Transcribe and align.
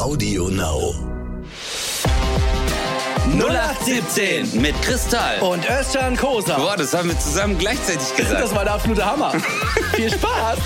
Audio 0.00 0.48
Now. 0.48 0.94
0817 3.38 4.62
mit 4.62 4.74
Kristall. 4.80 5.40
und 5.42 5.62
Özcan 5.68 6.16
Kosa. 6.16 6.56
Boah, 6.56 6.74
das 6.74 6.94
haben 6.94 7.10
wir 7.10 7.18
zusammen 7.18 7.58
gleichzeitig 7.58 8.16
gesagt. 8.16 8.40
Das 8.40 8.54
war 8.54 8.64
der 8.64 8.72
absolute 8.74 9.04
Hammer. 9.04 9.32
Viel 9.94 10.10
Spaß. 10.10 10.58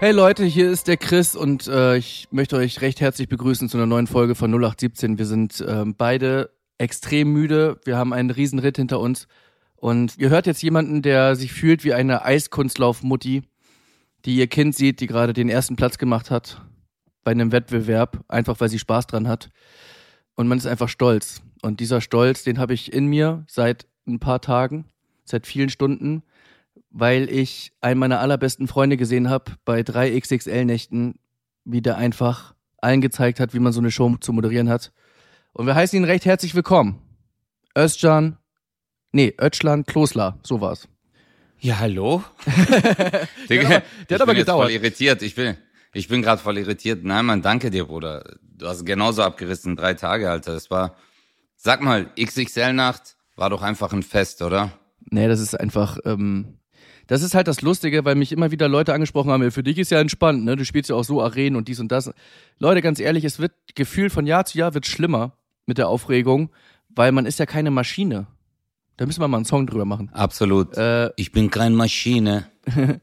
Hey 0.00 0.12
Leute, 0.12 0.46
hier 0.46 0.70
ist 0.70 0.88
der 0.88 0.96
Chris 0.96 1.36
und 1.36 1.66
äh, 1.66 1.98
ich 1.98 2.28
möchte 2.30 2.56
euch 2.56 2.80
recht 2.80 3.02
herzlich 3.02 3.28
begrüßen 3.28 3.68
zu 3.68 3.76
einer 3.76 3.86
neuen 3.86 4.06
Folge 4.06 4.34
von 4.34 4.50
0817. 4.50 5.18
Wir 5.18 5.26
sind 5.26 5.62
ähm, 5.68 5.94
beide 5.98 6.48
extrem 6.78 7.30
müde. 7.30 7.78
Wir 7.84 7.98
haben 7.98 8.14
einen 8.14 8.30
riesen 8.30 8.58
Ritt 8.58 8.78
hinter 8.78 9.00
uns 9.00 9.28
und 9.76 10.16
ihr 10.16 10.30
hört 10.30 10.46
jetzt 10.46 10.62
jemanden, 10.62 11.02
der 11.02 11.36
sich 11.36 11.52
fühlt 11.52 11.84
wie 11.84 11.92
eine 11.92 12.24
Eiskunstlaufmutti, 12.24 13.42
die 14.24 14.36
ihr 14.36 14.46
Kind 14.46 14.74
sieht, 14.74 15.00
die 15.00 15.06
gerade 15.06 15.34
den 15.34 15.50
ersten 15.50 15.76
Platz 15.76 15.98
gemacht 15.98 16.30
hat 16.30 16.62
bei 17.28 17.32
einem 17.32 17.52
Wettbewerb, 17.52 18.24
einfach 18.28 18.58
weil 18.58 18.70
sie 18.70 18.78
Spaß 18.78 19.06
dran 19.06 19.28
hat. 19.28 19.50
Und 20.34 20.48
man 20.48 20.56
ist 20.56 20.64
einfach 20.64 20.88
stolz. 20.88 21.42
Und 21.60 21.78
dieser 21.78 22.00
Stolz, 22.00 22.42
den 22.42 22.58
habe 22.58 22.72
ich 22.72 22.90
in 22.90 23.04
mir 23.06 23.44
seit 23.48 23.86
ein 24.06 24.18
paar 24.18 24.40
Tagen, 24.40 24.86
seit 25.26 25.46
vielen 25.46 25.68
Stunden, 25.68 26.22
weil 26.88 27.28
ich 27.28 27.72
einen 27.82 28.00
meiner 28.00 28.20
allerbesten 28.20 28.66
Freunde 28.66 28.96
gesehen 28.96 29.28
habe 29.28 29.52
bei 29.66 29.82
drei 29.82 30.18
XXL-Nächten, 30.18 31.16
wie 31.66 31.82
der 31.82 31.98
einfach 31.98 32.54
allen 32.78 33.02
gezeigt 33.02 33.40
hat, 33.40 33.52
wie 33.52 33.58
man 33.58 33.74
so 33.74 33.80
eine 33.80 33.90
Show 33.90 34.16
zu 34.18 34.32
moderieren 34.32 34.70
hat. 34.70 34.90
Und 35.52 35.66
wir 35.66 35.74
heißen 35.74 35.98
ihn 35.98 36.04
recht 36.04 36.24
herzlich 36.24 36.54
willkommen. 36.54 36.98
Özcan, 37.76 38.38
nee, 39.12 39.34
Ötschlan 39.38 39.84
Klosler, 39.84 40.38
so 40.42 40.62
war's. 40.62 40.88
Ja, 41.60 41.78
hallo? 41.80 42.22
Der 42.46 42.64
hat 42.64 42.86
aber- 43.48 43.48
der 43.50 43.66
hat 43.66 43.82
ich 44.08 44.14
aber 44.22 44.26
bin 44.32 44.36
gedauert. 44.36 44.64
voll 44.68 44.72
irritiert. 44.72 45.20
Ich 45.20 45.34
bin, 45.34 45.56
ich 45.92 46.08
bin 46.08 46.22
gerade 46.22 46.40
voll 46.40 46.58
irritiert. 46.58 47.04
Nein, 47.04 47.26
Mann, 47.26 47.42
danke 47.42 47.70
dir, 47.70 47.86
Bruder. 47.86 48.36
Du 48.42 48.66
hast 48.66 48.84
genauso 48.84 49.22
abgerissen, 49.22 49.76
drei 49.76 49.94
Tage, 49.94 50.30
Alter. 50.30 50.54
Das 50.54 50.70
war, 50.70 50.96
sag 51.56 51.82
mal, 51.82 52.10
XXL-Nacht 52.18 53.16
war 53.36 53.50
doch 53.50 53.62
einfach 53.62 53.92
ein 53.92 54.02
Fest, 54.02 54.42
oder? 54.42 54.72
Nee, 55.10 55.28
das 55.28 55.40
ist 55.40 55.58
einfach, 55.58 55.98
ähm, 56.04 56.58
das 57.06 57.22
ist 57.22 57.34
halt 57.34 57.48
das 57.48 57.62
Lustige, 57.62 58.04
weil 58.04 58.16
mich 58.16 58.32
immer 58.32 58.50
wieder 58.50 58.68
Leute 58.68 58.92
angesprochen 58.92 59.30
haben, 59.30 59.50
für 59.50 59.62
dich 59.62 59.78
ist 59.78 59.90
ja 59.90 60.00
entspannt, 60.00 60.44
ne? 60.44 60.56
Du 60.56 60.64
spielst 60.64 60.90
ja 60.90 60.96
auch 60.96 61.04
so 61.04 61.22
Arenen 61.22 61.56
und 61.56 61.68
dies 61.68 61.80
und 61.80 61.90
das. 61.90 62.10
Leute, 62.58 62.82
ganz 62.82 63.00
ehrlich, 63.00 63.24
es 63.24 63.38
wird 63.38 63.52
gefühlt 63.74 64.12
von 64.12 64.26
Jahr 64.26 64.44
zu 64.44 64.58
Jahr 64.58 64.74
wird 64.74 64.86
schlimmer 64.86 65.32
mit 65.66 65.78
der 65.78 65.88
Aufregung, 65.88 66.50
weil 66.88 67.12
man 67.12 67.26
ist 67.26 67.38
ja 67.38 67.46
keine 67.46 67.70
Maschine. 67.70 68.26
Da 68.98 69.06
müssen 69.06 69.20
wir 69.20 69.28
mal 69.28 69.38
einen 69.38 69.46
Song 69.46 69.66
drüber 69.66 69.84
machen. 69.84 70.10
Absolut. 70.12 70.76
Äh, 70.76 71.12
ich 71.16 71.30
bin 71.30 71.50
keine 71.50 71.76
Maschine. 71.76 72.48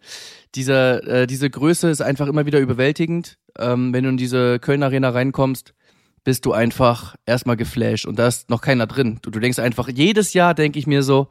dieser, 0.55 1.03
äh, 1.07 1.27
diese 1.27 1.49
Größe 1.49 1.89
ist 1.89 2.01
einfach 2.01 2.27
immer 2.27 2.45
wieder 2.45 2.59
überwältigend. 2.59 3.37
Ähm, 3.57 3.93
wenn 3.93 4.03
du 4.03 4.09
in 4.11 4.17
diese 4.17 4.59
Köln 4.59 4.83
Arena 4.83 5.09
reinkommst, 5.09 5.73
bist 6.23 6.45
du 6.45 6.53
einfach 6.53 7.15
erstmal 7.25 7.55
geflasht 7.55 8.05
und 8.05 8.17
da 8.17 8.27
ist 8.27 8.49
noch 8.49 8.61
keiner 8.61 8.87
drin. 8.87 9.19
Du, 9.21 9.29
du 9.29 9.39
denkst 9.39 9.59
einfach, 9.59 9.87
jedes 9.87 10.33
Jahr 10.33 10.53
denke 10.53 10.79
ich 10.79 10.87
mir 10.87 11.03
so, 11.03 11.29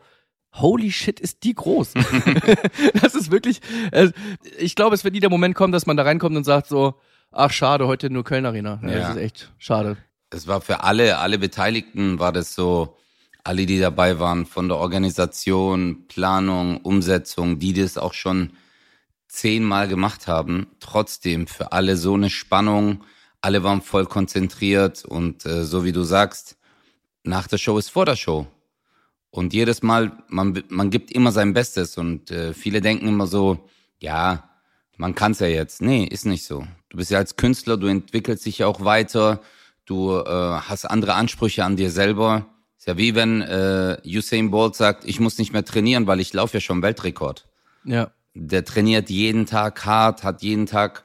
holy 0.54 0.90
shit, 0.92 1.20
ist 1.20 1.42
die 1.42 1.54
groß. 1.54 1.94
das 3.02 3.14
ist 3.14 3.30
wirklich, 3.30 3.60
äh, 3.90 4.10
ich 4.58 4.74
glaube, 4.76 4.94
es 4.94 5.04
wird 5.04 5.14
nie 5.14 5.20
der 5.20 5.30
Moment 5.30 5.54
kommen, 5.54 5.72
dass 5.72 5.86
man 5.86 5.96
da 5.96 6.04
reinkommt 6.04 6.36
und 6.36 6.44
sagt 6.44 6.68
so, 6.68 6.94
ach 7.32 7.50
schade, 7.50 7.86
heute 7.86 8.10
nur 8.10 8.24
Köln 8.24 8.46
Arena. 8.46 8.80
Ja, 8.82 8.88
Ja. 8.88 8.98
Das 9.00 9.10
ist 9.10 9.22
echt 9.22 9.52
schade. 9.58 9.96
es 10.30 10.46
war 10.46 10.60
für 10.60 10.82
alle, 10.82 11.18
alle 11.18 11.38
Beteiligten 11.38 12.18
war 12.18 12.32
das 12.32 12.54
so, 12.54 12.96
alle, 13.44 13.66
die 13.66 13.78
dabei 13.78 14.18
waren, 14.18 14.46
von 14.46 14.68
der 14.68 14.78
Organisation, 14.78 16.06
Planung, 16.08 16.78
Umsetzung, 16.78 17.58
die 17.58 17.74
das 17.74 17.98
auch 17.98 18.14
schon 18.14 18.52
zehnmal 19.28 19.88
gemacht 19.88 20.26
haben, 20.26 20.66
trotzdem 20.80 21.46
für 21.46 21.72
alle 21.72 21.96
so 21.96 22.14
eine 22.14 22.30
Spannung, 22.30 23.04
alle 23.40 23.62
waren 23.62 23.82
voll 23.82 24.06
konzentriert 24.06 25.04
und 25.04 25.44
äh, 25.44 25.64
so 25.64 25.84
wie 25.84 25.92
du 25.92 26.02
sagst, 26.02 26.56
nach 27.24 27.46
der 27.46 27.58
Show 27.58 27.76
ist 27.78 27.90
vor 27.90 28.06
der 28.06 28.16
Show. 28.16 28.46
Und 29.30 29.52
jedes 29.52 29.82
Mal, 29.82 30.12
man, 30.28 30.62
man 30.68 30.90
gibt 30.90 31.10
immer 31.10 31.32
sein 31.32 31.52
Bestes 31.52 31.98
und 31.98 32.30
äh, 32.30 32.54
viele 32.54 32.80
denken 32.80 33.08
immer 33.08 33.26
so, 33.26 33.68
ja, 33.98 34.48
man 34.96 35.14
kann's 35.14 35.40
ja 35.40 35.48
jetzt. 35.48 35.82
Nee, 35.82 36.04
ist 36.04 36.24
nicht 36.24 36.44
so. 36.44 36.66
Du 36.88 36.98
bist 36.98 37.10
ja 37.10 37.18
als 37.18 37.36
Künstler, 37.36 37.76
du 37.76 37.88
entwickelst 37.88 38.46
dich 38.46 38.58
ja 38.58 38.68
auch 38.68 38.84
weiter, 38.84 39.40
du 39.84 40.16
äh, 40.16 40.30
hast 40.30 40.84
andere 40.84 41.14
Ansprüche 41.14 41.64
an 41.64 41.76
dir 41.76 41.90
selber. 41.90 42.46
Ist 42.84 42.88
ja 42.88 42.98
wie 42.98 43.14
wenn 43.14 43.40
äh, 43.40 43.96
Usain 44.04 44.50
Bolt 44.50 44.74
sagt, 44.74 45.06
ich 45.06 45.18
muss 45.18 45.38
nicht 45.38 45.54
mehr 45.54 45.64
trainieren, 45.64 46.06
weil 46.06 46.20
ich 46.20 46.34
laufe 46.34 46.58
ja 46.58 46.60
schon 46.60 46.82
Weltrekord. 46.82 47.46
Ja. 47.86 48.10
Der 48.34 48.62
trainiert 48.62 49.08
jeden 49.08 49.46
Tag 49.46 49.86
hart, 49.86 50.22
hat 50.22 50.42
jeden 50.42 50.66
Tag, 50.66 51.04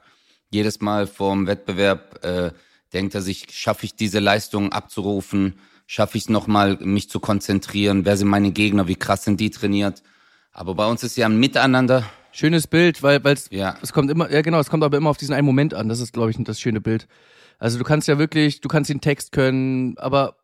jedes 0.50 0.82
Mal 0.82 1.06
vorm 1.06 1.46
Wettbewerb, 1.46 2.22
äh, 2.22 2.50
denkt 2.92 3.14
er 3.14 3.22
sich, 3.22 3.46
schaffe 3.52 3.86
ich 3.86 3.94
diese 3.94 4.18
Leistung 4.18 4.72
abzurufen, 4.72 5.54
schaffe 5.86 6.18
ich 6.18 6.24
es 6.24 6.28
nochmal, 6.28 6.76
mich 6.82 7.08
zu 7.08 7.18
konzentrieren, 7.18 8.04
wer 8.04 8.18
sind 8.18 8.28
meine 8.28 8.50
Gegner, 8.52 8.86
wie 8.86 8.96
krass 8.96 9.24
sind 9.24 9.40
die 9.40 9.48
trainiert. 9.48 10.02
Aber 10.52 10.74
bei 10.74 10.86
uns 10.86 11.02
ist 11.02 11.16
ja 11.16 11.24
ein 11.24 11.40
Miteinander. 11.40 12.04
Schönes 12.30 12.66
Bild, 12.66 13.02
weil 13.02 13.24
weil 13.24 13.38
Ja. 13.48 13.78
es 13.80 13.94
kommt 13.94 14.10
immer, 14.10 14.30
ja 14.30 14.42
genau, 14.42 14.60
es 14.60 14.68
kommt 14.68 14.84
aber 14.84 14.98
immer 14.98 15.08
auf 15.08 15.16
diesen 15.16 15.34
einen 15.34 15.46
Moment 15.46 15.72
an. 15.72 15.88
Das 15.88 16.00
ist, 16.00 16.12
glaube 16.12 16.30
ich, 16.30 16.36
das 16.40 16.60
schöne 16.60 16.82
Bild. 16.82 17.08
Also 17.58 17.78
du 17.78 17.84
kannst 17.84 18.06
ja 18.06 18.18
wirklich, 18.18 18.60
du 18.60 18.68
kannst 18.68 18.90
den 18.90 19.00
Text 19.00 19.32
können, 19.32 19.96
aber 19.96 20.36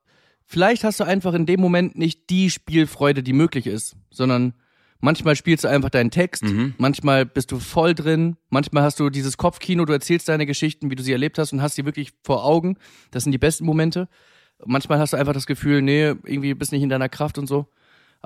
vielleicht 0.47 0.85
hast 0.85 1.01
du 1.01 1.05
einfach 1.05 1.35
in 1.35 1.45
dem 1.47 1.61
Moment 1.61 1.99
nicht 1.99 2.31
die 2.31 2.51
Spielfreude, 2.51 3.23
die 3.23 3.33
möglich 3.33 3.67
ist, 3.67 3.97
sondern 4.11 4.55
manchmal 5.01 5.37
spielst 5.37 5.65
du 5.65 5.69
einfach 5.69 5.91
deinen 5.91 6.11
Text, 6.11 6.43
manchmal 6.79 7.27
bist 7.27 7.53
du 7.53 7.59
voll 7.59 7.95
drin, 7.95 8.37
manchmal 8.49 8.83
hast 8.83 8.99
du 8.99 9.11
dieses 9.11 9.37
Kopfkino, 9.37 9.85
du 9.85 9.93
erzählst 9.93 10.29
deine 10.29 10.47
Geschichten, 10.47 10.91
wie 10.91 10.97
du 10.97 11.03
sie 11.03 11.13
erlebt 11.13 11.39
hast 11.39 11.53
und 11.53 11.61
hast 11.61 11.75
sie 11.75 11.85
wirklich 11.85 12.13
vor 12.25 12.45
Augen. 12.45 12.79
Das 13.11 13.25
sind 13.25 13.33
die 13.33 13.39
besten 13.39 13.67
Momente. 13.67 14.09
Manchmal 14.65 14.99
hast 14.99 15.13
du 15.13 15.19
einfach 15.19 15.35
das 15.35 15.47
Gefühl, 15.47 15.83
nee, 15.83 16.07
irgendwie 16.07 16.55
bist 16.55 16.73
nicht 16.73 16.83
in 16.83 16.89
deiner 16.89 17.11
Kraft 17.11 17.37
und 17.37 17.47
so. 17.47 17.67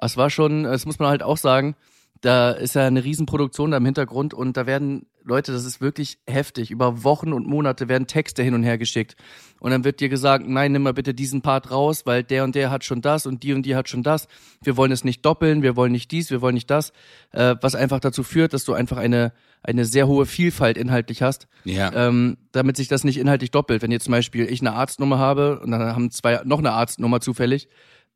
Es 0.01 0.17
war 0.17 0.31
schon, 0.31 0.63
das 0.63 0.87
muss 0.87 0.99
man 0.99 1.09
halt 1.09 1.23
auch 1.23 1.37
sagen, 1.37 1.75
da 2.21 2.53
ist 2.53 2.75
ja 2.75 2.87
eine 2.87 3.03
Riesenproduktion 3.03 3.71
da 3.71 3.79
im 3.79 3.85
Hintergrund 3.85 4.35
und 4.35 4.57
da 4.57 4.67
werden 4.67 5.07
Leute, 5.23 5.53
das 5.53 5.65
ist 5.65 5.81
wirklich 5.81 6.19
heftig. 6.27 6.71
Über 6.71 7.05
Wochen 7.05 7.33
und 7.33 7.47
Monate 7.47 7.89
werden 7.89 8.07
Texte 8.07 8.43
hin 8.43 8.55
und 8.55 8.63
her 8.63 8.79
geschickt. 8.79 9.17
Und 9.61 9.71
dann 9.71 9.85
wird 9.85 10.01
dir 10.01 10.09
gesagt, 10.09 10.47
nein, 10.49 10.73
nimm 10.73 10.83
mal 10.83 10.95
bitte 10.95 11.13
diesen 11.15 11.43
Part 11.43 11.71
raus, 11.71 12.03
weil 12.07 12.23
der 12.25 12.45
und 12.45 12.55
der 12.55 12.71
hat 12.71 12.85
schon 12.85 13.03
das 13.03 13.27
und 13.27 13.43
die 13.43 13.53
und 13.53 13.65
die 13.65 13.77
hat 13.77 13.89
schon 13.89 14.03
das. 14.03 14.29
Wir 14.63 14.77
wollen 14.77 14.93
es 14.93 15.05
nicht 15.05 15.25
doppeln, 15.25 15.63
wir 15.63 15.77
wollen 15.77 15.93
nicht 15.93 16.11
dies, 16.11 16.31
wir 16.31 16.41
wollen 16.41 16.55
nicht 16.55 16.71
das. 16.71 16.93
Äh, 17.33 17.57
was 17.61 17.75
einfach 17.75 18.01
dazu 18.01 18.23
führt, 18.23 18.53
dass 18.55 18.65
du 18.65 18.73
einfach 18.73 18.97
eine, 18.97 19.33
eine 19.63 19.85
sehr 19.85 20.07
hohe 20.09 20.25
Vielfalt 20.27 20.79
inhaltlich 20.79 21.23
hast 21.23 21.47
Ja. 21.65 21.93
ähm, 21.93 22.39
damit 22.53 22.77
sich 22.77 22.89
das 22.89 23.05
nicht 23.05 23.19
inhaltlich 23.19 23.51
doppelt. 23.51 23.83
Wenn 23.83 23.93
jetzt 23.93 24.05
zum 24.05 24.13
Beispiel 24.13 24.51
ich 24.51 24.61
eine 24.61 24.73
Arztnummer 24.73 25.19
habe 25.19 25.61
und 25.61 25.71
dann 25.71 25.81
haben 25.83 26.11
zwei 26.11 26.41
noch 26.45 26.59
eine 26.59 26.73
Arztnummer 26.73 27.21
zufällig, 27.21 27.69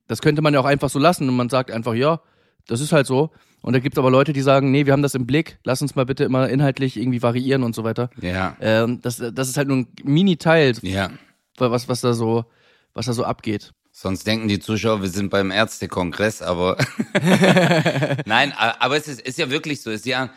das 0.06 0.20
könnte 0.22 0.42
man 0.42 0.54
ja 0.54 0.60
auch 0.60 0.64
einfach 0.64 0.90
so 0.90 0.98
lassen 0.98 1.28
und 1.28 1.36
man 1.36 1.48
sagt 1.48 1.70
einfach, 1.70 1.94
ja, 1.94 2.20
das 2.66 2.80
ist 2.80 2.92
halt 2.92 3.06
so. 3.06 3.30
Und 3.64 3.72
da 3.72 3.78
gibt 3.78 3.94
es 3.94 3.98
aber 3.98 4.10
Leute, 4.10 4.34
die 4.34 4.42
sagen, 4.42 4.70
nee, 4.70 4.84
wir 4.84 4.92
haben 4.92 5.00
das 5.00 5.14
im 5.14 5.24
Blick, 5.24 5.58
lass 5.64 5.80
uns 5.80 5.94
mal 5.94 6.04
bitte 6.04 6.24
immer 6.24 6.50
inhaltlich 6.50 6.98
irgendwie 6.98 7.22
variieren 7.22 7.62
und 7.62 7.74
so 7.74 7.82
weiter. 7.82 8.10
ja. 8.20 8.54
Ähm, 8.60 9.00
das, 9.00 9.16
das 9.32 9.48
ist 9.48 9.56
halt 9.56 9.68
nur 9.68 9.78
ein 9.78 9.86
Mini-Teil, 10.02 10.74
Ja. 10.82 11.10
was, 11.56 11.88
was 11.88 12.02
da 12.02 12.12
so, 12.12 12.44
was 12.92 13.06
da 13.06 13.14
so 13.14 13.24
abgeht. 13.24 13.72
Sonst 13.90 14.26
denken 14.26 14.48
die 14.48 14.58
Zuschauer, 14.58 15.00
wir 15.00 15.08
sind 15.08 15.30
beim 15.30 15.50
Ärztekongress, 15.50 16.42
aber 16.42 16.76
nein, 18.26 18.52
aber 18.56 18.96
es 18.98 19.08
ist, 19.08 19.22
ist 19.22 19.38
ja 19.38 19.48
wirklich 19.50 19.80
so. 19.80 19.90
Es 19.90 20.00
Ist 20.00 20.06
ja 20.06 20.28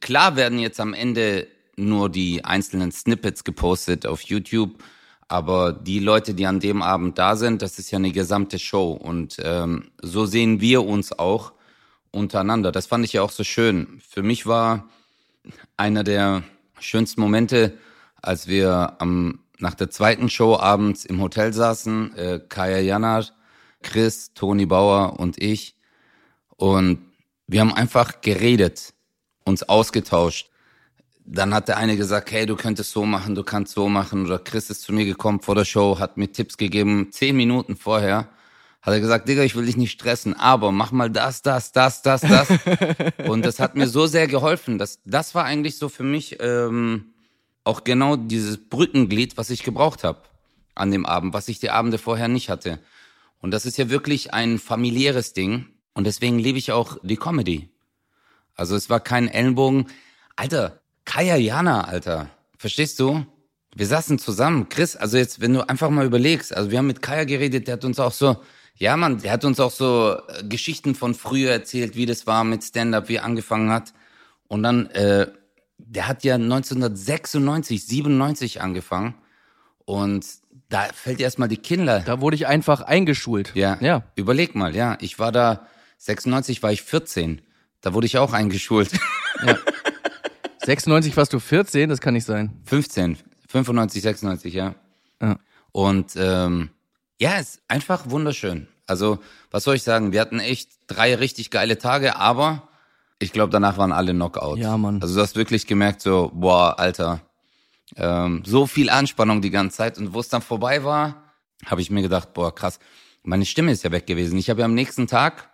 klar 0.00 0.36
werden 0.36 0.60
jetzt 0.60 0.78
am 0.78 0.94
Ende 0.94 1.48
nur 1.76 2.08
die 2.10 2.44
einzelnen 2.44 2.92
Snippets 2.92 3.42
gepostet 3.42 4.06
auf 4.06 4.22
YouTube, 4.22 4.82
aber 5.26 5.72
die 5.72 5.98
Leute, 5.98 6.32
die 6.34 6.46
an 6.46 6.60
dem 6.60 6.82
Abend 6.82 7.18
da 7.18 7.34
sind, 7.34 7.60
das 7.62 7.78
ist 7.80 7.90
ja 7.90 7.98
eine 7.98 8.12
gesamte 8.12 8.58
Show 8.60 8.92
und 8.92 9.36
ähm, 9.42 9.90
so 10.00 10.26
sehen 10.26 10.60
wir 10.60 10.84
uns 10.84 11.18
auch 11.18 11.52
untereinander. 12.10 12.72
Das 12.72 12.86
fand 12.86 13.04
ich 13.04 13.12
ja 13.12 13.22
auch 13.22 13.30
so 13.30 13.44
schön. 13.44 14.00
Für 14.08 14.22
mich 14.22 14.46
war 14.46 14.88
einer 15.76 16.04
der 16.04 16.42
schönsten 16.80 17.20
Momente, 17.20 17.78
als 18.20 18.48
wir 18.48 18.96
am, 18.98 19.40
nach 19.58 19.74
der 19.74 19.90
zweiten 19.90 20.28
Show 20.28 20.56
abends 20.56 21.04
im 21.04 21.20
Hotel 21.20 21.52
saßen, 21.52 22.16
äh, 22.16 22.40
Kaya 22.48 22.78
Jana, 22.78 23.24
Chris, 23.82 24.32
Toni 24.34 24.66
Bauer 24.66 25.18
und 25.18 25.40
ich. 25.40 25.76
Und 26.56 26.98
wir 27.46 27.60
haben 27.60 27.72
einfach 27.72 28.20
geredet, 28.20 28.94
uns 29.44 29.62
ausgetauscht. 29.62 30.50
Dann 31.24 31.54
hat 31.54 31.68
der 31.68 31.76
eine 31.76 31.96
gesagt, 31.96 32.30
hey, 32.30 32.46
du 32.46 32.56
könntest 32.56 32.90
so 32.90 33.04
machen, 33.04 33.34
du 33.34 33.44
kannst 33.44 33.74
so 33.74 33.88
machen. 33.88 34.26
Oder 34.26 34.38
Chris 34.38 34.70
ist 34.70 34.82
zu 34.82 34.92
mir 34.92 35.04
gekommen 35.04 35.40
vor 35.40 35.54
der 35.54 35.64
Show, 35.64 35.98
hat 35.98 36.16
mir 36.16 36.32
Tipps 36.32 36.56
gegeben. 36.56 37.08
Zehn 37.10 37.36
Minuten 37.36 37.76
vorher 37.76 38.28
hat 38.88 38.94
er 38.94 39.00
gesagt, 39.00 39.28
Digga, 39.28 39.42
ich 39.42 39.54
will 39.54 39.66
dich 39.66 39.76
nicht 39.76 39.92
stressen, 39.92 40.34
aber 40.34 40.72
mach 40.72 40.92
mal 40.92 41.10
das, 41.10 41.42
das, 41.42 41.72
das, 41.72 42.02
das, 42.02 42.22
das. 42.22 42.48
Und 43.28 43.44
das 43.44 43.60
hat 43.60 43.74
mir 43.74 43.86
so 43.86 44.06
sehr 44.06 44.26
geholfen. 44.26 44.78
Das, 44.78 45.00
das 45.04 45.34
war 45.34 45.44
eigentlich 45.44 45.76
so 45.76 45.88
für 45.88 46.02
mich 46.02 46.38
ähm, 46.40 47.12
auch 47.64 47.84
genau 47.84 48.16
dieses 48.16 48.56
Brückenglied, 48.56 49.36
was 49.36 49.50
ich 49.50 49.62
gebraucht 49.62 50.04
habe 50.04 50.20
an 50.74 50.90
dem 50.90 51.06
Abend, 51.06 51.34
was 51.34 51.48
ich 51.48 51.58
die 51.58 51.70
Abende 51.70 51.98
vorher 51.98 52.28
nicht 52.28 52.48
hatte. 52.50 52.78
Und 53.40 53.50
das 53.50 53.66
ist 53.66 53.78
ja 53.78 53.90
wirklich 53.90 54.32
ein 54.32 54.58
familiäres 54.58 55.32
Ding. 55.32 55.66
Und 55.92 56.04
deswegen 56.04 56.38
liebe 56.38 56.58
ich 56.58 56.72
auch 56.72 56.98
die 57.02 57.16
Comedy. 57.16 57.68
Also 58.54 58.76
es 58.76 58.88
war 58.88 59.00
kein 59.00 59.28
Ellenbogen. 59.28 59.88
Alter, 60.36 60.80
Kaya 61.04 61.36
Jana, 61.36 61.82
Alter. 61.82 62.30
Verstehst 62.56 62.98
du? 63.00 63.26
wir 63.78 63.86
saßen 63.86 64.18
zusammen, 64.18 64.68
Chris, 64.68 64.96
also 64.96 65.18
jetzt, 65.18 65.40
wenn 65.40 65.54
du 65.54 65.68
einfach 65.68 65.88
mal 65.88 66.04
überlegst, 66.04 66.52
also 66.52 66.70
wir 66.72 66.78
haben 66.78 66.88
mit 66.88 67.00
Kaya 67.00 67.22
geredet, 67.22 67.68
der 67.68 67.74
hat 67.74 67.84
uns 67.84 68.00
auch 68.00 68.12
so, 68.12 68.36
ja 68.78 68.96
Mann, 68.96 69.18
der 69.18 69.32
hat 69.32 69.44
uns 69.44 69.60
auch 69.60 69.70
so 69.70 70.16
äh, 70.28 70.44
Geschichten 70.44 70.94
von 70.94 71.14
früher 71.14 71.52
erzählt, 71.52 71.94
wie 71.96 72.06
das 72.06 72.26
war 72.26 72.44
mit 72.44 72.64
Stand-Up, 72.64 73.08
wie 73.08 73.16
er 73.16 73.24
angefangen 73.24 73.70
hat. 73.70 73.92
Und 74.46 74.62
dann, 74.62 74.86
äh, 74.90 75.26
der 75.78 76.08
hat 76.08 76.24
ja 76.24 76.34
1996, 76.36 77.86
97 77.86 78.60
angefangen. 78.60 79.14
Und 79.84 80.26
da 80.68 80.84
fällt 80.92 81.20
erstmal 81.20 81.48
die 81.48 81.56
Kinder. 81.56 82.00
Da 82.00 82.20
wurde 82.20 82.36
ich 82.36 82.46
einfach 82.46 82.82
eingeschult. 82.82 83.54
Ja. 83.54 83.78
Ja. 83.80 84.04
Überleg 84.16 84.54
mal, 84.54 84.74
ja. 84.74 84.96
Ich 85.00 85.18
war 85.18 85.32
da, 85.32 85.66
96 85.98 86.62
war 86.62 86.72
ich 86.72 86.82
14. 86.82 87.42
Da 87.80 87.94
wurde 87.94 88.06
ich 88.06 88.18
auch 88.18 88.32
eingeschult. 88.32 88.90
96 90.64 91.16
warst 91.16 91.32
du 91.32 91.40
14, 91.40 91.88
das 91.88 92.00
kann 92.00 92.14
nicht 92.14 92.26
sein. 92.26 92.60
15, 92.64 93.16
95, 93.48 94.02
96, 94.02 94.54
ja. 94.54 94.74
Ja. 95.22 95.38
Und 95.72 96.12
ähm, 96.16 96.70
ja, 97.20 97.38
ist 97.38 97.60
einfach 97.68 98.10
wunderschön. 98.10 98.68
Also, 98.86 99.18
was 99.50 99.64
soll 99.64 99.76
ich 99.76 99.82
sagen? 99.82 100.12
Wir 100.12 100.20
hatten 100.20 100.40
echt 100.40 100.70
drei 100.86 101.14
richtig 101.14 101.50
geile 101.50 101.78
Tage, 101.78 102.16
aber 102.16 102.68
ich 103.18 103.32
glaube, 103.32 103.50
danach 103.50 103.76
waren 103.76 103.92
alle 103.92 104.12
Knockout. 104.12 104.58
Ja, 104.58 104.76
Mann. 104.76 105.02
Also 105.02 105.16
du 105.16 105.20
hast 105.20 105.36
wirklich 105.36 105.66
gemerkt, 105.66 106.00
so, 106.00 106.30
boah, 106.32 106.78
Alter, 106.78 107.20
ähm, 107.96 108.42
so 108.46 108.66
viel 108.66 108.90
Anspannung 108.90 109.42
die 109.42 109.50
ganze 109.50 109.78
Zeit. 109.78 109.98
Und 109.98 110.14
wo 110.14 110.20
es 110.20 110.28
dann 110.28 110.42
vorbei 110.42 110.84
war, 110.84 111.22
habe 111.66 111.80
ich 111.80 111.90
mir 111.90 112.02
gedacht, 112.02 112.32
boah, 112.32 112.54
krass, 112.54 112.78
meine 113.22 113.44
Stimme 113.44 113.72
ist 113.72 113.82
ja 113.82 113.90
weg 113.90 114.06
gewesen. 114.06 114.38
Ich 114.38 114.48
habe 114.48 114.60
ja 114.60 114.66
am 114.66 114.74
nächsten 114.74 115.06
Tag, 115.06 115.50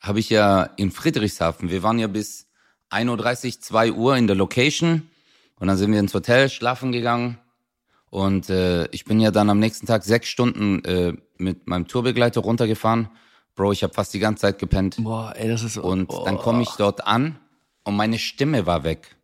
habe 0.00 0.20
ich 0.20 0.28
ja 0.30 0.64
in 0.76 0.90
Friedrichshafen, 0.90 1.70
wir 1.70 1.82
waren 1.82 1.98
ja 1.98 2.06
bis 2.06 2.46
1.30 2.90 3.46
Uhr, 3.46 3.60
2 3.60 3.92
Uhr 3.92 4.16
in 4.16 4.26
der 4.26 4.36
Location 4.36 5.10
und 5.58 5.66
dann 5.66 5.76
sind 5.76 5.90
wir 5.90 5.98
ins 5.98 6.14
Hotel 6.14 6.48
schlafen 6.50 6.92
gegangen 6.92 7.38
und 8.10 8.48
äh, 8.50 8.86
ich 8.88 9.04
bin 9.04 9.20
ja 9.20 9.30
dann 9.30 9.50
am 9.50 9.58
nächsten 9.58 9.86
Tag 9.86 10.04
sechs 10.04 10.28
Stunden 10.28 10.84
äh, 10.84 11.14
mit 11.38 11.66
meinem 11.66 11.86
Tourbegleiter 11.86 12.40
runtergefahren. 12.40 13.08
Bro, 13.54 13.72
ich 13.72 13.82
habe 13.82 13.94
fast 13.94 14.12
die 14.14 14.18
ganze 14.18 14.42
Zeit 14.42 14.58
gepennt. 14.58 14.96
Boah, 14.98 15.32
ey, 15.36 15.48
das 15.48 15.62
ist 15.62 15.74
so. 15.74 15.82
Und 15.82 16.08
boah. 16.08 16.24
dann 16.24 16.38
komme 16.38 16.62
ich 16.62 16.70
dort 16.70 17.06
an 17.06 17.38
und 17.84 17.96
meine 17.96 18.18
Stimme 18.18 18.66
war 18.66 18.84
weg. 18.84 19.16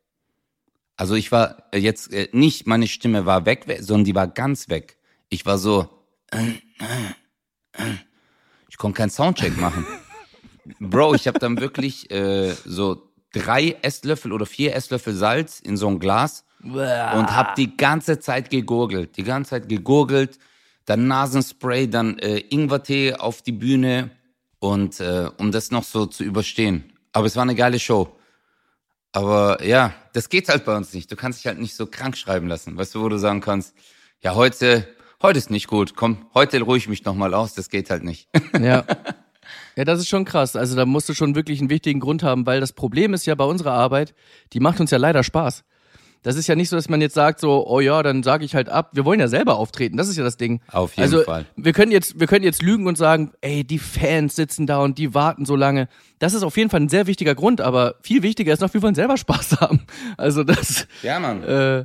Also 0.96 1.14
ich 1.14 1.32
war 1.32 1.64
äh, 1.72 1.78
jetzt 1.78 2.12
äh, 2.12 2.28
nicht, 2.32 2.66
meine 2.66 2.86
Stimme 2.86 3.26
war 3.26 3.46
weg, 3.46 3.64
we- 3.66 3.82
sondern 3.82 4.04
die 4.04 4.14
war 4.14 4.26
ganz 4.28 4.68
weg. 4.68 4.98
Ich 5.28 5.46
war 5.46 5.58
so, 5.58 5.88
ich 8.68 8.76
konnte 8.76 8.98
keinen 8.98 9.10
Soundcheck 9.10 9.58
machen. 9.58 9.86
Bro, 10.80 11.14
ich 11.14 11.26
habe 11.26 11.38
dann 11.38 11.58
wirklich 11.58 12.10
äh, 12.10 12.54
so 12.64 13.10
drei 13.32 13.76
Esslöffel 13.82 14.32
oder 14.32 14.46
vier 14.46 14.74
Esslöffel 14.74 15.14
Salz 15.14 15.60
in 15.60 15.76
so 15.76 15.88
ein 15.88 15.98
Glas 15.98 16.44
und 16.62 17.36
hab 17.36 17.54
die 17.56 17.76
ganze 17.76 18.20
Zeit 18.20 18.50
gegurgelt, 18.50 19.16
die 19.16 19.24
ganze 19.24 19.50
Zeit 19.50 19.68
gegurgelt, 19.68 20.38
dann 20.84 21.06
Nasenspray, 21.08 21.88
dann 21.88 22.18
äh, 22.18 22.38
Ingwertee 22.38 23.14
auf 23.14 23.42
die 23.42 23.52
Bühne 23.52 24.10
und 24.58 25.00
äh, 25.00 25.28
um 25.38 25.52
das 25.52 25.70
noch 25.70 25.84
so 25.84 26.06
zu 26.06 26.24
überstehen. 26.24 26.92
Aber 27.12 27.26
es 27.26 27.36
war 27.36 27.42
eine 27.42 27.54
geile 27.54 27.78
Show. 27.78 28.16
Aber 29.12 29.62
ja, 29.64 29.92
das 30.14 30.28
geht 30.28 30.48
halt 30.48 30.64
bei 30.64 30.76
uns 30.76 30.94
nicht. 30.94 31.10
Du 31.10 31.16
kannst 31.16 31.40
dich 31.40 31.46
halt 31.46 31.58
nicht 31.58 31.74
so 31.76 31.86
krank 31.86 32.16
schreiben 32.16 32.48
lassen. 32.48 32.76
Weißt 32.76 32.94
du, 32.94 33.02
wo 33.02 33.08
du 33.08 33.18
sagen 33.18 33.40
kannst, 33.40 33.74
ja, 34.20 34.34
heute, 34.34 34.88
heute 35.20 35.38
ist 35.38 35.50
nicht 35.50 35.66
gut. 35.66 35.94
Komm, 35.96 36.26
heute 36.32 36.60
ruhe 36.62 36.78
ich 36.78 36.88
mich 36.88 37.04
nochmal 37.04 37.34
aus. 37.34 37.54
Das 37.54 37.68
geht 37.68 37.90
halt 37.90 38.04
nicht. 38.04 38.28
Ja. 38.60 38.84
Ja, 39.74 39.84
das 39.84 40.00
ist 40.00 40.08
schon 40.08 40.24
krass. 40.24 40.54
Also 40.54 40.76
da 40.76 40.86
musst 40.86 41.08
du 41.08 41.14
schon 41.14 41.34
wirklich 41.34 41.60
einen 41.60 41.70
wichtigen 41.70 41.98
Grund 41.98 42.22
haben, 42.22 42.46
weil 42.46 42.60
das 42.60 42.72
Problem 42.72 43.12
ist 43.14 43.26
ja 43.26 43.34
bei 43.34 43.44
unserer 43.44 43.72
Arbeit, 43.72 44.14
die 44.52 44.60
macht 44.60 44.80
uns 44.80 44.90
ja 44.90 44.98
leider 44.98 45.22
Spaß. 45.24 45.64
Das 46.22 46.36
ist 46.36 46.46
ja 46.46 46.54
nicht 46.54 46.68
so, 46.68 46.76
dass 46.76 46.88
man 46.88 47.00
jetzt 47.00 47.14
sagt 47.14 47.40
so, 47.40 47.66
oh 47.66 47.80
ja, 47.80 48.00
dann 48.02 48.22
sage 48.22 48.44
ich 48.44 48.54
halt 48.54 48.68
ab. 48.68 48.90
Wir 48.92 49.04
wollen 49.04 49.18
ja 49.18 49.26
selber 49.26 49.56
auftreten. 49.56 49.96
Das 49.96 50.08
ist 50.08 50.16
ja 50.16 50.22
das 50.22 50.36
Ding. 50.36 50.60
Auf 50.70 50.92
jeden 50.92 51.02
also, 51.02 51.22
Fall. 51.24 51.46
Wir 51.56 51.72
können 51.72 51.90
jetzt, 51.90 52.20
wir 52.20 52.28
können 52.28 52.44
jetzt 52.44 52.62
lügen 52.62 52.86
und 52.86 52.96
sagen, 52.96 53.32
ey, 53.40 53.64
die 53.64 53.80
Fans 53.80 54.36
sitzen 54.36 54.66
da 54.66 54.78
und 54.78 54.98
die 54.98 55.14
warten 55.14 55.44
so 55.44 55.56
lange. 55.56 55.88
Das 56.20 56.32
ist 56.34 56.44
auf 56.44 56.56
jeden 56.56 56.70
Fall 56.70 56.80
ein 56.80 56.88
sehr 56.88 57.08
wichtiger 57.08 57.34
Grund, 57.34 57.60
aber 57.60 57.96
viel 58.02 58.22
wichtiger 58.22 58.52
ist 58.52 58.60
noch, 58.60 58.72
wir 58.72 58.82
wollen 58.82 58.94
selber 58.94 59.16
Spaß 59.16 59.52
haben. 59.60 59.84
Also 60.16 60.44
das 60.44 60.86
Ja, 61.02 61.18
Mann. 61.18 61.42
äh, 61.42 61.84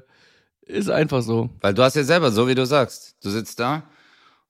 ist 0.66 0.90
einfach 0.90 1.24
so. 1.24 1.50
Weil 1.62 1.74
du 1.74 1.82
hast 1.82 1.96
ja 1.96 2.04
selber, 2.04 2.32
so 2.32 2.48
wie 2.48 2.56
du 2.56 2.66
sagst, 2.66 3.16
du 3.24 3.32
sitzt 3.32 3.60
da 3.60 3.84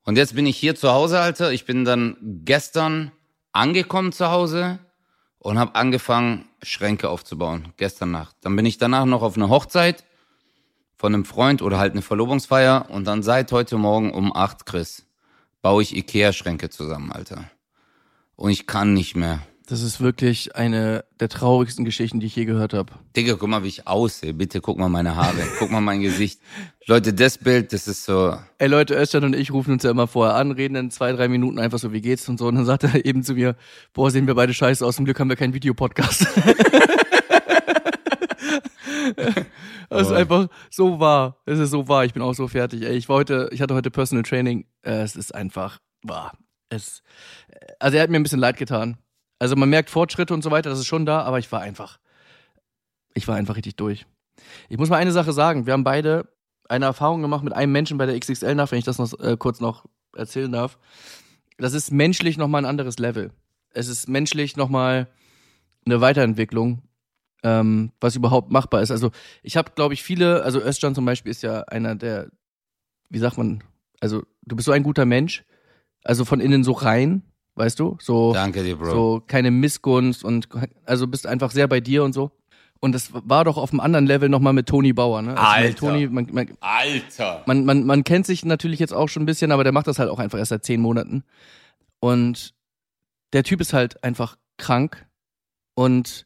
und 0.04 0.18
jetzt 0.18 0.36
bin 0.36 0.46
ich 0.46 0.58
hier 0.58 0.76
zu 0.76 0.92
Hause, 0.92 1.20
Alter. 1.20 1.52
Ich 1.52 1.66
bin 1.66 1.86
dann 1.86 2.18
gestern 2.44 3.12
angekommen 3.54 4.12
zu 4.12 4.30
Hause 4.32 4.80
und 5.40 5.60
habe 5.60 5.76
angefangen, 5.76 6.46
Schränke 6.64 7.10
aufzubauen, 7.10 7.74
gestern 7.78 8.12
Nacht. 8.12 8.36
Dann 8.42 8.56
bin 8.56 8.66
ich 8.66 8.78
danach 8.78 9.06
noch 9.06 9.22
auf 9.22 9.36
eine 9.36 9.50
Hochzeit 9.50 10.04
von 10.96 11.14
einem 11.14 11.26
Freund 11.26 11.62
oder 11.62 11.78
halt 11.78 11.94
eine 11.94 12.02
Verlobungsfeier 12.02 12.90
und 12.90 13.06
dann 13.06 13.24
seit 13.24 13.52
heute 13.52 13.78
Morgen 13.78 14.12
um 14.12 14.36
acht, 14.36 14.66
Chris, 14.66 15.06
baue 15.62 15.84
ich 15.84 15.96
Ikea-Schränke 15.96 16.70
zusammen, 16.70 17.12
Alter. 17.12 17.50
Und 18.36 18.52
ich 18.52 18.68
kann 18.68 18.94
nicht 18.94 19.16
mehr. 19.16 19.42
Das 19.70 19.82
ist 19.82 20.00
wirklich 20.00 20.56
eine 20.56 21.04
der 21.20 21.28
traurigsten 21.28 21.84
Geschichten, 21.84 22.22
die 22.22 22.28
ich 22.28 22.36
je 22.38 22.46
gehört 22.46 22.74
habe. 22.74 22.94
Digga, 23.18 23.36
guck 23.38 23.50
mal, 23.50 23.64
wie 23.64 23.68
ich 23.68 23.86
aussehe. 23.86 24.34
Bitte 24.34 24.62
guck 24.62 24.78
mal 24.78 24.88
meine 24.88 25.18
Haare. 25.18 25.44
guck 25.60 25.72
mal 25.72 25.82
mein 25.82 26.00
Gesicht. 26.00 26.40
Leute, 26.86 27.14
das 27.14 27.38
Bild, 27.38 27.74
das 27.74 27.86
ist 27.86 28.06
so, 28.06 28.38
Ey 28.60 28.70
Leute, 28.70 28.96
Özcan 28.96 29.26
und 29.26 29.36
ich 29.36 29.52
rufen 29.52 29.74
uns 29.74 29.84
ja 29.84 29.92
immer 29.92 30.08
vorher 30.08 30.36
an, 30.36 30.52
reden 30.52 30.76
in 30.76 30.90
zwei, 30.90 31.12
drei 31.12 31.28
Minuten 31.28 31.60
einfach 31.60 31.80
so, 31.80 31.92
wie 31.92 32.00
geht's 32.00 32.30
und 32.30 32.40
so. 32.40 32.48
Und 32.48 32.56
dann 32.56 32.64
sagt 32.64 32.86
er 32.86 33.06
eben 33.06 33.24
zu 33.24 33.34
mir, 33.34 33.58
boah, 33.92 34.10
sehen 34.10 34.26
wir 34.26 34.36
beide 34.36 34.54
scheiße 34.54 34.86
aus, 34.86 34.96
zum 34.96 35.04
Glück 35.04 35.20
haben 35.20 35.28
wir 35.28 35.36
keinen 35.36 35.54
Videopodcast. 35.54 36.28
Das 39.90 40.08
ist 40.08 40.14
einfach 40.14 40.50
so 40.70 41.00
wahr. 41.00 41.42
Es 41.46 41.60
ist 41.60 41.72
so 41.72 41.88
wahr. 41.88 42.04
Ich 42.04 42.14
bin 42.14 42.22
auch 42.22 42.34
so 42.34 42.50
fertig. 42.50 42.82
Ey, 42.84 42.98
ich 42.98 43.08
war 43.08 43.16
heute, 43.16 43.50
ich 43.54 43.62
hatte 43.62 43.74
heute 43.74 43.90
Personal 43.90 44.24
Training. 44.24 44.66
Es 44.82 45.16
ist 45.16 45.34
einfach, 45.34 45.80
wahr. 46.04 46.38
Es, 46.70 47.04
also 47.80 47.96
er 47.96 48.04
hat 48.04 48.10
mir 48.10 48.18
ein 48.18 48.24
bisschen 48.24 48.40
leid 48.40 48.58
getan. 48.58 48.98
Also 49.40 49.56
man 49.56 49.70
merkt 49.70 49.90
Fortschritte 49.90 50.34
und 50.34 50.44
so 50.44 50.52
weiter, 50.52 50.70
das 50.70 50.80
ist 50.80 50.88
schon 50.88 51.06
da, 51.06 51.22
aber 51.22 51.40
ich 51.40 51.52
war 51.52 51.62
einfach, 51.62 52.00
ich 53.14 53.28
war 53.28 53.36
einfach 53.36 53.56
richtig 53.56 53.76
durch. 53.76 54.06
Ich 54.70 54.78
muss 54.78 54.90
mal 54.90 54.98
eine 54.98 55.12
Sache 55.12 55.34
sagen. 55.34 55.66
Wir 55.66 55.74
haben 55.74 55.84
beide 55.84 56.28
eine 56.70 56.86
Erfahrung 56.86 57.22
gemacht 57.22 57.44
mit 57.44 57.54
einem 57.54 57.72
Menschen 57.72 57.98
bei 57.98 58.06
der 58.06 58.20
XXL 58.20 58.56
nach, 58.56 58.72
wenn 58.72 58.80
ich 58.80 58.86
das 58.86 58.98
noch 58.98 59.20
äh, 59.20 59.38
kurz 59.38 59.60
noch 59.60 59.86
erzählen 60.16 60.52
darf. 60.52 60.78
Das 61.58 61.74
ist 61.74 61.92
menschlich 61.92 62.38
nochmal 62.38 62.62
ein 62.62 62.70
anderes 62.70 63.00
Level. 63.00 63.32
Es 63.72 63.88
ist 63.88 64.08
menschlich 64.08 64.58
nochmal 64.58 65.08
eine 65.86 66.02
Weiterentwicklung, 66.02 66.82
ähm, 67.44 67.92
was 68.00 68.16
überhaupt 68.16 68.52
machbar 68.52 68.82
ist. 68.82 68.92
Also 68.92 69.12
ich 69.44 69.58
habe, 69.58 69.72
glaube 69.76 69.94
ich, 69.94 70.04
viele, 70.04 70.44
also 70.44 70.62
Özcan 70.62 70.96
zum 70.96 71.06
Beispiel 71.06 71.32
ist 71.32 71.44
ja 71.44 71.62
einer 71.62 71.96
der, 71.96 72.30
wie 73.10 73.20
sagt 73.20 73.38
man, 73.38 73.64
also 74.00 74.24
du 74.44 74.56
bist 74.56 74.66
so 74.66 74.72
ein 74.72 74.84
guter 74.84 75.06
Mensch, 75.06 75.46
also 76.04 76.26
von 76.26 76.40
innen 76.40 76.64
so 76.64 76.74
rein, 76.74 77.24
weißt 77.58 77.80
du, 77.80 77.98
so 78.00 78.34
danke 78.34 78.64
dir, 78.64 78.76
Bro. 78.78 78.92
so 78.92 79.24
keine 79.28 79.52
Missgunst 79.52 80.24
und 80.24 80.48
also 80.86 81.08
bist 81.08 81.28
einfach 81.28 81.52
sehr 81.52 81.68
bei 81.68 81.80
dir 81.80 82.04
und 82.04 82.14
so. 82.14 82.32
Und 82.80 82.92
das 82.94 83.10
war 83.12 83.44
doch 83.44 83.58
auf 83.58 83.72
einem 83.72 83.80
anderen 83.80 84.06
Level 84.06 84.30
nochmal 84.30 84.54
mit 84.54 84.68
Toni 84.68 84.94
Bauer, 84.94 85.24
ne? 85.24 85.32
Also 85.36 85.42
Alter. 85.42 85.76
Toni, 85.78 86.08
man, 86.08 86.28
man, 86.32 86.48
Alter. 86.60 87.44
man, 87.48 87.66
man, 87.66 87.84
man 87.86 88.04
kennt 88.04 88.28
sich 88.28 88.46
natürlich 88.46 88.80
jetzt 88.80 88.94
auch 88.94 89.10
schon 89.10 89.24
ein 89.24 89.26
bisschen, 89.26 89.52
aber 89.52 89.64
der 89.64 89.74
macht 89.74 89.88
das 89.88 89.98
halt 89.98 90.12
auch 90.12 90.20
einfach 90.20 90.38
erst 90.38 90.50
seit 90.50 90.64
zehn 90.64 90.80
Monaten. 90.80 91.24
Und 92.00 92.54
der 93.34 93.44
Typ 93.44 93.62
ist 93.62 93.74
halt 93.74 94.04
einfach 94.04 94.38
krank 94.58 95.08
und 95.74 96.26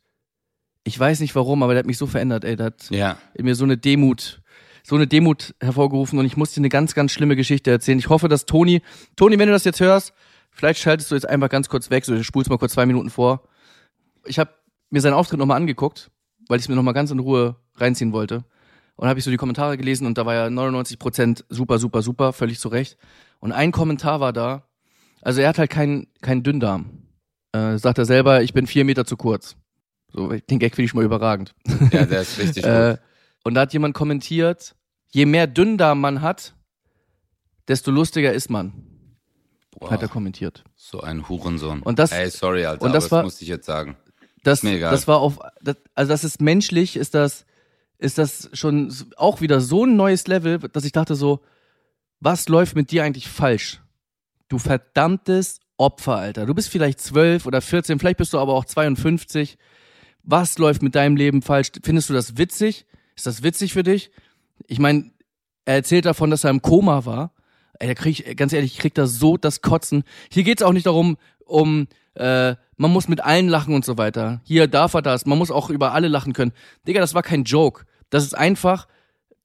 ich 0.84 1.00
weiß 1.00 1.20
nicht 1.22 1.36
warum, 1.36 1.64
aber 1.64 1.74
der 1.74 1.80
hat 1.80 1.86
mich 1.86 1.98
so 1.98 2.08
verändert, 2.08 2.44
ey. 2.44 2.56
Der 2.58 2.66
hat 2.68 2.90
Ja. 2.90 3.18
in 3.34 3.46
mir 3.46 3.56
so 3.56 3.64
eine 3.64 3.78
Demut, 3.78 4.42
so 4.84 4.96
eine 4.96 5.08
Demut 5.08 5.56
hervorgerufen 5.62 6.20
und 6.20 6.26
ich 6.26 6.36
musste 6.36 6.60
eine 6.60 6.70
ganz, 6.70 6.96
ganz 6.96 7.12
schlimme 7.14 7.36
Geschichte 7.38 7.72
erzählen. 7.72 8.00
Ich 8.00 8.10
hoffe, 8.10 8.28
dass 8.28 8.46
Toni, 8.46 8.82
Toni, 9.16 9.40
wenn 9.40 9.48
du 9.48 9.54
das 9.54 9.64
jetzt 9.64 9.80
hörst, 9.80 10.12
vielleicht 10.51 10.79
schaltest 10.79 11.12
du 11.12 11.15
jetzt 11.15 11.27
einfach 11.27 11.50
ganz 11.50 11.70
kurz 11.70 11.89
weg, 11.89 12.05
so 12.05 12.13
du 12.13 12.24
spulst 12.24 12.50
mal 12.50 12.58
kurz 12.58 12.74
zwei 12.74 12.86
Minuten 12.86 13.10
vor. 13.10 13.43
Ich 14.25 14.39
habe 14.39 14.51
mir 14.89 15.01
seinen 15.01 15.13
Auftritt 15.13 15.39
nochmal 15.39 15.58
angeguckt, 15.58 16.12
weil 16.48 16.60
ich 16.60 16.65
es 16.65 16.70
mir 16.70 16.75
nochmal 16.75 16.93
ganz 16.93 17.12
in 17.12 17.20
Ruhe 17.20 17.55
reinziehen 17.75 18.12
wollte. 18.13 18.43
Und 18.96 19.08
habe 19.08 19.17
ich 19.17 19.25
so 19.25 19.31
die 19.31 19.38
Kommentare 19.38 19.77
gelesen 19.77 20.05
und 20.05 20.17
da 20.17 20.25
war 20.25 20.36
ja 20.36 20.50
99 20.50 21.00
Prozent 21.00 21.46
super, 21.50 21.79
super, 21.79 22.01
super, 22.01 22.34
völlig 22.34 22.60
zu 22.60 22.67
Recht. 22.67 22.98
Und 23.39 23.51
ein 23.51 23.72
Kommentar 23.72 24.20
war 24.20 24.34
da, 24.34 24.67
also 25.22 25.41
er 25.41 25.50
hat 25.50 25.58
halt 25.58 25.72
keinen 25.72 26.08
keinen 26.22 26.43
Dünndarm. 26.43 27.08
Äh, 27.53 27.77
sagt 27.77 27.98
er 27.98 28.05
selber, 28.05 28.43
ich 28.43 28.53
bin 28.53 28.67
vier 28.67 28.86
Meter 28.86 29.05
zu 29.05 29.17
kurz. 29.17 29.55
So, 30.13 30.27
den 30.29 30.60
Gag 30.60 30.75
finde 30.75 30.86
ich 30.86 30.91
schon 30.91 31.00
mal 31.00 31.05
überragend. 31.05 31.55
Ja, 31.91 32.05
der 32.05 32.22
ist 32.22 32.38
richtig 32.38 32.63
Äh, 32.65 32.98
und 33.43 33.55
da 33.55 33.62
hat 33.62 33.74
jemand 33.74 33.96
kommentiert, 33.96 34.75
je 35.10 35.25
mehr 35.25 35.48
Dünndarm 35.48 36.00
man 36.00 36.22
hat, 36.22 36.53
desto 37.67 37.91
lustiger 37.91 38.34
ist 38.34 38.50
man, 38.50 38.74
Boah, 39.82 39.92
hat 39.92 40.02
er 40.02 40.08
kommentiert. 40.08 40.64
so 40.76 41.02
ein 41.02 41.28
Hurensohn. 41.28 41.82
Und 41.82 42.00
das- 42.00 42.12
Ey, 42.14 42.30
sorry, 42.30 42.66
Alter, 42.66 42.86
und 42.86 42.94
das 42.94 43.12
war- 43.12 43.20
das 43.24 43.26
musste 43.26 43.44
ich 43.44 43.50
jetzt 43.50 43.66
sagen. 43.66 43.98
Das, 44.44 44.64
mir 44.64 44.76
egal. 44.76 44.92
das 44.92 45.08
war 45.08 45.20
auf, 45.20 45.40
das, 45.62 45.76
also 45.94 46.10
das 46.10 46.24
ist 46.24 46.40
menschlich, 46.42 46.96
ist 46.96 47.14
das, 47.14 47.46
ist 48.00 48.18
das 48.18 48.50
schon 48.54 48.92
auch 49.18 49.42
wieder 49.42 49.60
so 49.62 49.86
ein 49.86 49.96
neues 49.96 50.26
Level, 50.28 50.58
dass 50.60 50.86
ich 50.86 50.92
dachte 50.94 51.16
so, 51.16 51.42
was 52.20 52.48
läuft 52.50 52.76
mit 52.76 52.92
dir 52.92 53.04
eigentlich 53.04 53.28
falsch? 53.28 53.82
Du 54.50 54.58
verdammtes 54.58 55.60
Opfer, 55.78 56.16
Alter. 56.16 56.46
Du 56.46 56.54
bist 56.54 56.70
vielleicht 56.70 57.00
zwölf 57.02 57.46
oder 57.46 57.62
14, 57.62 58.00
vielleicht 58.00 58.18
bist 58.18 58.34
du 58.34 58.40
aber 58.40 58.54
auch 58.54 58.66
52. 58.66 59.58
Was 60.24 60.58
läuft 60.60 60.84
mit 60.84 60.94
deinem 60.96 61.16
Leben 61.16 61.42
falsch? 61.42 61.72
Findest 61.84 62.10
du 62.10 62.14
das 62.14 62.38
witzig? 62.38 62.86
Ist 63.16 63.26
das 63.26 63.42
witzig 63.44 63.74
für 63.74 63.84
dich? 63.84 64.12
Ich 64.68 64.78
meine, 64.80 65.12
Er 65.66 65.76
erzählt 65.76 66.06
davon, 66.06 66.32
dass 66.32 66.44
er 66.44 66.50
im 66.50 66.62
Koma 66.64 67.06
war. 67.06 67.34
Ey, 67.82 67.88
da 67.88 67.96
krieg 67.96 68.20
ich, 68.20 68.38
ganz 68.38 68.54
ehrlich, 68.54 68.74
ich 68.74 68.78
krieg 68.78 68.94
da 68.94 69.08
so 69.08 69.38
das 69.38 69.62
Kotzen. 69.62 70.04
Hier 70.32 70.44
geht's 70.44 70.62
auch 70.62 70.72
nicht 70.72 70.86
darum, 70.86 71.18
um, 71.46 71.88
äh, 72.14 72.54
man 72.78 72.92
muss 72.92 73.08
mit 73.08 73.22
allen 73.22 73.50
lachen 73.50 73.74
und 73.74 73.84
so 73.84 73.98
weiter. 73.98 74.40
Hier 74.44 74.68
darf 74.68 74.94
er 74.94 75.02
das. 75.02 75.26
Man 75.26 75.40
muss 75.40 75.50
auch 75.50 75.72
über 75.72 75.92
alle 75.92 76.08
lachen 76.08 76.34
können. 76.34 76.52
Digga, 76.88 77.02
das 77.02 77.16
war 77.16 77.24
kein 77.24 77.44
Joke. 77.44 77.86
Das 78.12 78.24
ist 78.24 78.38
einfach, 78.38 78.88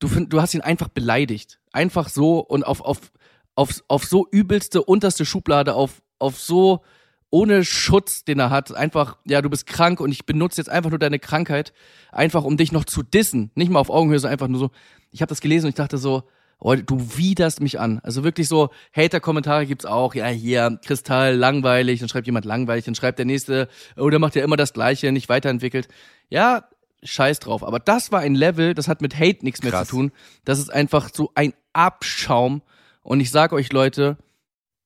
du, 0.00 0.08
find, 0.08 0.34
du 0.34 0.42
hast 0.42 0.52
ihn 0.52 0.60
einfach 0.60 0.88
beleidigt. 0.88 1.60
Einfach 1.72 2.10
so 2.10 2.40
und 2.40 2.66
auf, 2.66 2.82
auf, 2.82 3.10
auf, 3.54 3.82
auf 3.88 4.04
so 4.04 4.28
übelste, 4.30 4.82
unterste 4.82 5.24
Schublade, 5.24 5.72
auf, 5.72 6.02
auf 6.18 6.38
so 6.38 6.82
ohne 7.30 7.64
Schutz, 7.64 8.24
den 8.24 8.38
er 8.38 8.50
hat. 8.50 8.74
Einfach, 8.74 9.16
ja, 9.24 9.40
du 9.40 9.48
bist 9.48 9.66
krank 9.66 9.98
und 9.98 10.12
ich 10.12 10.26
benutze 10.26 10.60
jetzt 10.60 10.68
einfach 10.68 10.90
nur 10.90 10.98
deine 10.98 11.18
Krankheit, 11.18 11.72
einfach 12.12 12.44
um 12.44 12.58
dich 12.58 12.70
noch 12.70 12.84
zu 12.84 13.02
dissen. 13.02 13.50
Nicht 13.54 13.70
mal 13.70 13.80
auf 13.80 13.88
Augenhöhe, 13.88 14.18
sondern 14.18 14.34
einfach 14.34 14.48
nur 14.48 14.60
so. 14.60 14.70
Ich 15.10 15.22
habe 15.22 15.30
das 15.30 15.40
gelesen 15.40 15.64
und 15.64 15.70
ich 15.70 15.76
dachte 15.76 15.96
so, 15.96 16.24
oh, 16.58 16.74
du 16.74 17.16
widerst 17.16 17.60
mich 17.60 17.78
an. 17.78 18.00
Also 18.02 18.24
wirklich 18.24 18.48
so, 18.48 18.70
Hater-Kommentare 18.94 19.66
gibt's 19.66 19.84
auch. 19.84 20.14
Ja, 20.14 20.26
hier, 20.28 20.78
Kristall, 20.84 21.34
langweilig. 21.34 22.00
Dann 22.00 22.08
schreibt 22.08 22.26
jemand 22.26 22.44
langweilig. 22.44 22.84
Dann 22.84 22.94
schreibt 22.94 23.18
der 23.18 23.26
nächste, 23.26 23.68
oh, 23.96 24.08
der 24.10 24.18
macht 24.18 24.36
ja 24.36 24.44
immer 24.44 24.56
das 24.56 24.72
Gleiche, 24.72 25.12
nicht 25.12 25.28
weiterentwickelt. 25.28 25.88
Ja, 26.28 26.68
scheiß 27.02 27.40
drauf. 27.40 27.62
Aber 27.62 27.78
das 27.78 28.12
war 28.12 28.20
ein 28.20 28.34
Level, 28.34 28.74
das 28.74 28.88
hat 28.88 29.02
mit 29.02 29.18
Hate 29.18 29.44
nichts 29.44 29.62
mehr 29.62 29.72
Krass. 29.72 29.88
zu 29.88 29.96
tun. 29.96 30.12
Das 30.44 30.58
ist 30.58 30.72
einfach 30.72 31.10
so 31.12 31.30
ein 31.34 31.52
Abschaum. 31.72 32.62
Und 33.02 33.20
ich 33.20 33.30
sag 33.30 33.52
euch, 33.52 33.72
Leute, 33.72 34.16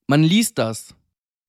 man 0.07 0.23
liest 0.23 0.59
das. 0.59 0.95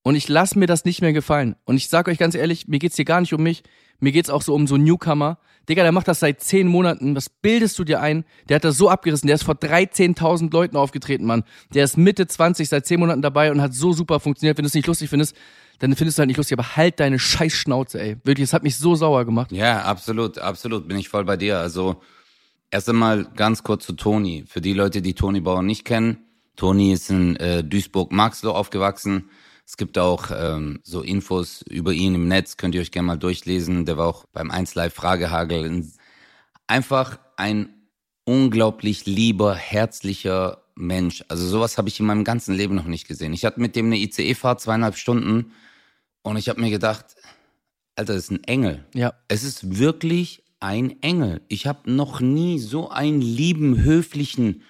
Und 0.03 0.15
ich 0.15 0.27
lass 0.27 0.55
mir 0.55 0.67
das 0.67 0.85
nicht 0.85 1.01
mehr 1.01 1.13
gefallen. 1.13 1.55
Und 1.65 1.77
ich 1.77 1.89
sag 1.89 2.07
euch 2.07 2.17
ganz 2.17 2.35
ehrlich, 2.35 2.67
mir 2.67 2.79
geht's 2.79 2.95
hier 2.95 3.05
gar 3.05 3.21
nicht 3.21 3.33
um 3.33 3.43
mich. 3.43 3.63
Mir 4.01 4.11
geht's 4.11 4.29
auch 4.29 4.41
so 4.41 4.53
um 4.53 4.67
so 4.67 4.77
Newcomer. 4.77 5.37
Digga, 5.69 5.83
der 5.83 5.91
macht 5.91 6.07
das 6.07 6.19
seit 6.19 6.41
zehn 6.41 6.67
Monaten. 6.67 7.15
Was 7.15 7.29
bildest 7.29 7.77
du 7.77 7.83
dir 7.83 8.01
ein? 8.01 8.25
Der 8.49 8.55
hat 8.55 8.63
das 8.63 8.77
so 8.77 8.89
abgerissen. 8.89 9.27
Der 9.27 9.35
ist 9.35 9.43
vor 9.43 9.53
13.000 9.53 10.51
Leuten 10.51 10.75
aufgetreten, 10.75 11.25
Mann. 11.25 11.43
Der 11.73 11.83
ist 11.83 11.97
Mitte 11.97 12.27
20, 12.27 12.67
seit 12.67 12.85
zehn 12.85 12.99
Monaten 12.99 13.21
dabei 13.21 13.51
und 13.51 13.61
hat 13.61 13.73
so 13.73 13.93
super 13.93 14.19
funktioniert. 14.19 14.57
Wenn 14.57 14.63
du 14.63 14.67
es 14.67 14.73
nicht 14.73 14.87
lustig 14.87 15.09
findest, 15.09 15.35
dann 15.79 15.95
findest 15.95 16.17
du 16.17 16.21
halt 16.21 16.27
nicht 16.27 16.37
lustig. 16.37 16.57
Aber 16.57 16.75
halt 16.75 16.99
deine 16.99 17.19
scheiß 17.19 17.53
Schnauze, 17.53 18.01
ey. 18.01 18.17
Wirklich, 18.23 18.45
es 18.45 18.53
hat 18.53 18.63
mich 18.63 18.75
so 18.75 18.95
sauer 18.95 19.23
gemacht. 19.23 19.51
Ja, 19.51 19.83
absolut, 19.83 20.39
absolut, 20.39 20.87
bin 20.87 20.97
ich 20.97 21.09
voll 21.09 21.25
bei 21.25 21.37
dir. 21.37 21.59
Also 21.59 22.01
erst 22.71 22.89
einmal 22.89 23.25
ganz 23.35 23.61
kurz 23.61 23.85
zu 23.85 23.93
Toni. 23.93 24.45
Für 24.47 24.61
die 24.61 24.73
Leute, 24.73 25.03
die 25.03 25.13
Toni 25.13 25.41
Bauer 25.41 25.61
nicht 25.61 25.85
kennen, 25.85 26.25
Toni 26.55 26.91
ist 26.91 27.11
in 27.11 27.35
äh, 27.35 27.63
Duisburg-Marxloh 27.63 28.51
aufgewachsen. 28.51 29.29
Es 29.71 29.77
gibt 29.77 29.97
auch 29.97 30.31
ähm, 30.35 30.81
so 30.83 31.01
Infos 31.01 31.61
über 31.61 31.93
ihn 31.93 32.13
im 32.13 32.27
Netz, 32.27 32.57
könnt 32.57 32.75
ihr 32.75 32.81
euch 32.81 32.91
gerne 32.91 33.07
mal 33.07 33.17
durchlesen. 33.17 33.85
Der 33.85 33.95
war 33.95 34.05
auch 34.05 34.25
beim 34.33 34.51
1 34.51 34.75
Live 34.75 34.93
Fragehagel. 34.93 35.85
Einfach 36.67 37.19
ein 37.37 37.69
unglaublich 38.25 39.05
lieber, 39.05 39.55
herzlicher 39.55 40.61
Mensch. 40.75 41.23
Also 41.29 41.47
sowas 41.47 41.77
habe 41.77 41.87
ich 41.87 42.01
in 42.01 42.05
meinem 42.05 42.25
ganzen 42.25 42.53
Leben 42.53 42.75
noch 42.75 42.83
nicht 42.83 43.07
gesehen. 43.07 43.31
Ich 43.31 43.45
hatte 43.45 43.61
mit 43.61 43.77
dem 43.77 43.85
eine 43.85 43.95
ICE-Fahrt, 43.95 44.59
zweieinhalb 44.59 44.97
Stunden, 44.97 45.53
und 46.21 46.35
ich 46.35 46.49
habe 46.49 46.59
mir 46.59 46.69
gedacht, 46.69 47.05
Alter, 47.95 48.15
das 48.15 48.23
ist 48.23 48.31
ein 48.31 48.43
Engel. 48.43 48.83
Ja. 48.93 49.13
Es 49.29 49.45
ist 49.45 49.79
wirklich 49.79 50.43
ein 50.59 51.01
Engel. 51.01 51.43
Ich 51.47 51.65
habe 51.65 51.89
noch 51.89 52.19
nie 52.19 52.59
so 52.59 52.89
einen 52.89 53.21
lieben, 53.21 53.81
höflichen, 53.81 54.63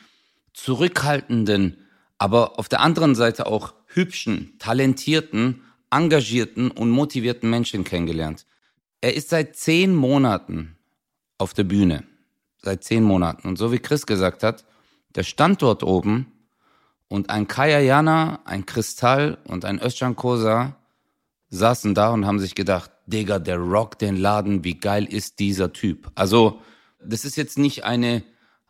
zurückhaltenden, 0.54 1.88
aber 2.20 2.60
auf 2.60 2.70
der 2.70 2.82
anderen 2.82 3.16
Seite 3.16 3.48
auch 3.48 3.74
hübschen, 3.94 4.54
talentierten, 4.60 5.62
engagierten 5.90 6.72
und 6.72 6.90
motivierten 6.90 7.50
Menschen 7.50 7.84
kennengelernt. 7.84 8.46
Er 9.02 9.16
ist 9.16 9.30
seit 9.30 9.56
zehn 9.56 9.96
Monaten 9.96 10.78
auf 11.38 11.54
der 11.54 11.64
Bühne. 11.64 12.04
Seit 12.58 12.84
zehn 12.84 13.04
Monaten. 13.04 13.48
Und 13.48 13.58
so 13.58 13.72
wie 13.72 13.80
Chris 13.80 14.06
gesagt 14.06 14.44
hat, 14.44 14.64
der 15.16 15.24
stand 15.24 15.62
dort 15.62 15.84
oben 15.84 16.32
und 17.08 17.30
ein 17.30 17.48
Kaya 17.48 17.80
Jana, 17.80 18.40
ein 18.46 18.66
Kristall 18.66 19.38
und 19.46 19.66
ein 19.66 19.82
Özcan 19.82 20.16
Kosa 20.16 20.78
saßen 21.50 21.94
da 21.96 22.12
und 22.12 22.26
haben 22.26 22.40
sich 22.40 22.56
gedacht, 22.56 22.92
Digga, 23.08 23.40
der 23.40 23.58
rockt 23.58 24.02
den 24.02 24.16
Laden, 24.16 24.64
wie 24.64 24.76
geil 24.76 25.04
ist 25.06 25.40
dieser 25.40 25.74
Typ. 25.74 26.10
Also, 26.16 26.62
das 27.04 27.26
ist 27.26 27.36
jetzt 27.36 27.58
nicht 27.58 27.84
eine, 27.84 28.24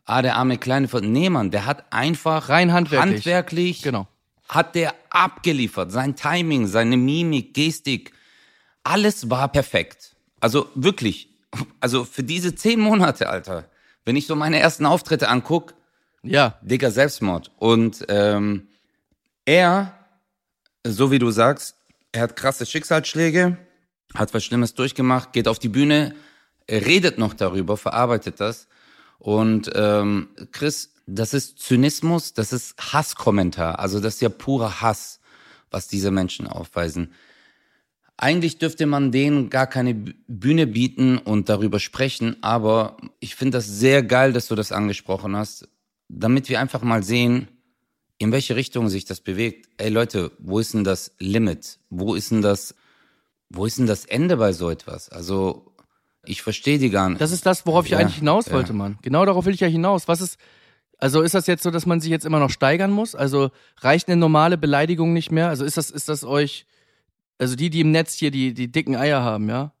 ah, 0.04 0.22
der 0.22 0.36
arme 0.36 0.58
kleine, 0.58 0.88
Ver- 0.88 1.02
nee, 1.02 1.30
Mann, 1.30 1.50
der 1.52 1.66
hat 1.66 1.92
einfach 1.92 2.48
Rein 2.48 2.72
handwerklich. 2.72 3.16
handwerklich 3.16 3.82
Genau. 3.82 4.08
Hat 4.48 4.74
der 4.74 4.94
abgeliefert. 5.10 5.92
Sein 5.92 6.16
Timing, 6.16 6.66
seine 6.66 6.96
Mimik, 6.96 7.54
Gestik, 7.54 8.12
alles 8.82 9.30
war 9.30 9.48
perfekt. 9.48 10.14
Also 10.40 10.68
wirklich, 10.74 11.28
also 11.80 12.04
für 12.04 12.22
diese 12.22 12.54
zehn 12.54 12.80
Monate, 12.80 13.28
Alter, 13.28 13.68
wenn 14.04 14.16
ich 14.16 14.26
so 14.26 14.34
meine 14.34 14.58
ersten 14.58 14.86
Auftritte 14.86 15.28
anguck, 15.28 15.74
Ja. 16.22 16.58
Digga, 16.62 16.90
Selbstmord. 16.90 17.50
Und 17.58 18.04
ähm, 18.08 18.68
er, 19.44 19.94
so 20.86 21.10
wie 21.10 21.18
du 21.18 21.30
sagst, 21.30 21.76
er 22.12 22.22
hat 22.22 22.36
krasse 22.36 22.66
Schicksalsschläge, 22.66 23.56
hat 24.14 24.34
was 24.34 24.44
Schlimmes 24.44 24.74
durchgemacht, 24.74 25.32
geht 25.32 25.48
auf 25.48 25.58
die 25.58 25.68
Bühne, 25.68 26.14
redet 26.70 27.18
noch 27.18 27.34
darüber, 27.34 27.76
verarbeitet 27.76 28.40
das. 28.40 28.68
Und 29.18 29.70
ähm, 29.74 30.28
Chris, 30.52 30.91
das 31.06 31.34
ist 31.34 31.58
Zynismus, 31.58 32.32
das 32.32 32.52
ist 32.52 32.74
Hasskommentar. 32.92 33.78
Also 33.78 34.00
das 34.00 34.14
ist 34.14 34.20
ja 34.22 34.28
purer 34.28 34.80
Hass, 34.80 35.20
was 35.70 35.88
diese 35.88 36.10
Menschen 36.10 36.46
aufweisen. 36.46 37.12
Eigentlich 38.16 38.58
dürfte 38.58 38.86
man 38.86 39.10
denen 39.10 39.50
gar 39.50 39.66
keine 39.66 39.94
Bühne 39.94 40.66
bieten 40.66 41.18
und 41.18 41.48
darüber 41.48 41.80
sprechen, 41.80 42.36
aber 42.42 42.96
ich 43.20 43.34
finde 43.34 43.58
das 43.58 43.66
sehr 43.66 44.02
geil, 44.02 44.32
dass 44.32 44.48
du 44.48 44.54
das 44.54 44.70
angesprochen 44.70 45.34
hast, 45.34 45.68
damit 46.08 46.48
wir 46.48 46.60
einfach 46.60 46.82
mal 46.82 47.02
sehen, 47.02 47.48
in 48.18 48.30
welche 48.30 48.54
Richtung 48.54 48.88
sich 48.88 49.04
das 49.04 49.20
bewegt. 49.20 49.68
Ey 49.78 49.88
Leute, 49.88 50.30
wo 50.38 50.60
ist 50.60 50.74
denn 50.74 50.84
das 50.84 51.12
Limit? 51.18 51.80
Wo 51.90 52.14
ist 52.14 52.30
denn 52.30 52.42
das, 52.42 52.76
wo 53.48 53.66
ist 53.66 53.78
denn 53.78 53.86
das 53.86 54.04
Ende 54.04 54.36
bei 54.36 54.52
so 54.52 54.70
etwas? 54.70 55.08
Also, 55.08 55.74
ich 56.24 56.42
verstehe 56.42 56.78
die 56.78 56.90
gar 56.90 57.08
nicht. 57.08 57.20
Das 57.20 57.32
ist 57.32 57.44
das, 57.46 57.66
worauf 57.66 57.86
ich 57.86 57.92
Ja, 57.92 57.98
eigentlich 57.98 58.18
hinaus 58.18 58.46
ja. 58.46 58.52
wollte, 58.52 58.72
Mann. 58.72 58.98
Genau 59.02 59.26
darauf 59.26 59.44
will 59.44 59.54
ich 59.54 59.60
ja 59.60 59.66
hinaus. 59.66 60.06
Was 60.06 60.20
ist, 60.20 60.38
also 61.02 61.20
ist 61.20 61.34
das 61.34 61.48
jetzt 61.48 61.64
so, 61.64 61.72
dass 61.72 61.84
man 61.84 62.00
sich 62.00 62.12
jetzt 62.12 62.24
immer 62.24 62.38
noch 62.38 62.50
steigern 62.50 62.92
muss? 62.92 63.16
Also 63.16 63.50
reicht 63.80 64.06
eine 64.06 64.16
normale 64.16 64.56
Beleidigung 64.56 65.12
nicht 65.12 65.32
mehr? 65.32 65.48
Also 65.48 65.64
ist 65.64 65.76
das, 65.76 65.90
ist 65.90 66.08
das 66.08 66.22
euch, 66.22 66.64
also 67.38 67.56
die, 67.56 67.70
die 67.70 67.80
im 67.80 67.90
Netz 67.90 68.14
hier 68.14 68.30
die, 68.30 68.54
die 68.54 68.70
dicken 68.70 68.94
Eier 68.94 69.20
haben, 69.20 69.48
ja? 69.48 69.72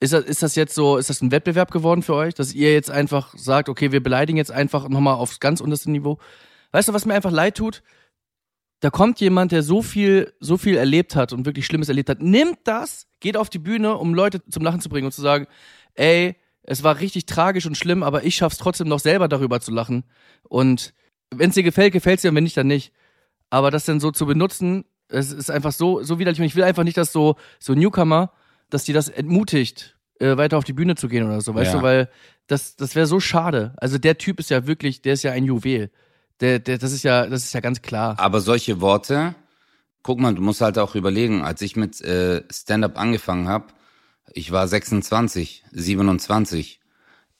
Ist 0.00 0.14
das, 0.14 0.24
ist 0.24 0.42
das 0.42 0.54
jetzt 0.54 0.74
so, 0.74 0.96
ist 0.96 1.10
das 1.10 1.20
ein 1.20 1.32
Wettbewerb 1.32 1.70
geworden 1.70 2.02
für 2.02 2.14
euch, 2.14 2.32
dass 2.32 2.54
ihr 2.54 2.72
jetzt 2.72 2.90
einfach 2.90 3.36
sagt, 3.36 3.68
okay, 3.68 3.92
wir 3.92 4.02
beleidigen 4.02 4.38
jetzt 4.38 4.50
einfach 4.50 4.88
nochmal 4.88 5.16
aufs 5.16 5.38
ganz 5.38 5.60
unterste 5.60 5.90
Niveau? 5.90 6.18
Weißt 6.72 6.88
du, 6.88 6.94
was 6.94 7.04
mir 7.04 7.12
einfach 7.12 7.30
leid 7.30 7.58
tut? 7.58 7.82
Da 8.80 8.88
kommt 8.88 9.20
jemand, 9.20 9.52
der 9.52 9.62
so 9.62 9.82
viel, 9.82 10.32
so 10.40 10.56
viel 10.56 10.78
erlebt 10.78 11.14
hat 11.14 11.34
und 11.34 11.44
wirklich 11.44 11.66
Schlimmes 11.66 11.90
erlebt 11.90 12.08
hat, 12.08 12.22
nimmt 12.22 12.60
das, 12.64 13.06
geht 13.20 13.36
auf 13.36 13.50
die 13.50 13.58
Bühne, 13.58 13.98
um 13.98 14.14
Leute 14.14 14.42
zum 14.48 14.62
Lachen 14.62 14.80
zu 14.80 14.88
bringen 14.88 15.04
und 15.04 15.12
zu 15.12 15.20
sagen, 15.20 15.46
ey, 15.92 16.36
es 16.66 16.82
war 16.82 17.00
richtig 17.00 17.26
tragisch 17.26 17.66
und 17.66 17.76
schlimm, 17.76 18.02
aber 18.02 18.24
ich 18.24 18.34
schaff's 18.36 18.58
trotzdem 18.58 18.88
noch 18.88 18.98
selber 19.00 19.28
darüber 19.28 19.60
zu 19.60 19.70
lachen. 19.70 20.04
Und 20.42 20.92
wenn 21.34 21.50
es 21.50 21.54
dir 21.54 21.62
gefällt, 21.62 21.92
gefällt's 21.92 22.22
dir, 22.22 22.28
und 22.30 22.34
wenn 22.36 22.44
nicht, 22.44 22.56
dann 22.56 22.66
nicht. 22.66 22.92
Aber 23.50 23.70
das 23.70 23.84
dann 23.84 24.00
so 24.00 24.10
zu 24.10 24.26
benutzen, 24.26 24.84
es 25.08 25.32
ist 25.32 25.50
einfach 25.50 25.72
so, 25.72 26.02
so 26.02 26.18
widerlich. 26.18 26.40
Und 26.40 26.46
ich 26.46 26.56
will 26.56 26.64
einfach 26.64 26.84
nicht, 26.84 26.96
dass 26.96 27.12
so, 27.12 27.36
so 27.60 27.74
Newcomer, 27.74 28.32
dass 28.70 28.84
die 28.84 28.92
das 28.92 29.08
entmutigt, 29.08 29.96
äh, 30.18 30.36
weiter 30.36 30.58
auf 30.58 30.64
die 30.64 30.72
Bühne 30.72 30.96
zu 30.96 31.08
gehen 31.08 31.24
oder 31.24 31.40
so, 31.40 31.54
weißt 31.54 31.72
Ja. 31.72 31.78
du, 31.78 31.82
weil 31.84 32.08
das, 32.48 32.74
das 32.76 32.94
wäre 32.96 33.06
so 33.06 33.20
schade. 33.20 33.74
Also 33.76 33.98
der 33.98 34.18
Typ 34.18 34.40
ist 34.40 34.50
ja 34.50 34.66
wirklich, 34.66 35.02
der 35.02 35.14
ist 35.14 35.22
ja 35.22 35.32
ein 35.32 35.44
Juwel. 35.44 35.90
Der, 36.40 36.58
der, 36.58 36.78
das 36.78 36.92
ist 36.92 37.02
ja, 37.04 37.26
das 37.26 37.44
ist 37.44 37.54
ja 37.54 37.60
ganz 37.60 37.80
klar. 37.82 38.18
Aber 38.18 38.40
solche 38.40 38.80
Worte, 38.80 39.34
guck 40.02 40.18
mal, 40.20 40.34
du 40.34 40.42
musst 40.42 40.60
halt 40.60 40.78
auch 40.78 40.94
überlegen, 40.94 41.42
als 41.42 41.62
ich 41.62 41.76
mit 41.76 42.00
äh, 42.02 42.42
Stand-up 42.50 42.98
angefangen 42.98 43.48
habe, 43.48 43.66
ich 44.32 44.52
war 44.52 44.66
26, 44.66 45.64
27. 45.72 46.80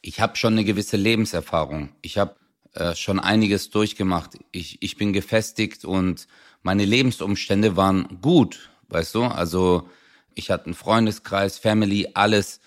Ich 0.03 0.21
habe 0.21 0.37
schon 0.37 0.55
eine 0.55 0.65
gewisse 0.65 0.97
Lebenserfahrung. 0.97 1.91
Ich 2.03 2.19
habe 2.19 2.37
äh, 2.75 2.95
schon 2.95 3.19
einiges 3.19 3.71
durchgemacht. 3.71 4.39
Ich, 4.53 4.83
ich 4.83 4.97
bin 4.97 5.13
gefestigt 5.13 5.85
und 5.85 6.27
meine 6.63 6.85
Lebensumstände 6.85 7.77
waren 7.77 8.21
gut, 8.21 8.71
weißt 8.89 9.15
du? 9.15 9.25
Also 9.25 9.89
ich 10.35 10.51
hatte 10.51 10.67
einen 10.67 10.75
Freundeskreis, 10.75 11.59
Family, 11.59 12.09
alles. 12.15 12.61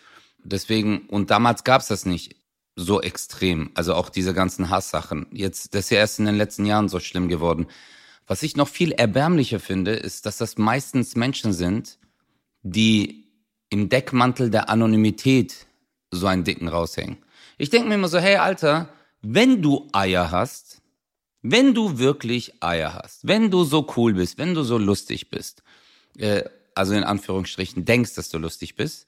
Deswegen, 0.43 1.07
und 1.07 1.29
damals 1.29 1.63
gab's 1.63 1.87
das 1.87 2.05
nicht 2.05 2.35
so 2.75 3.01
extrem. 3.01 3.71
Also 3.75 3.93
auch 3.93 4.09
diese 4.09 4.33
ganzen 4.33 4.69
Hasssachen. 4.69 5.27
Jetzt, 5.31 5.75
das 5.75 5.85
ist 5.85 5.89
ja 5.91 5.99
erst 5.99 6.19
in 6.19 6.25
den 6.25 6.37
letzten 6.37 6.65
Jahren 6.65 6.89
so 6.89 6.99
schlimm 6.99 7.27
geworden. 7.27 7.67
Was 8.25 8.43
ich 8.43 8.55
noch 8.55 8.67
viel 8.67 8.91
erbärmlicher 8.91 9.59
finde, 9.59 9.91
ist, 9.91 10.25
dass 10.25 10.37
das 10.37 10.57
meistens 10.57 11.15
Menschen 11.15 11.53
sind, 11.53 11.99
die 12.61 13.28
im 13.69 13.89
Deckmantel 13.89 14.49
der 14.49 14.69
Anonymität 14.69 15.67
so 16.11 16.27
einen 16.27 16.43
Dicken 16.43 16.67
raushängen. 16.67 17.17
Ich 17.57 17.69
denke 17.69 17.89
mir 17.89 17.95
immer 17.95 18.07
so, 18.07 18.19
hey 18.19 18.37
Alter, 18.37 18.89
wenn 19.21 19.61
du 19.61 19.87
Eier 19.91 20.31
hast, 20.31 20.81
wenn 21.41 21.73
du 21.73 21.99
wirklich 21.99 22.61
Eier 22.61 22.93
hast, 22.93 23.27
wenn 23.27 23.51
du 23.51 23.63
so 23.63 23.87
cool 23.95 24.13
bist, 24.13 24.37
wenn 24.37 24.53
du 24.53 24.63
so 24.63 24.77
lustig 24.77 25.29
bist, 25.29 25.63
äh, 26.17 26.43
also 26.75 26.93
in 26.93 27.03
Anführungsstrichen 27.03 27.85
denkst, 27.85 28.15
dass 28.15 28.29
du 28.29 28.37
lustig 28.37 28.75
bist, 28.75 29.05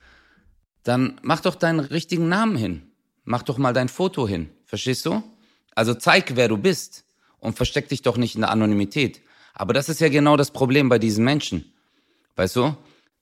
dann 0.83 1.19
mach 1.21 1.41
doch 1.41 1.55
deinen 1.55 1.79
richtigen 1.79 2.27
Namen 2.27 2.55
hin. 2.55 2.83
Mach 3.23 3.43
doch 3.43 3.57
mal 3.57 3.73
dein 3.73 3.87
Foto 3.87 4.27
hin. 4.27 4.49
Verstehst 4.65 5.05
du? 5.05 5.23
Also 5.75 5.93
zeig, 5.93 6.35
wer 6.35 6.47
du 6.47 6.57
bist 6.57 7.05
und 7.39 7.55
versteck 7.55 7.87
dich 7.87 8.01
doch 8.01 8.17
nicht 8.17 8.35
in 8.35 8.41
der 8.41 8.49
Anonymität. 8.49 9.21
Aber 9.53 9.73
das 9.73 9.89
ist 9.89 10.01
ja 10.01 10.09
genau 10.09 10.37
das 10.37 10.51
Problem 10.51 10.89
bei 10.89 10.99
diesen 10.99 11.23
Menschen. 11.23 11.71
Weißt 12.35 12.55
du? 12.55 12.75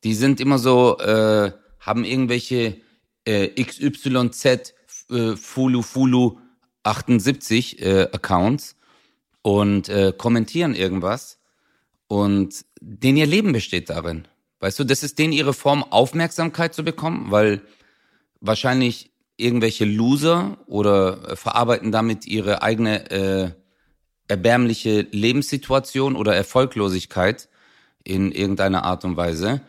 Die 0.03 0.13
sind 0.13 0.39
immer 0.39 0.59
so, 0.59 0.97
äh, 0.99 1.51
haben 1.79 2.03
irgendwelche 2.03 2.81
äh, 3.25 3.49
XYZ 3.63 4.73
äh, 5.09 5.35
Fulu 5.35 5.81
Fulu 5.81 6.37
78 6.83 7.81
äh, 7.81 8.01
Accounts 8.11 8.75
und 9.41 9.89
äh, 9.89 10.13
kommentieren 10.17 10.75
irgendwas 10.75 11.39
und 12.07 12.65
denen 12.81 13.17
ihr 13.17 13.27
Leben 13.27 13.51
besteht 13.51 13.89
darin. 13.89 14.27
Weißt 14.59 14.79
du, 14.79 14.83
das 14.83 15.03
ist 15.03 15.19
denen 15.19 15.33
ihre 15.33 15.53
Form, 15.53 15.83
Aufmerksamkeit 15.83 16.73
zu 16.73 16.83
bekommen, 16.83 17.31
weil 17.31 17.61
wahrscheinlich 18.41 19.11
irgendwelche 19.37 19.85
Loser 19.85 20.57
oder 20.67 21.29
äh, 21.29 21.35
verarbeiten 21.35 21.91
damit 21.91 22.25
ihre 22.25 22.61
eigene 22.61 23.09
äh, 23.11 23.51
erbärmliche 24.27 25.07
Lebenssituation 25.11 26.15
oder 26.15 26.35
Erfolglosigkeit 26.35 27.49
in 28.03 28.31
irgendeiner 28.31 28.83
Art 28.83 29.05
und 29.05 29.17
Weise 29.17 29.61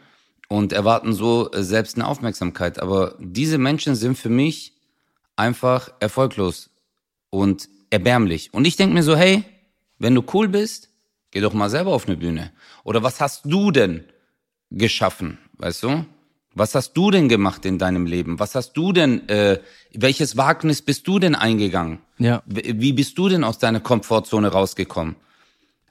und 0.50 0.72
erwarten 0.72 1.12
so 1.12 1.50
äh, 1.52 1.62
selbst 1.62 1.94
eine 1.96 2.08
Aufmerksamkeit. 2.08 2.80
Aber 2.80 3.14
diese 3.20 3.56
Menschen 3.56 3.94
sind 3.94 4.18
für 4.18 4.28
mich 4.28 4.74
einfach 5.36 5.92
erfolglos 6.00 6.70
und 7.30 7.68
erbärmlich. 7.88 8.52
Und 8.52 8.64
ich 8.66 8.76
denke 8.76 8.94
mir 8.94 9.04
so, 9.04 9.16
hey, 9.16 9.44
wenn 10.00 10.14
du 10.14 10.24
cool 10.34 10.48
bist, 10.48 10.88
geh 11.30 11.40
doch 11.40 11.52
mal 11.52 11.70
selber 11.70 11.92
auf 11.92 12.08
eine 12.08 12.16
Bühne. 12.16 12.50
Oder 12.82 13.04
was 13.04 13.20
hast 13.20 13.44
du 13.44 13.70
denn 13.70 14.04
geschaffen, 14.72 15.38
weißt 15.58 15.84
du? 15.84 16.04
Was 16.54 16.74
hast 16.74 16.94
du 16.94 17.12
denn 17.12 17.28
gemacht 17.28 17.64
in 17.64 17.78
deinem 17.78 18.06
Leben? 18.06 18.40
Was 18.40 18.56
hast 18.56 18.72
du 18.72 18.92
denn, 18.92 19.28
äh, 19.28 19.60
welches 19.94 20.36
Wagnis 20.36 20.82
bist 20.82 21.06
du 21.06 21.20
denn 21.20 21.36
eingegangen? 21.36 22.00
Ja. 22.18 22.42
Wie 22.44 22.92
bist 22.92 23.16
du 23.16 23.28
denn 23.28 23.44
aus 23.44 23.58
deiner 23.58 23.78
Komfortzone 23.78 24.48
rausgekommen? 24.48 25.14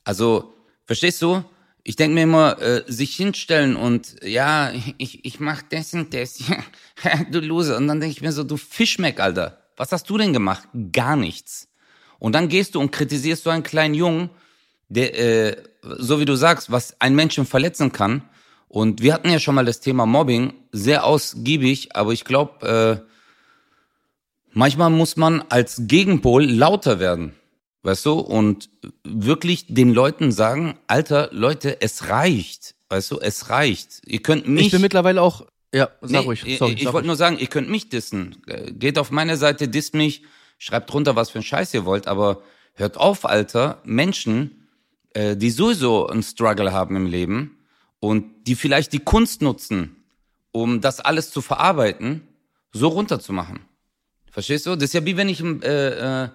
Also, 0.04 0.54
verstehst 0.86 1.22
du? 1.22 1.46
Ich 1.90 1.96
denke 1.96 2.14
mir 2.14 2.22
immer, 2.22 2.62
äh, 2.62 2.84
sich 2.86 3.16
hinstellen 3.16 3.76
und 3.76 4.18
ja, 4.24 4.72
ich, 5.00 5.26
ich 5.26 5.40
mach 5.40 5.64
das 5.64 5.92
und 5.96 6.14
das, 6.14 6.38
du 7.32 7.40
Loser. 7.40 7.78
Und 7.78 7.88
dann 7.88 8.00
denke 8.00 8.12
ich 8.12 8.22
mir 8.22 8.32
so, 8.32 8.44
du 8.44 8.58
Fischmeck, 8.58 9.20
Alter, 9.20 9.58
was 9.76 9.92
hast 9.92 10.08
du 10.08 10.20
denn 10.20 10.32
gemacht? 10.32 10.68
Gar 10.94 11.16
nichts. 11.16 11.68
Und 12.20 12.34
dann 12.34 12.48
gehst 12.48 12.76
du 12.76 12.80
und 12.80 12.92
kritisierst 12.92 13.44
so 13.44 13.50
einen 13.50 13.64
kleinen 13.64 13.96
Jungen, 13.96 14.30
der, 14.88 15.18
äh, 15.18 15.64
so 15.82 16.20
wie 16.20 16.26
du 16.26 16.36
sagst, 16.36 16.70
was 16.70 17.02
einen 17.02 17.16
Menschen 17.16 17.48
verletzen 17.48 17.92
kann. 17.92 18.22
Und 18.68 19.02
wir 19.02 19.12
hatten 19.12 19.32
ja 19.32 19.40
schon 19.40 19.56
mal 19.56 19.66
das 19.66 19.80
Thema 19.80 20.06
Mobbing, 20.06 20.54
sehr 20.72 21.06
ausgiebig, 21.06 21.96
aber 21.96 22.14
ich 22.14 22.24
glaube, 22.24 23.02
äh, 23.02 23.12
manchmal 24.52 24.92
muss 24.92 25.18
man 25.18 25.44
als 25.50 25.88
Gegenpol 25.88 26.46
lauter 26.46 27.00
werden. 27.00 27.34
Weißt 27.84 28.06
du? 28.06 28.14
Und 28.20 28.70
wirklich 29.04 29.66
den 29.68 29.94
Leuten 29.94 30.32
sagen, 30.32 30.78
Alter, 30.88 31.30
Leute, 31.32 31.82
es 31.82 32.10
reicht. 32.10 32.76
Weißt 32.90 33.12
du, 33.12 33.20
es 33.20 33.50
reicht. 33.50 34.02
Ihr 34.06 34.22
könnt 34.22 34.48
mich. 34.48 34.66
Ich 34.68 34.72
bin 34.72 34.82
mittlerweile 34.82 35.22
auch. 35.22 35.46
Ja, 35.74 35.90
sag 36.02 36.10
Nee, 36.12 36.18
ruhig. 36.18 36.44
ich- 36.46 36.58
Sorry, 36.58 36.74
ich 36.74 36.92
wollte 36.92 37.08
nur 37.08 37.16
sagen, 37.16 37.38
ihr 37.38 37.48
könnt 37.48 37.70
mich 37.70 37.90
dissen. 37.90 38.38
Geht 38.72 38.98
auf 38.98 39.12
meine 39.12 39.38
Seite, 39.38 39.68
disst 39.68 39.94
mich, 39.94 40.24
schreibt 40.58 40.92
drunter, 40.92 41.16
was 41.16 41.30
für 41.30 41.40
ein 41.40 41.44
Scheiß 41.44 41.74
ihr 41.76 41.86
wollt, 41.86 42.08
aber 42.08 42.42
hört 42.74 42.98
auf, 42.98 43.26
Alter, 43.26 43.80
Menschen, 43.86 44.68
äh, 45.14 45.38
die 45.38 45.52
sowieso 45.52 46.08
einen 46.08 46.24
Struggle 46.24 46.74
haben 46.74 46.96
im 46.96 47.06
Leben 47.06 47.58
und 48.00 48.26
die 48.48 48.56
vielleicht 48.56 48.92
die 48.94 49.00
Kunst 49.00 49.42
nutzen, 49.44 49.96
um 50.52 50.82
das 50.82 51.00
alles 51.00 51.30
zu 51.32 51.42
verarbeiten, 51.42 52.28
so 52.74 52.88
runterzumachen. 52.88 53.60
Verstehst 54.32 54.66
du? 54.66 54.76
Das 54.76 54.86
ist 54.86 54.94
ja 54.94 55.06
wie 55.06 55.18
wenn 55.18 55.30
ich 55.30 55.42
äh, 55.44 56.24
äh, 56.24 56.30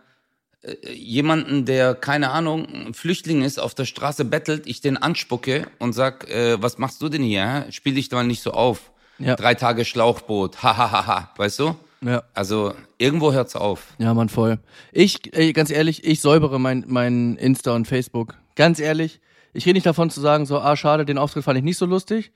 jemanden, 0.92 1.64
der, 1.64 1.94
keine 1.94 2.30
Ahnung, 2.30 2.66
ein 2.66 2.94
Flüchtling 2.94 3.42
ist, 3.42 3.58
auf 3.58 3.74
der 3.74 3.84
Straße 3.84 4.24
bettelt, 4.24 4.66
ich 4.66 4.80
den 4.80 4.96
anspucke 4.96 5.66
und 5.78 5.92
sag, 5.92 6.28
äh, 6.30 6.60
was 6.62 6.78
machst 6.78 7.02
du 7.02 7.08
denn 7.08 7.22
hier? 7.22 7.46
hä? 7.46 7.72
Spiel 7.72 7.94
dich 7.94 8.10
mal 8.10 8.26
nicht 8.26 8.42
so 8.42 8.52
auf. 8.52 8.90
Ja. 9.18 9.36
Drei 9.36 9.54
Tage 9.54 9.84
Schlauchboot, 9.84 10.62
hahaha, 10.62 11.30
weißt 11.36 11.60
du? 11.60 11.76
Ja. 12.00 12.22
Also 12.34 12.74
irgendwo 12.98 13.32
hört's 13.32 13.56
auf. 13.56 13.94
Ja, 13.98 14.12
Mann, 14.14 14.28
voll. 14.28 14.58
Ich, 14.92 15.34
ey, 15.34 15.52
ganz 15.52 15.70
ehrlich, 15.70 16.04
ich 16.04 16.20
säubere 16.20 16.58
mein, 16.58 16.84
mein 16.86 17.36
Insta 17.36 17.72
und 17.72 17.86
Facebook. 17.86 18.36
Ganz 18.56 18.78
ehrlich. 18.80 19.20
Ich 19.52 19.66
rede 19.66 19.74
nicht 19.74 19.86
davon 19.86 20.10
zu 20.10 20.20
sagen, 20.20 20.46
so, 20.46 20.58
ah, 20.58 20.76
schade, 20.76 21.04
den 21.04 21.18
Auftritt 21.18 21.44
fand 21.44 21.58
ich 21.58 21.64
nicht 21.64 21.78
so 21.78 21.86
lustig. 21.86 22.32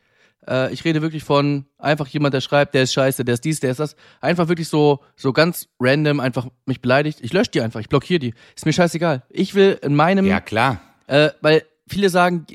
Äh, 0.46 0.72
ich 0.72 0.85
rede 0.85 1.03
wirklich 1.03 1.24
von 1.24 1.66
einfach 1.79 2.07
jemand, 2.09 2.35
der 2.35 2.40
schreibt, 2.40 2.74
der 2.74 2.83
ist 2.85 2.92
scheiße, 2.92 3.24
der 3.24 3.35
ist 3.35 3.44
dies, 3.44 3.61
der 3.61 3.70
ist 3.70 3.81
das. 3.81 3.96
Einfach 4.20 4.48
wirklich 4.48 4.68
so, 4.68 5.01
so 5.16 5.33
ganz 5.33 5.68
random 5.81 6.20
einfach 6.20 6.48
mich 6.66 6.81
beleidigt. 6.81 7.18
Ich 7.22 7.33
lösche 7.33 7.51
die 7.51 7.61
einfach, 7.61 7.81
ich 7.81 7.88
blockiere 7.88 8.18
die. 8.20 8.35
Ist 8.57 8.66
mir 8.66 8.72
scheißegal. 8.72 9.22
Ich 9.31 9.55
will 9.55 9.79
in 9.83 9.94
meinem, 9.94 10.27
Ja, 10.27 10.40
klar. 10.40 10.81
äh, 11.07 11.31
weil 11.40 11.64
viele 11.88 12.11
sagen, 12.11 12.46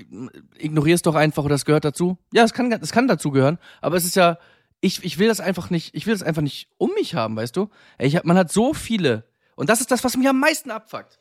ignorier 0.57 0.95
es 0.95 1.01
doch 1.01 1.15
einfach 1.15 1.43
oder 1.43 1.55
das 1.55 1.65
gehört 1.65 1.85
dazu. 1.85 2.17
Ja, 2.33 2.43
es 2.43 2.53
kann, 2.53 2.71
es 2.71 2.91
kann 2.91 3.07
dazu 3.07 3.31
gehören, 3.31 3.57
aber 3.81 3.97
es 3.97 4.05
ist 4.05 4.15
ja, 4.15 4.37
ich, 4.79 5.03
ich 5.03 5.17
will 5.17 5.27
das 5.27 5.39
einfach 5.39 5.69
nicht, 5.69 5.95
ich 5.95 6.05
will 6.05 6.13
das 6.13 6.23
einfach 6.23 6.41
nicht 6.41 6.67
um 6.77 6.91
mich 6.95 7.15
haben, 7.15 7.35
weißt 7.35 7.55
du? 7.55 7.69
Ich 7.97 8.15
hab, 8.15 8.25
man 8.25 8.37
hat 8.37 8.51
so 8.51 8.73
viele, 8.73 9.23
und 9.55 9.69
das 9.69 9.81
ist 9.81 9.89
das, 9.91 10.03
was 10.03 10.17
mich 10.17 10.27
am 10.27 10.39
meisten 10.39 10.69
abfuckt. 10.71 11.19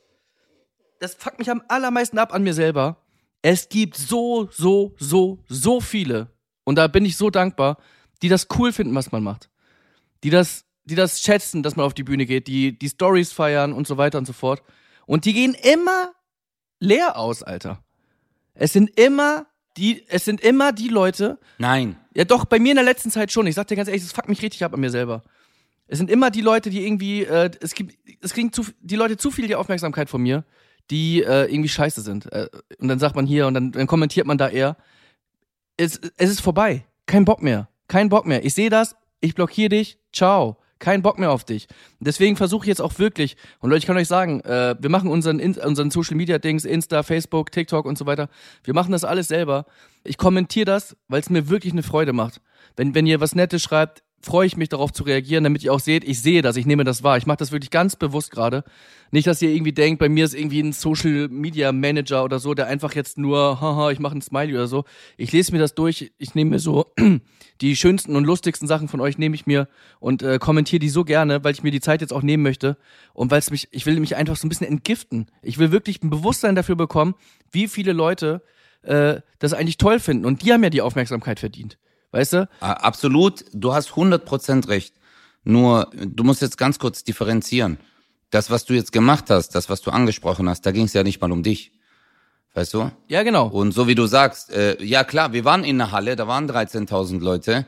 Das 1.01 1.15
fuckt 1.15 1.39
mich 1.39 1.51
am 1.51 1.63
allermeisten 1.69 2.19
ab 2.19 2.33
an 2.35 2.43
mir 2.43 2.55
selber. 2.55 2.99
Es 3.41 3.69
gibt 3.69 3.97
so, 3.97 4.49
so, 4.53 4.95
so, 4.99 5.39
so 5.49 5.81
viele, 5.81 6.29
und 6.73 6.77
da 6.77 6.87
bin 6.87 7.05
ich 7.05 7.19
so 7.19 7.29
dankbar, 7.29 7.77
die 8.23 8.31
das 8.31 8.47
cool 8.57 8.73
finden, 8.73 8.95
was 8.95 9.13
man 9.13 9.23
macht. 9.23 9.51
Die 10.25 10.31
das, 10.31 10.65
die 10.85 10.95
das 10.95 11.21
schätzen, 11.21 11.63
dass 11.63 11.77
man 11.77 11.85
auf 11.85 11.93
die 11.93 12.03
Bühne 12.03 12.25
geht, 12.25 12.47
die 12.47 12.79
die 12.79 12.89
Stories 12.89 13.31
feiern 13.31 13.75
und 13.75 13.87
so 13.87 13.99
weiter 13.99 14.17
und 14.17 14.25
so 14.25 14.33
fort. 14.33 14.63
Und 15.05 15.27
die 15.27 15.35
gehen 15.35 15.53
immer 15.53 16.15
leer 16.81 17.19
aus, 17.19 17.43
Alter. 17.43 17.85
Es 18.55 18.73
sind 18.73 18.89
immer 18.99 19.45
die, 19.77 20.03
es 20.09 20.25
sind 20.25 20.41
immer 20.41 20.73
die 20.73 20.89
Leute, 20.89 21.39
Nein. 21.59 21.97
ja 22.15 22.25
doch, 22.25 22.47
bei 22.47 22.59
mir 22.59 22.71
in 22.71 22.77
der 22.77 22.87
letzten 22.87 23.11
Zeit 23.11 23.31
schon, 23.31 23.47
ich 23.47 23.55
sag 23.55 23.67
dir 23.67 23.77
ganz 23.77 23.89
ehrlich, 23.89 24.03
das 24.03 24.13
fuckt 24.13 24.31
mich 24.31 24.41
richtig 24.41 24.65
ab 24.65 24.73
an 24.73 24.81
mir 24.81 24.89
selber. 24.89 25.23
Es 25.89 25.99
sind 25.99 26.09
immer 26.09 26.31
die 26.31 26.41
Leute, 26.41 26.71
die 26.71 26.87
irgendwie, 26.87 27.25
äh, 27.25 27.51
es 27.61 27.75
gibt, 27.75 27.99
es 28.23 28.33
kriegen 28.33 28.51
zu, 28.51 28.65
die 28.81 28.97
Leute 28.97 29.19
zu 29.19 29.31
viel 29.31 29.47
die 29.47 29.57
Aufmerksamkeit 29.57 30.09
von 30.09 30.23
mir, 30.23 30.47
die 30.91 31.23
äh, 31.23 31.53
irgendwie 31.53 31.69
scheiße 31.69 32.01
sind. 32.01 32.33
Äh, 32.33 32.49
und 32.79 32.89
dann 32.89 32.99
sagt 32.99 33.15
man 33.15 33.27
hier 33.27 33.47
und 33.47 33.53
dann, 33.53 33.73
dann 33.73 33.87
kommentiert 33.87 34.27
man 34.27 34.39
da 34.39 34.49
eher. 34.49 34.79
Es, 35.77 36.01
es 36.17 36.31
ist 36.31 36.41
vorbei. 36.41 36.85
Kein 37.07 37.25
Bock 37.25 37.43
mehr. 37.43 37.69
Kein 37.89 38.09
Bock 38.09 38.27
mehr. 38.27 38.45
Ich 38.45 38.55
sehe 38.55 38.71
das, 38.71 38.97
ich 39.21 39.35
blockiere 39.35 39.71
dich, 39.71 39.99
ciao. 40.13 40.59
Kein 40.79 41.03
Bock 41.03 41.19
mehr 41.19 41.31
auf 41.31 41.45
dich. 41.45 41.69
Deswegen 42.01 42.37
versuche 42.37 42.65
ich 42.65 42.69
jetzt 42.69 42.81
auch 42.81 42.99
wirklich, 42.99 43.37
und 43.61 43.71
Leute, 43.71 43.79
ich 43.79 43.87
kann 43.87 43.97
euch 43.97 44.09
sagen, 44.09 44.41
äh, 44.41 44.75
wir 44.81 44.91
machen 44.91 45.11
unseren, 45.11 45.41
unseren 45.41 45.91
Social 45.93 46.17
Media 46.17 46.39
Dings, 46.39 46.65
Insta, 46.65 47.05
Facebook, 47.05 47.53
TikTok 47.53 47.87
und 47.87 47.97
so 47.97 48.07
weiter. 48.07 48.29
Wir 48.65 48.75
machen 48.75 48.91
das 48.91 49.05
alles 49.05 49.29
selber. 49.29 49.67
Ich 50.03 50.19
kommentiere 50.19 50.65
das, 50.65 50.97
weil 51.07 51.21
es 51.21 51.31
mir 51.31 51.49
wirklich 51.49 51.73
eine 51.73 51.85
Freude 51.85 52.13
macht. 52.13 52.41
Wenn, 52.77 52.97
wenn 52.97 53.07
ihr 53.07 53.21
was 53.21 53.37
Nettes 53.37 53.63
schreibt, 53.63 54.03
freue 54.23 54.47
ich 54.47 54.57
mich 54.57 54.69
darauf 54.69 54.93
zu 54.93 55.03
reagieren, 55.03 55.45
damit 55.45 55.65
ihr 55.65 55.73
auch 55.73 55.81
seht, 55.81 56.05
ich 56.05 56.23
sehe 56.23 56.43
das, 56.43 56.57
ich 56.57 56.65
nehme 56.65 56.85
das 56.85 57.03
wahr. 57.03 57.17
Ich 57.17 57.27
mache 57.27 57.39
das 57.39 57.53
wirklich 57.53 57.71
ganz 57.71 57.97
bewusst 57.97 58.31
gerade. 58.31 58.65
Nicht, 59.11 59.27
dass 59.27 59.43
ihr 59.43 59.51
irgendwie 59.51 59.73
denkt, 59.73 59.99
bei 59.99 60.09
mir 60.09 60.25
ist 60.25 60.35
irgendwie 60.35 60.61
ein 60.61 60.73
Social 60.73 61.29
Media 61.29 61.73
Manager 61.73 62.25
oder 62.25 62.39
so, 62.39 62.55
der 62.55 62.69
einfach 62.69 62.95
jetzt 62.95 63.19
nur, 63.19 63.61
haha, 63.61 63.91
ich 63.91 63.99
mache 63.99 64.17
ein 64.17 64.23
Smiley 64.23 64.55
oder 64.55 64.69
so. 64.69 64.85
Ich 65.17 65.33
lese 65.33 65.53
mir 65.53 65.59
das 65.59 65.75
durch, 65.75 66.13
ich 66.17 66.35
nehme 66.35 66.51
mir 66.51 66.59
so 66.61 66.87
die 67.61 67.77
schönsten 67.77 68.17
und 68.17 68.25
lustigsten 68.25 68.69
Sachen 68.69 68.89
von 68.89 69.01
euch 69.01 69.19
nehme 69.19 69.35
ich 69.35 69.47
mir 69.47 69.69
und 70.01 70.23
äh, 70.23 70.39
kommentiere 70.39 70.81
die 70.81 70.89
so 70.89 71.05
gerne, 71.05 71.43
weil 71.45 71.53
ich 71.53 71.63
mir 71.63 71.71
die 71.71 71.81
Zeit 71.81 72.01
jetzt 72.01 72.13
auch 72.13 72.23
nehmen 72.23 72.43
möchte 72.43 72.77
und 73.13 73.31
weil 73.31 73.41
es 73.41 73.51
mich, 73.51 73.69
ich 73.71 73.87
will 73.87 73.99
mich 74.01 74.17
einfach 74.17 74.37
so 74.37 74.47
ein 74.47 74.49
bisschen 74.49 74.67
entgiften. 74.67 75.27
Ich 75.43 75.59
will 75.59 75.73
wirklich 75.73 76.03
ein 76.03 76.11
Bewusstsein 76.11 76.55
dafür 76.55 76.77
bekommen, 76.77 77.15
wie 77.51 77.69
viele 77.69 77.93
Leute 77.93 78.43
äh, 78.83 79.21
das 79.39 79.53
eigentlich 79.53 79.79
toll 79.79 80.01
finden 80.01 80.25
und 80.25 80.43
die 80.43 80.53
haben 80.53 80.63
ja 80.63 80.71
die 80.71 80.83
Aufmerksamkeit 80.83 81.41
verdient. 81.41 81.77
Weißt 82.13 82.35
du? 82.35 82.49
Absolut, 82.61 83.45
du 83.53 83.75
hast 83.75 83.91
100% 83.91 84.69
recht. 84.69 84.95
Nur, 85.45 85.91
du 85.95 86.23
musst 86.23 86.43
jetzt 86.43 86.59
ganz 86.59 86.79
kurz 86.79 87.03
differenzieren. 87.03 87.79
Das, 88.31 88.51
was 88.51 88.65
du 88.65 88.75
jetzt 88.75 88.93
gemacht 88.93 89.29
hast, 89.29 89.55
das, 89.55 89.69
was 89.69 89.81
du 89.81 89.91
angesprochen 89.91 90.49
hast, 90.49 90.65
da 90.65 90.71
ging 90.71 90.85
es 90.85 90.93
ja 90.93 91.03
nicht 91.03 91.21
mal 91.21 91.33
um 91.33 91.43
dich. 91.43 91.73
Weißt 92.55 92.75
du? 92.75 92.91
Ja, 93.09 93.23
genau. 93.23 93.49
Und 93.49 93.73
so 93.73 93.89
wie 93.89 93.95
du 93.95 94.07
sagst, 94.07 94.51
äh, 94.53 94.83
ja 94.83 95.05
klar, 95.05 95.33
wir 95.33 95.45
waren 95.45 95.65
in 95.65 95.79
der 95.79 95.91
Halle, 95.91 96.17
da 96.17 96.29
waren 96.29 96.49
13.000 96.49 97.21
Leute. 97.21 97.67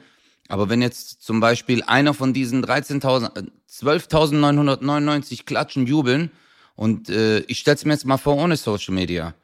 Aber 0.48 0.68
wenn 0.68 0.82
jetzt 0.82 1.22
zum 1.22 1.40
Beispiel 1.40 1.82
einer 1.82 2.12
von 2.12 2.34
diesen 2.34 2.64
13.000, 2.64 3.38
äh, 3.38 3.50
12.999 3.70 5.46
klatschen, 5.46 5.86
jubeln 5.86 6.30
und 6.76 7.08
äh, 7.08 7.40
ich 7.40 7.58
stell's 7.60 7.84
mir 7.84 7.92
jetzt 7.92 8.04
mal 8.04 8.18
vor 8.18 8.36
ohne 8.36 8.56
Social 8.56 8.94
Media 8.94 9.34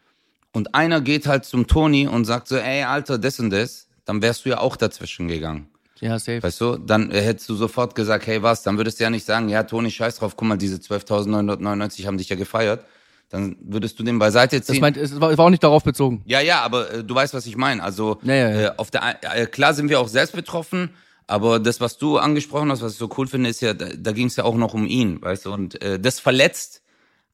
und 0.53 0.75
einer 0.75 1.01
geht 1.01 1.27
halt 1.27 1.47
zum 1.47 1.67
Toni 1.67 2.07
und 2.07 2.27
sagt 2.27 2.49
so, 2.49 2.57
ey 2.57 2.85
Alter, 2.85 3.19
das 3.19 3.41
und 3.41 3.51
das, 3.51 3.89
dann 4.11 4.23
wärst 4.23 4.45
du 4.45 4.49
ja 4.49 4.59
auch 4.59 4.75
dazwischen 4.75 5.29
gegangen. 5.29 5.69
Ja, 6.01 6.19
safe. 6.19 6.43
Weißt 6.43 6.61
du, 6.61 6.79
dann 6.79 7.13
äh, 7.13 7.21
hättest 7.21 7.49
du 7.49 7.55
sofort 7.55 7.95
gesagt, 7.95 8.27
hey 8.27 8.43
was, 8.43 8.65
dann 8.65 8.77
würdest 8.77 8.99
du 8.99 9.05
ja 9.05 9.11
nicht 9.11 9.25
sagen, 9.25 9.49
ja 9.49 9.63
Toni, 9.63 9.93
scheiß 9.93 10.17
drauf, 10.17 10.37
guck 10.37 10.49
mal, 10.49 10.57
diese 10.57 10.79
12.999 10.79 12.07
haben 12.07 12.19
dich 12.19 12.29
ja 12.29 12.35
gefeiert. 12.35 12.85
Dann 13.29 13.57
würdest 13.61 14.01
du 14.01 14.03
den 14.03 14.19
beiseite 14.19 14.61
ziehen. 14.63 14.75
Das 14.75 14.81
meint, 14.81 14.97
es 14.97 15.21
war, 15.21 15.39
auch 15.39 15.51
nicht 15.51 15.63
darauf 15.63 15.85
bezogen. 15.85 16.23
Ja, 16.25 16.41
ja, 16.41 16.63
aber 16.63 16.93
äh, 16.93 17.05
du 17.05 17.15
weißt, 17.15 17.35
was 17.35 17.47
ich 17.47 17.57
meine. 17.57 17.85
Also 17.85 18.19
Ja, 18.25 18.35
ja, 18.35 18.51
ja. 18.51 18.61
Äh, 18.61 18.73
auf 18.79 18.91
der 18.91 19.19
äh, 19.23 19.47
klar 19.47 19.75
sind 19.75 19.89
wir 19.89 20.01
auch 20.01 20.09
selbst 20.09 20.35
betroffen, 20.35 20.91
aber 21.29 21.61
das, 21.61 21.81
was 21.81 21.97
du 21.97 22.19
angesprochen 22.19 22.73
hast, 22.73 22.83
was 22.83 22.95
ich 22.95 22.99
so 22.99 23.11
cool 23.17 23.29
finde, 23.29 23.49
ist 23.49 23.61
ja, 23.61 23.75
da, 23.75 23.87
da 23.97 24.11
ging 24.11 24.27
es 24.27 24.35
ja 24.35 24.43
auch 24.43 24.57
noch 24.57 24.75
um 24.75 24.87
ihn, 24.87 25.23
weißt 25.23 25.47
du, 25.47 25.53
und 25.53 25.81
äh, 25.83 26.01
das 26.01 26.19
verletzt 26.19 26.83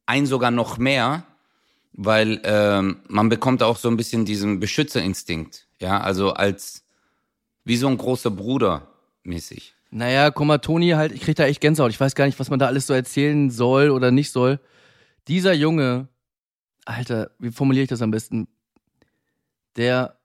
ein 0.05 0.27
sogar 0.27 0.51
noch 0.51 0.77
mehr, 0.77 1.23
weil 1.95 2.39
ähm, 2.45 2.99
man 3.09 3.31
bekommt 3.31 3.63
auch 3.63 3.79
so 3.79 3.89
ein 3.89 3.97
bisschen 3.97 4.27
diesen 4.27 4.61
Beschützerinstinkt. 4.61 5.66
Ja, 5.81 6.01
also 6.01 6.33
als 6.33 6.85
wie 7.65 7.77
so 7.77 7.89
ein 7.89 7.99
großer 7.99 8.31
Bruder 8.31 8.89
mäßig. 9.25 9.75
Naja, 9.91 10.31
guck 10.31 10.47
mal, 10.47 10.59
Toni 10.59 10.91
halt, 10.91 11.13
ich 11.13 11.21
krieg 11.21 11.37
da 11.37 11.47
echt 11.47 11.61
Gänsehaut. 11.61 11.91
Ich 11.91 12.01
weiß 12.01 12.15
gar 12.15 12.27
nicht, 12.27 12.39
was 12.39 12.51
man 12.51 12.59
da 12.59 12.67
alles 12.67 12.87
so 12.87 12.95
erzählen 12.95 13.51
soll 13.51 13.91
oder 13.91 14.11
nicht 14.11 14.31
soll. 14.31 14.61
Dieser 15.29 15.53
Junge, 15.53 16.09
Alter, 16.85 17.31
wie 17.39 17.51
formuliere 17.51 17.85
ich 17.85 17.89
das 17.89 18.03
am 18.03 18.11
besten? 18.11 18.49
Der, 19.77 20.19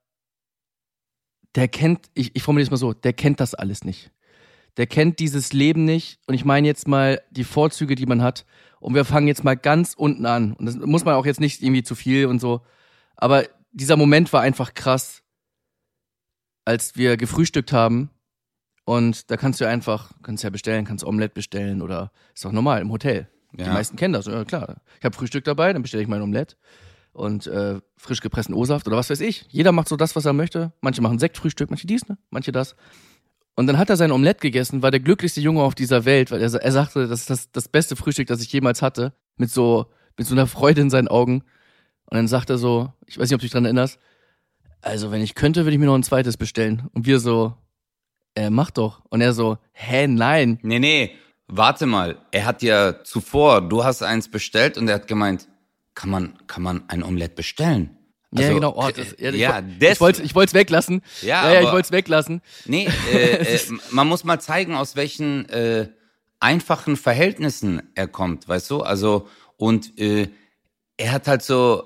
der 1.56 1.68
kennt, 1.68 2.10
ich, 2.14 2.36
ich 2.36 2.44
formuliere 2.44 2.66
es 2.66 2.72
mal 2.72 2.78
so, 2.78 2.94
der 2.94 3.14
kennt 3.14 3.40
das 3.40 3.54
alles 3.54 3.84
nicht. 3.84 4.12
Der 4.78 4.88
kennt 4.88 5.20
dieses 5.20 5.52
Leben 5.52 5.84
nicht. 5.86 6.20
Und 6.28 6.34
ich 6.34 6.46
meine 6.46 6.68
jetzt 6.68 6.88
mal 6.88 7.22
die 7.32 7.44
Vorzüge, 7.44 7.96
die 7.96 8.06
man 8.06 8.22
hat. 8.22 8.46
Und 8.80 8.96
wir 8.96 9.06
fangen 9.06 9.28
jetzt 9.28 9.44
mal 9.44 9.58
ganz 9.58 9.94
unten 9.94 10.26
an. 10.26 10.54
Und 10.54 10.66
das 10.66 10.76
muss 10.78 11.06
man 11.06 11.16
auch 11.16 11.26
jetzt 11.26 11.40
nicht 11.40 11.62
irgendwie 11.62 11.84
zu 11.84 11.96
viel 11.96 12.26
und 12.26 12.40
so. 12.40 12.62
Aber 13.16 13.46
dieser 13.72 13.98
Moment 13.98 14.32
war 14.34 14.42
einfach 14.42 14.74
krass, 14.74 15.21
als 16.72 16.96
wir 16.96 17.18
gefrühstückt 17.18 17.74
haben. 17.74 18.10
Und 18.86 19.30
da 19.30 19.38
kannst 19.38 19.60
du 19.62 19.68
einfach, 19.68 20.12
kannst 20.24 20.44
ja 20.44 20.50
bestellen, 20.50 20.86
kannst 20.86 21.04
Omelette 21.04 21.34
bestellen 21.36 21.82
oder 21.82 22.12
ist 22.34 22.44
doch 22.46 22.52
normal 22.52 22.82
im 22.82 22.92
Hotel. 22.92 23.28
Die 23.54 23.64
Ja. 23.64 23.74
meisten 23.74 23.98
kennen 23.98 24.14
das, 24.14 24.26
ja 24.26 24.44
klar. 24.46 24.82
Ich 25.00 25.06
habe 25.06 25.16
Frühstück 25.16 25.44
dabei, 25.44 25.74
dann 25.74 25.82
bestelle 25.82 26.02
ich 26.02 26.10
mein 26.10 26.22
Omelette 26.22 26.56
und 27.14 27.46
äh, 27.48 27.80
frisch 27.98 28.22
gepressten 28.22 28.56
O-Saft 28.56 28.88
oder 28.88 28.96
was 28.98 29.10
weiß 29.10 29.20
ich. 29.20 29.46
Jeder 29.50 29.72
macht 29.74 29.90
so 29.90 29.98
das, 29.98 30.16
was 30.16 30.26
er 30.26 30.34
möchte. 30.34 30.72
Manche 30.82 31.02
machen 31.02 31.20
Sektfrühstück, 31.20 31.70
manche 31.70 31.86
dies, 31.88 32.08
ne? 32.08 32.18
manche 32.30 32.52
das. 32.54 32.76
Und 33.56 33.68
dann 33.68 33.78
hat 33.78 33.90
er 33.90 33.98
sein 33.98 34.12
Omelette 34.14 34.40
gegessen, 34.40 34.82
war 34.82 34.92
der 34.92 35.02
glücklichste 35.02 35.42
Junge 35.42 35.62
auf 35.62 35.76
dieser 35.76 36.06
Welt, 36.06 36.32
weil 36.32 36.42
er, 36.42 36.54
er 36.54 36.72
sagte, 36.72 37.08
das 37.08 37.22
ist 37.22 37.30
das, 37.30 37.52
das 37.52 37.68
beste 37.68 37.98
Frühstück, 37.98 38.28
das 38.28 38.42
ich 38.42 38.52
jemals 38.54 38.82
hatte, 38.82 39.14
mit 39.36 39.52
so, 39.52 39.88
mit 40.18 40.26
so 40.26 40.34
einer 40.34 40.48
Freude 40.48 40.80
in 40.82 40.90
seinen 40.90 41.10
Augen. 41.10 41.44
Und 42.06 42.16
dann 42.16 42.28
sagt 42.30 42.50
er 42.50 42.58
so, 42.58 42.92
ich 43.06 43.18
weiß 43.20 43.30
nicht, 43.30 43.36
ob 43.36 43.42
du 43.42 43.46
dich 43.46 43.52
dran 43.52 43.66
erinnerst, 43.66 44.00
also 44.82 45.12
wenn 45.12 45.22
ich 45.22 45.36
könnte, 45.36 45.64
würde 45.66 45.74
ich 45.74 45.80
mir 45.80 45.86
noch 45.86 45.96
ein 45.96 46.04
zweites 46.04 46.38
bestellen. 46.38 46.90
Und 46.94 47.06
wir 47.06 47.20
so, 47.20 47.56
äh, 48.36 48.50
mach 48.50 48.72
doch. 48.72 49.02
Und 49.10 49.22
er 49.22 49.34
so, 49.34 49.58
hä, 49.74 50.08
nein. 50.08 50.60
Nee, 50.62 50.80
nee, 50.80 51.12
warte 51.48 51.86
mal. 51.86 52.18
Er 52.32 52.46
hat 52.46 52.62
ja 52.62 53.04
zuvor, 53.04 53.62
du 53.68 53.84
hast 53.84 54.02
eins 54.04 54.30
bestellt 54.30 54.78
und 54.78 54.88
er 54.88 54.96
hat 54.96 55.08
gemeint, 55.08 55.48
kann 55.96 56.10
man, 56.10 56.38
kann 56.48 56.64
man 56.64 56.84
ein 56.88 57.04
Omelett 57.04 57.36
bestellen? 57.36 57.98
ja, 58.34 58.40
Also, 58.48 58.54
genau. 58.56 58.74
Oh, 58.76 58.90
das, 58.90 59.16
ja, 59.20 59.30
ja, 59.32 59.60
ich, 59.60 59.78
des- 59.80 59.92
ich 59.94 60.00
wollte 60.00 60.24
ich 60.24 60.34
es 60.36 60.54
weglassen. 60.54 61.02
Ja, 61.22 61.46
ja, 61.48 61.54
ja 61.56 61.62
ich 61.62 61.72
wollte 61.72 61.88
es 61.88 61.92
weglassen. 61.92 62.42
Nee, 62.66 62.88
äh, 63.14 63.56
äh, 63.56 63.60
man 63.92 64.08
muss 64.08 64.24
mal 64.24 64.40
zeigen, 64.40 64.74
aus 64.76 64.96
welchen 64.96 65.48
äh, 65.50 65.90
einfachen 66.40 66.96
Verhältnissen 66.98 67.82
er 67.94 68.08
kommt, 68.08 68.48
weißt 68.48 68.72
du? 68.72 68.82
Also, 68.82 69.28
und 69.58 70.00
äh, 70.00 70.30
er 70.98 71.12
hat 71.12 71.28
halt 71.28 71.44
so, 71.44 71.84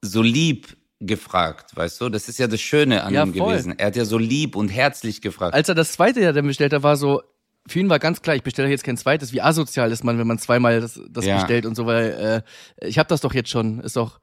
so 0.00 0.22
lieb 0.22 0.77
gefragt, 1.00 1.76
weißt 1.76 2.00
du? 2.00 2.08
Das 2.08 2.28
ist 2.28 2.38
ja 2.38 2.46
das 2.46 2.60
Schöne 2.60 3.04
an 3.04 3.14
Ja, 3.14 3.22
ihm 3.24 3.34
voll. 3.34 3.52
gewesen. 3.52 3.74
Er 3.78 3.86
hat 3.88 3.96
ja 3.96 4.04
so 4.04 4.18
lieb 4.18 4.56
und 4.56 4.68
herzlich 4.68 5.20
gefragt. 5.20 5.54
Als 5.54 5.68
er 5.68 5.74
das 5.74 5.92
zweite 5.92 6.20
ja 6.20 6.32
dann 6.32 6.46
bestellt 6.46 6.72
hat, 6.72 6.82
war 6.82 6.96
so, 6.96 7.22
für 7.68 7.78
ihn 7.80 7.88
war 7.88 7.98
ganz 7.98 8.22
klar, 8.22 8.34
ich 8.34 8.42
bestelle 8.42 8.68
jetzt 8.68 8.82
kein 8.84 8.96
zweites. 8.96 9.32
Wie 9.32 9.40
asozial 9.42 9.92
ist 9.92 10.02
man, 10.02 10.18
wenn 10.18 10.26
man 10.26 10.38
zweimal 10.38 10.80
das, 10.80 11.00
das 11.10 11.24
Ja. 11.24 11.36
bestellt 11.36 11.66
und 11.66 11.74
so, 11.76 11.86
weil 11.86 12.42
äh, 12.80 12.86
ich 12.86 12.98
habe 12.98 13.08
das 13.08 13.20
doch 13.20 13.34
jetzt 13.34 13.50
schon. 13.50 13.80
Ist 13.80 13.96
doch. 13.96 14.20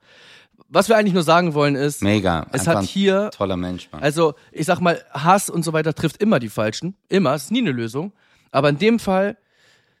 Was 0.68 0.88
wir 0.88 0.96
eigentlich 0.96 1.14
nur 1.14 1.22
sagen 1.22 1.54
wollen 1.54 1.76
ist, 1.76 2.02
Mega. 2.02 2.46
es 2.52 2.66
hat 2.66 2.82
hier 2.82 3.30
toller 3.30 3.56
Mensch, 3.56 3.88
Mann. 3.92 4.02
Also, 4.02 4.34
ich 4.50 4.66
sag 4.66 4.80
mal, 4.80 5.00
Hass 5.12 5.48
und 5.48 5.64
so 5.64 5.72
weiter 5.72 5.94
trifft 5.94 6.20
immer 6.20 6.40
die 6.40 6.48
Falschen. 6.48 6.96
Immer. 7.08 7.36
Ist 7.36 7.52
nie 7.52 7.60
eine 7.60 7.70
Lösung. 7.70 8.12
Aber 8.50 8.68
in 8.68 8.78
dem 8.78 8.98
Fall 8.98 9.36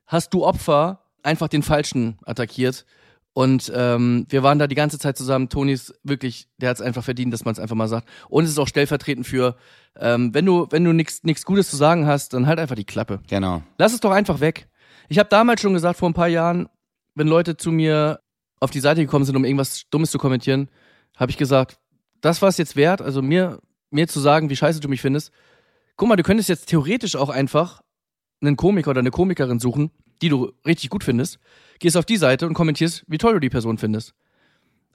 hast 0.06 0.34
du 0.34 0.44
Opfer 0.44 1.02
einfach 1.22 1.46
den 1.48 1.62
Falschen 1.62 2.18
attackiert. 2.24 2.84
Und 3.36 3.70
ähm, 3.74 4.24
wir 4.30 4.42
waren 4.42 4.58
da 4.58 4.66
die 4.66 4.74
ganze 4.74 4.98
Zeit 4.98 5.18
zusammen. 5.18 5.50
Toni 5.50 5.72
ist 5.72 5.94
wirklich, 6.02 6.48
der 6.56 6.70
hat 6.70 6.76
es 6.78 6.80
einfach 6.80 7.04
verdient, 7.04 7.34
dass 7.34 7.44
man 7.44 7.52
es 7.52 7.58
einfach 7.58 7.76
mal 7.76 7.86
sagt. 7.86 8.08
Und 8.30 8.44
es 8.44 8.50
ist 8.50 8.58
auch 8.58 8.66
stellvertretend 8.66 9.26
für, 9.26 9.56
ähm, 10.00 10.32
wenn 10.32 10.46
du, 10.46 10.66
wenn 10.70 10.84
du 10.84 10.94
nichts 10.94 11.44
Gutes 11.44 11.68
zu 11.68 11.76
sagen 11.76 12.06
hast, 12.06 12.32
dann 12.32 12.46
halt 12.46 12.58
einfach 12.58 12.76
die 12.76 12.86
Klappe. 12.86 13.20
genau. 13.28 13.62
Lass 13.76 13.92
es 13.92 14.00
doch 14.00 14.10
einfach 14.10 14.40
weg. 14.40 14.70
Ich 15.10 15.18
habe 15.18 15.28
damals 15.28 15.60
schon 15.60 15.74
gesagt, 15.74 15.98
vor 15.98 16.08
ein 16.08 16.14
paar 16.14 16.28
Jahren, 16.28 16.70
wenn 17.14 17.28
Leute 17.28 17.58
zu 17.58 17.72
mir 17.72 18.20
auf 18.58 18.70
die 18.70 18.80
Seite 18.80 19.02
gekommen 19.02 19.26
sind, 19.26 19.36
um 19.36 19.44
irgendwas 19.44 19.82
Dummes 19.90 20.10
zu 20.10 20.16
kommentieren, 20.16 20.70
habe 21.14 21.30
ich 21.30 21.36
gesagt, 21.36 21.78
das 22.22 22.40
war 22.40 22.48
es 22.48 22.56
jetzt 22.56 22.74
wert, 22.74 23.02
also 23.02 23.20
mir, 23.20 23.60
mir 23.90 24.08
zu 24.08 24.18
sagen, 24.18 24.48
wie 24.48 24.56
scheiße 24.56 24.80
du 24.80 24.88
mich 24.88 25.02
findest. 25.02 25.30
Guck 25.96 26.08
mal, 26.08 26.16
du 26.16 26.22
könntest 26.22 26.48
jetzt 26.48 26.70
theoretisch 26.70 27.16
auch 27.16 27.28
einfach 27.28 27.82
einen 28.40 28.56
Komiker 28.56 28.92
oder 28.92 29.00
eine 29.00 29.10
Komikerin 29.10 29.60
suchen, 29.60 29.90
die 30.22 30.28
du 30.28 30.52
richtig 30.66 30.90
gut 30.90 31.04
findest, 31.04 31.38
gehst 31.78 31.96
auf 31.96 32.04
die 32.04 32.16
Seite 32.16 32.46
und 32.46 32.54
kommentierst, 32.54 33.04
wie 33.06 33.18
toll 33.18 33.34
du 33.34 33.40
die 33.40 33.50
Person 33.50 33.78
findest. 33.78 34.14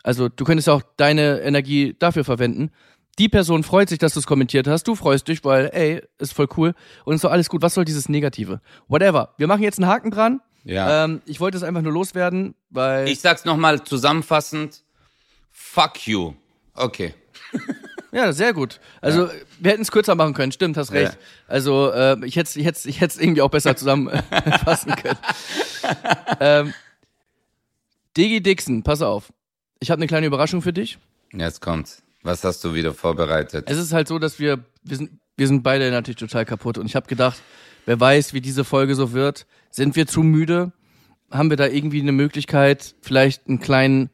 Also 0.04 0.30
du 0.30 0.44
könntest 0.46 0.70
auch 0.70 0.82
deine 0.98 1.42
Energie 1.42 1.96
dafür 1.98 2.24
verwenden. 2.24 2.72
Die 3.20 3.30
Person 3.30 3.64
freut 3.64 3.90
sich, 3.90 4.00
dass 4.00 4.14
du 4.14 4.20
es 4.20 4.26
kommentiert 4.26 4.68
hast. 4.68 4.88
Du 4.88 4.96
freust 4.96 5.28
dich, 5.28 5.44
weil, 5.44 5.70
ey, 5.74 6.02
ist 6.18 6.34
voll 6.34 6.48
cool 6.58 6.74
und 7.06 7.16
ist 7.16 7.24
doch 7.24 7.32
alles 7.32 7.50
gut. 7.50 7.62
Was 7.62 7.74
soll 7.74 7.86
dieses 7.86 8.10
Negative? 8.10 8.62
Whatever. 8.88 9.36
Wir 9.38 9.48
machen 9.48 9.62
jetzt 9.62 9.80
einen 9.80 9.90
Haken 9.90 10.12
dran. 10.12 10.42
Ja. 10.64 11.06
Ähm, 11.06 11.22
ich 11.26 11.40
wollte 11.40 11.58
es 11.58 11.64
einfach 11.64 11.82
nur 11.82 11.92
loswerden, 11.92 12.56
weil. 12.70 13.08
ich 13.08 13.20
sag's 13.20 13.46
nochmal 13.46 13.84
zusammenfassend. 13.84 14.84
Fuck 15.52 16.08
you. 16.08 16.34
Okay. 16.74 17.14
ja, 18.12 18.34
sehr 18.34 18.54
gut. 18.54 18.80
Also 19.00 19.30
wir 19.60 19.72
hätten 19.72 19.84
es 19.84 19.92
kürzer 19.92 20.16
machen 20.16 20.34
können. 20.34 20.52
Stimmt, 20.52 20.78
hast 20.78 20.92
recht. 20.92 21.14
Ja. 21.14 21.20
Also 21.48 21.92
äh, 21.92 22.26
ich 22.26 22.36
hätte 22.36 22.60
ich 22.60 22.66
hätte 22.66 22.90
ich 22.90 23.02
hätte 23.02 23.22
irgendwie 23.22 23.42
auch 23.42 23.50
besser 23.50 23.76
zusammenfassen 23.76 24.96
können. 25.02 25.18
ähm, 26.40 26.74
Digi 28.18 28.42
Dixon, 28.42 28.84
pass 28.84 29.02
auf. 29.02 29.32
Ich 29.80 29.90
habe 29.90 30.00
eine 30.00 30.08
kleine 30.08 30.28
Überraschung 30.28 30.62
für 30.62 30.74
dich. 30.74 30.98
Jetzt 31.32 31.62
kommt's. 31.62 32.04
Was 32.24 32.44
hast 32.44 32.64
du 32.64 32.74
wieder 32.74 32.94
vorbereitet? 32.94 33.66
Es 33.68 33.78
ist 33.78 33.94
halt 33.94 34.08
so, 34.08 34.20
dass 34.20 34.38
wir, 34.38 34.60
wir 34.84 34.98
sind, 34.98 35.12
wir 35.38 35.48
sind 35.48 35.64
beide 35.64 35.90
natürlich 35.90 36.20
total 36.20 36.46
kaputt. 36.46 36.78
Und 36.78 36.86
ich 36.86 36.96
habe 36.96 37.08
gedacht, 37.08 37.42
wer 37.86 38.00
weiß, 38.00 38.34
wie 38.34 38.42
diese 38.42 38.64
Folge 38.64 38.96
so 38.96 39.14
wird. 39.14 39.48
Sind 39.72 39.96
wir 39.96 40.06
zu 40.06 40.22
müde? 40.22 40.72
Haben 41.32 41.50
wir 41.50 41.58
da 41.58 41.66
irgendwie 41.66 42.02
eine 42.02 42.12
Möglichkeit, 42.12 42.94
vielleicht 43.02 43.48
einen 43.48 43.60
kleinen 43.60 44.10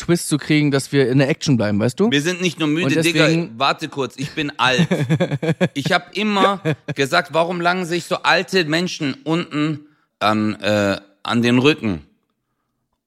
Twist 0.00 0.28
zu 0.28 0.38
kriegen, 0.38 0.70
dass 0.70 0.92
wir 0.92 1.08
in 1.08 1.18
der 1.18 1.28
Action 1.28 1.56
bleiben, 1.56 1.78
weißt 1.78 1.98
du? 2.00 2.10
Wir 2.10 2.22
sind 2.22 2.40
nicht 2.40 2.58
nur 2.58 2.68
müde, 2.68 2.94
deswegen- 2.94 3.42
Digga. 3.42 3.52
Warte 3.56 3.88
kurz, 3.88 4.14
ich 4.16 4.30
bin 4.32 4.52
alt. 4.58 4.88
ich 5.74 5.92
habe 5.92 6.06
immer 6.14 6.60
gesagt, 6.94 7.32
warum 7.34 7.60
langen 7.60 7.84
sich 7.84 8.04
so 8.04 8.16
alte 8.22 8.64
Menschen 8.64 9.14
unten 9.24 9.80
an, 10.18 10.54
äh, 10.60 10.98
an 11.22 11.42
den 11.42 11.58
Rücken? 11.58 12.02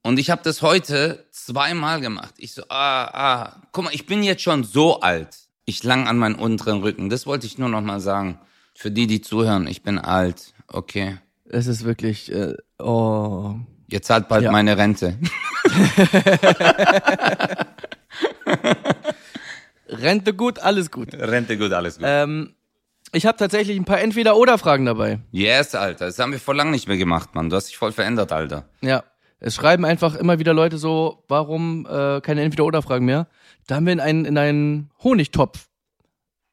Und 0.03 0.19
ich 0.19 0.29
habe 0.29 0.41
das 0.43 0.61
heute 0.61 1.25
zweimal 1.31 2.01
gemacht. 2.01 2.33
Ich 2.37 2.53
so, 2.53 2.63
ah, 2.69 3.05
ah, 3.05 3.61
guck 3.71 3.85
mal, 3.85 3.93
ich 3.93 4.05
bin 4.05 4.21
jetzt 4.21 4.41
schon 4.41 4.63
so 4.63 4.99
alt. 4.99 5.29
Ich 5.65 5.83
lang 5.83 6.07
an 6.07 6.17
meinen 6.17 6.35
unteren 6.35 6.81
Rücken. 6.81 7.09
Das 7.09 7.25
wollte 7.25 7.45
ich 7.47 7.57
nur 7.57 7.69
noch 7.69 7.81
mal 7.81 8.01
sagen. 8.01 8.37
Für 8.75 8.91
die, 8.91 9.07
die 9.07 9.21
zuhören, 9.21 9.65
ich 9.67 9.81
bin 9.81 9.97
alt. 9.99 10.53
Okay. 10.67 11.17
Es 11.45 11.67
ist 11.67 11.85
wirklich, 11.85 12.31
äh, 12.33 12.53
oh. 12.79 13.55
Jetzt 13.87 14.07
zahlt 14.07 14.27
bald 14.27 14.43
Ja. 14.43 14.51
meine 14.51 14.77
Rente. 14.77 15.17
Rente 19.87 20.33
gut, 20.33 20.59
alles 20.59 20.91
gut. 20.91 21.13
Rente 21.13 21.57
gut, 21.57 21.73
alles 21.73 21.97
gut. 21.97 22.05
Ähm, 22.07 22.53
ich 23.11 23.25
habe 23.25 23.37
tatsächlich 23.37 23.77
ein 23.77 23.85
paar 23.85 24.01
Entweder-Oder-Fragen 24.01 24.85
dabei. 24.85 25.19
Yes, 25.31 25.75
Alter. 25.75 26.05
Das 26.07 26.17
haben 26.19 26.31
wir 26.31 26.39
vor 26.39 26.55
lang 26.55 26.71
nicht 26.71 26.87
mehr 26.87 26.97
gemacht, 26.97 27.35
Mann. 27.35 27.49
Du 27.49 27.55
hast 27.55 27.67
dich 27.67 27.77
voll 27.77 27.91
verändert, 27.91 28.31
Alter. 28.31 28.65
Ja. 28.81 29.03
Es 29.39 29.55
schreiben 29.55 29.83
einfach 29.83 30.15
immer 30.15 30.39
wieder 30.39 30.53
Leute 30.53 30.77
so, 30.77 31.25
warum 31.27 31.85
äh, 31.85 32.21
keine 32.21 32.41
Entweder-Oder-Fragen 32.43 33.05
mehr? 33.05 33.27
Da 33.67 33.75
haben 33.75 33.85
wir 33.85 33.93
in 33.93 33.99
einen, 33.99 34.23
in 34.25 34.37
einen 34.37 34.89
Honigtopf 35.03 35.67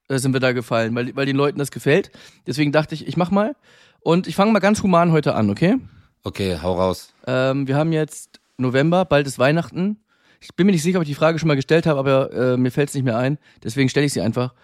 äh, 0.09 0.19
sind 0.19 0.33
wir 0.33 0.41
da 0.41 0.53
gefallen, 0.53 0.95
weil, 0.95 1.15
weil 1.15 1.25
den 1.25 1.37
Leuten 1.37 1.59
das 1.59 1.71
gefällt. 1.71 2.11
Deswegen 2.47 2.73
dachte 2.73 2.95
ich, 2.95 3.07
ich 3.07 3.17
mach 3.17 3.31
mal. 3.31 3.55
Und 4.01 4.27
ich 4.27 4.35
fange 4.35 4.51
mal 4.53 4.59
ganz 4.59 4.83
human 4.83 5.13
heute 5.13 5.35
an, 5.35 5.51
okay? 5.51 5.77
Okay, 6.25 6.59
hau 6.61 6.75
raus. 6.75 7.15
Ähm, 7.27 7.69
wir 7.69 7.77
haben 7.77 7.93
jetzt 7.93 8.40
November, 8.61 9.05
bald 9.05 9.27
ist 9.27 9.39
Weihnachten. 9.39 9.99
Ich 10.41 10.55
bin 10.55 10.67
mir 10.67 10.73
nicht 10.73 10.83
sicher, 10.83 10.99
ob 10.99 11.03
ich 11.03 11.09
die 11.09 11.15
Frage 11.15 11.39
schon 11.39 11.49
mal 11.49 11.55
gestellt 11.57 11.87
habe, 11.87 11.99
aber 11.99 12.33
äh, 12.33 12.57
mir 12.57 12.71
fällt 12.71 12.89
es 12.89 12.95
nicht 12.95 13.05
mehr 13.05 13.19
ein. 13.19 13.39
Deswegen 13.63 13.89
stelle 13.89 14.07
ich 14.07 14.13
sie 14.13 14.21
einfach. 14.23 14.55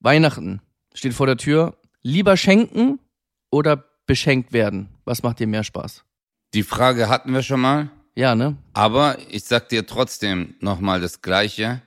Weihnachten 0.00 0.60
steht 0.94 1.14
vor 1.14 1.26
der 1.26 1.36
Tür. 1.36 1.76
Lieber 2.02 2.36
schenken 2.36 2.98
oder 3.50 3.84
beschenkt 4.06 4.52
werden? 4.52 4.88
Was 5.04 5.22
macht 5.22 5.38
dir 5.40 5.46
mehr 5.46 5.64
Spaß? 5.64 6.04
Die 6.54 6.62
Frage 6.62 7.08
hatten 7.08 7.32
wir 7.32 7.42
schon 7.42 7.60
mal, 7.60 7.90
Ja, 8.14 8.34
ne? 8.34 8.56
aber 8.72 9.18
ich 9.30 9.44
sag 9.44 9.68
dir 9.68 9.86
trotzdem 9.86 10.54
nochmal 10.60 11.00
das 11.00 11.22
Gleiche. 11.22 11.82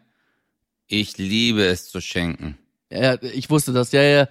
Ich 0.87 1.17
liebe 1.17 1.65
es 1.65 1.89
zu 1.89 2.01
schenken. 2.01 2.57
Ja, 2.91 3.21
ich 3.21 3.49
wusste 3.49 3.71
das. 3.73 3.91
Ja, 3.91 4.01
ja. 4.01 4.27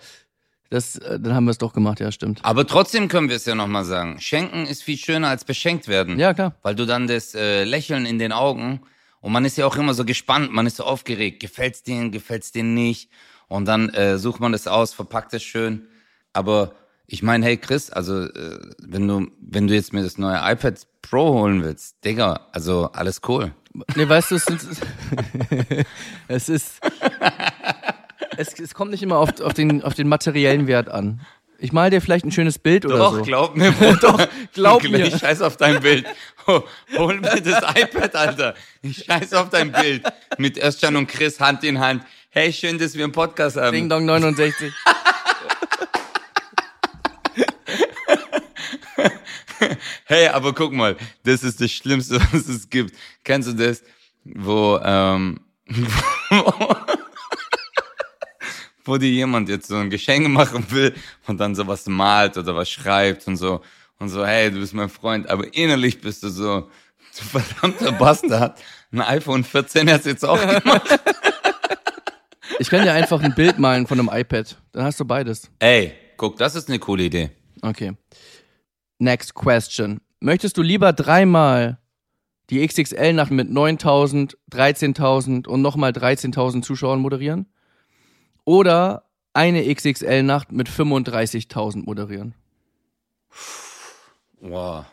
Das, 0.70 0.96
äh, 0.96 1.18
dann 1.18 1.34
haben 1.34 1.44
wir 1.44 1.50
es 1.52 1.58
doch 1.58 1.72
gemacht. 1.72 1.98
Ja, 2.00 2.12
stimmt. 2.12 2.40
Aber 2.42 2.66
trotzdem 2.66 3.08
können 3.08 3.28
wir 3.28 3.36
es 3.36 3.46
ja 3.46 3.54
nochmal 3.54 3.84
sagen. 3.84 4.20
Schenken 4.20 4.66
ist 4.66 4.82
viel 4.82 4.98
schöner 4.98 5.28
als 5.28 5.44
beschenkt 5.44 5.88
werden. 5.88 6.18
Ja, 6.18 6.34
klar. 6.34 6.54
Weil 6.62 6.74
du 6.74 6.84
dann 6.86 7.06
das 7.06 7.34
äh, 7.34 7.64
Lächeln 7.64 8.04
in 8.06 8.18
den 8.18 8.32
Augen 8.32 8.80
und 9.20 9.32
man 9.32 9.44
ist 9.44 9.56
ja 9.56 9.66
auch 9.66 9.76
immer 9.76 9.94
so 9.94 10.04
gespannt, 10.04 10.52
man 10.52 10.66
ist 10.66 10.76
so 10.76 10.84
aufgeregt. 10.84 11.40
Gefällt's 11.40 11.82
denen, 11.82 12.12
gefällt's 12.12 12.52
denen 12.52 12.74
nicht? 12.74 13.10
Und 13.48 13.64
dann 13.66 13.88
äh, 13.90 14.18
sucht 14.18 14.40
man 14.40 14.52
das 14.52 14.66
aus, 14.66 14.92
verpackt 14.92 15.32
es 15.34 15.42
schön. 15.42 15.88
Aber 16.34 16.72
Ich 17.06 17.22
meine, 17.22 17.46
hey 17.46 17.56
Chris, 17.56 17.88
also 17.90 18.24
äh, 18.24 18.58
wenn 18.82 19.08
du 19.08 19.28
wenn 19.40 19.66
du 19.66 19.74
jetzt 19.74 19.94
mir 19.94 20.02
das 20.02 20.18
neue 20.18 20.36
iPad 20.36 20.86
Pro 21.00 21.32
holen 21.32 21.62
willst, 21.62 22.04
Digga, 22.04 22.48
also 22.52 22.90
alles 22.92 23.22
cool. 23.26 23.52
Nee, 23.96 24.06
weißt 24.08 24.30
du, 24.32 24.34
es 24.34 24.46
ist, 24.46 24.82
es 26.28 26.48
ist, 26.50 26.80
es, 28.38 28.58
es 28.60 28.74
kommt 28.74 28.90
nicht 28.92 29.02
immer 29.02 29.18
auf, 29.18 29.40
auf, 29.40 29.52
den, 29.54 29.82
auf 29.82 29.94
den 29.94 30.08
materiellen 30.08 30.66
Wert 30.66 30.88
an. 30.88 31.20
Ich 31.60 31.72
mal 31.72 31.90
dir 31.90 32.00
vielleicht 32.00 32.24
ein 32.24 32.30
schönes 32.30 32.58
Bild 32.60 32.86
oder 32.86 32.98
Doch, 32.98 33.16
so. 33.16 33.22
glaub 33.22 33.56
mir, 33.56 33.72
Bro. 33.72 33.94
Doch, 34.00 34.28
glaub 34.54 34.82
mir. 34.84 35.06
Ich 35.06 35.18
scheiß 35.18 35.42
auf 35.42 35.56
dein 35.56 35.80
Bild. 35.80 36.06
Ho- 36.46 36.64
Hol 36.96 37.20
mir 37.20 37.40
das 37.42 37.62
iPad, 37.76 38.14
Alter. 38.14 38.54
Ich 38.80 39.04
scheiß 39.04 39.34
auf 39.34 39.48
dein 39.50 39.72
Bild. 39.72 40.04
Mit 40.38 40.56
Özcan 40.62 40.94
und 40.94 41.08
Chris 41.08 41.40
Hand 41.40 41.64
in 41.64 41.80
Hand. 41.80 42.04
Hey, 42.30 42.52
schön, 42.52 42.78
dass 42.78 42.94
wir 42.94 43.02
einen 43.04 43.12
Podcast 43.12 43.56
haben. 43.56 43.72
Ding 43.74 43.88
Dong 43.88 44.04
69. 44.04 44.72
Hey, 50.04 50.28
aber 50.28 50.54
guck 50.54 50.72
mal, 50.72 50.96
das 51.24 51.42
ist 51.42 51.60
das 51.60 51.70
Schlimmste, 51.70 52.20
was 52.32 52.46
es 52.48 52.70
gibt. 52.70 52.94
Kennst 53.24 53.48
du 53.48 53.52
das, 53.54 53.82
wo, 54.24 54.78
ähm, 54.82 55.40
wo, 56.30 56.76
wo 58.88 58.98
dir 58.98 59.10
jemand 59.10 59.48
jetzt 59.48 59.68
so 59.68 59.76
ein 59.76 59.90
Geschenk 59.90 60.28
machen 60.40 60.64
will 60.70 60.94
und 61.26 61.38
dann 61.38 61.54
sowas 61.54 61.86
malt 61.86 62.36
oder 62.36 62.56
was 62.56 62.70
schreibt 62.70 63.26
und 63.26 63.36
so 63.36 63.60
und 63.98 64.08
so, 64.08 64.24
hey, 64.24 64.50
du 64.50 64.60
bist 64.60 64.74
mein 64.74 64.88
Freund, 64.88 65.28
aber 65.28 65.52
innerlich 65.54 66.00
bist 66.00 66.22
du 66.22 66.28
so, 66.28 66.70
du 67.16 67.24
verdammter 67.24 67.92
Bastard. 67.92 68.60
Ein 68.92 69.02
iPhone 69.02 69.44
14 69.44 69.90
hast 69.90 70.06
du 70.06 70.10
jetzt 70.10 70.24
auch 70.24 70.40
gemacht. 70.62 71.00
Ich 72.58 72.70
kann 72.70 72.82
dir 72.82 72.92
einfach 72.92 73.22
ein 73.22 73.34
Bild 73.34 73.58
malen 73.58 73.86
von 73.86 73.98
einem 73.98 74.10
iPad. 74.12 74.56
Dann 74.72 74.84
hast 74.84 74.98
du 74.98 75.04
beides. 75.04 75.50
Ey, 75.58 75.92
guck, 76.16 76.36
das 76.38 76.54
ist 76.54 76.68
eine 76.68 76.78
coole 76.78 77.04
Idee. 77.04 77.30
Okay. 77.62 77.92
Next 78.98 79.34
question. 79.34 80.00
Möchtest 80.20 80.56
du 80.56 80.62
lieber 80.62 80.92
dreimal 80.92 81.78
die 82.50 82.66
XXL-Nacht 82.66 83.30
mit 83.30 83.50
9000, 83.50 84.38
13.000 84.50 85.46
und 85.46 85.60
nochmal 85.60 85.90
13.000 85.92 86.62
Zuschauern 86.62 87.00
moderieren? 87.00 87.46
Oder 88.48 89.04
eine 89.34 89.62
XXL-Nacht 89.74 90.52
mit 90.52 90.70
35.000 90.70 91.84
moderieren? 91.84 92.32
Wow. 94.40 94.86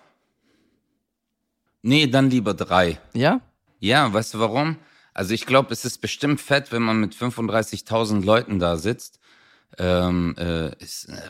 Nee, 1.82 2.08
dann 2.08 2.30
lieber 2.30 2.54
drei. 2.54 3.00
Ja? 3.14 3.40
Ja, 3.80 4.12
weißt 4.12 4.34
du 4.34 4.40
warum? 4.40 4.76
Also 5.14 5.34
ich 5.34 5.46
glaube, 5.46 5.72
es 5.72 5.86
ist 5.86 6.00
bestimmt 6.02 6.42
fett, 6.42 6.74
wenn 6.74 6.82
man 6.82 7.00
mit 7.00 7.16
35.000 7.16 8.26
Leuten 8.26 8.60
da 8.60 8.76
sitzt. 8.76 9.22
Ähm, 9.78 10.36
äh, 10.38 10.76
ist 10.84 11.06
äh, 11.06 11.22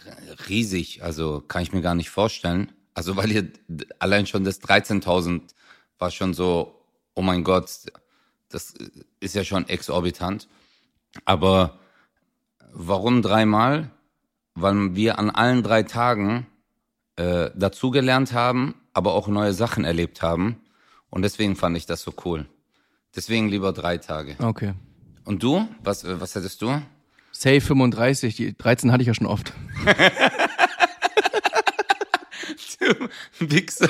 riesig, 0.49 1.03
also 1.03 1.41
kann 1.41 1.61
ich 1.61 1.73
mir 1.73 1.81
gar 1.81 1.93
nicht 1.93 2.09
vorstellen. 2.09 2.71
Also 2.95 3.17
weil 3.17 3.31
ihr 3.31 3.51
allein 3.99 4.25
schon 4.25 4.43
das 4.43 4.63
13.000 4.63 5.41
war 5.99 6.09
schon 6.09 6.33
so, 6.33 6.83
oh 7.13 7.21
mein 7.21 7.43
Gott, 7.43 7.69
das 8.49 8.73
ist 9.19 9.35
ja 9.35 9.43
schon 9.43 9.69
exorbitant. 9.69 10.47
Aber 11.23 11.77
warum 12.75 13.21
dreimal? 13.21 13.89
Weil 14.53 14.95
wir 14.95 15.17
an 15.19 15.29
allen 15.29 15.63
drei 15.63 15.83
Tagen 15.83 16.47
äh, 17.15 17.49
dazugelernt 17.55 18.33
haben, 18.33 18.75
aber 18.93 19.13
auch 19.13 19.27
neue 19.27 19.53
Sachen 19.53 19.83
erlebt 19.83 20.21
haben. 20.21 20.61
Und 21.09 21.23
deswegen 21.23 21.55
fand 21.55 21.75
ich 21.77 21.85
das 21.85 22.01
so 22.01 22.13
cool. 22.25 22.45
Deswegen 23.15 23.49
lieber 23.49 23.73
drei 23.73 23.97
Tage. 23.97 24.35
Okay. 24.39 24.73
Und 25.23 25.41
du? 25.43 25.67
Was, 25.83 26.03
äh, 26.03 26.19
was 26.19 26.35
hättest 26.35 26.61
du? 26.61 26.81
Safe 27.31 27.61
35, 27.61 28.35
die 28.35 28.57
13 28.57 28.91
hatte 28.91 29.01
ich 29.01 29.07
ja 29.07 29.13
schon 29.13 29.27
oft. 29.27 29.53
Du 32.79 33.51
Wichser. 33.51 33.89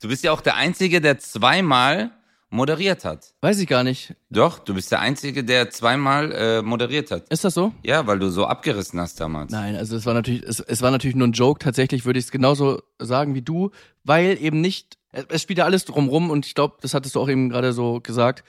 Du 0.00 0.08
bist 0.08 0.22
ja 0.22 0.32
auch 0.32 0.40
der 0.40 0.54
Einzige, 0.56 1.00
der 1.00 1.18
zweimal 1.18 2.12
moderiert 2.50 3.04
hat. 3.04 3.34
Weiß 3.40 3.58
ich 3.58 3.66
gar 3.66 3.82
nicht. 3.84 4.14
Doch, 4.30 4.58
du 4.60 4.74
bist 4.74 4.90
der 4.92 5.00
Einzige, 5.00 5.42
der 5.44 5.70
zweimal 5.70 6.32
äh, 6.32 6.62
moderiert 6.62 7.10
hat. 7.10 7.28
Ist 7.28 7.44
das 7.44 7.54
so? 7.54 7.72
Ja, 7.84 8.06
weil 8.06 8.18
du 8.18 8.30
so 8.30 8.46
abgerissen 8.46 9.00
hast 9.00 9.20
damals. 9.20 9.50
Nein, 9.52 9.74
also 9.76 9.96
es 9.96 10.06
war 10.06 10.14
natürlich, 10.14 10.42
es, 10.44 10.60
es 10.60 10.80
war 10.82 10.90
natürlich 10.90 11.16
nur 11.16 11.26
ein 11.26 11.32
Joke. 11.32 11.58
Tatsächlich 11.62 12.04
würde 12.04 12.18
ich 12.18 12.26
es 12.26 12.30
genauso 12.30 12.80
sagen 12.98 13.34
wie 13.34 13.42
du, 13.42 13.70
weil 14.04 14.38
eben 14.40 14.60
nicht, 14.60 14.96
es, 15.12 15.26
es 15.28 15.42
spielt 15.42 15.58
ja 15.58 15.64
alles 15.64 15.84
drumrum 15.84 16.30
und 16.30 16.46
ich 16.46 16.54
glaube, 16.54 16.76
das 16.80 16.94
hattest 16.94 17.14
du 17.16 17.20
auch 17.20 17.28
eben 17.28 17.48
gerade 17.48 17.72
so 17.72 18.00
gesagt. 18.00 18.44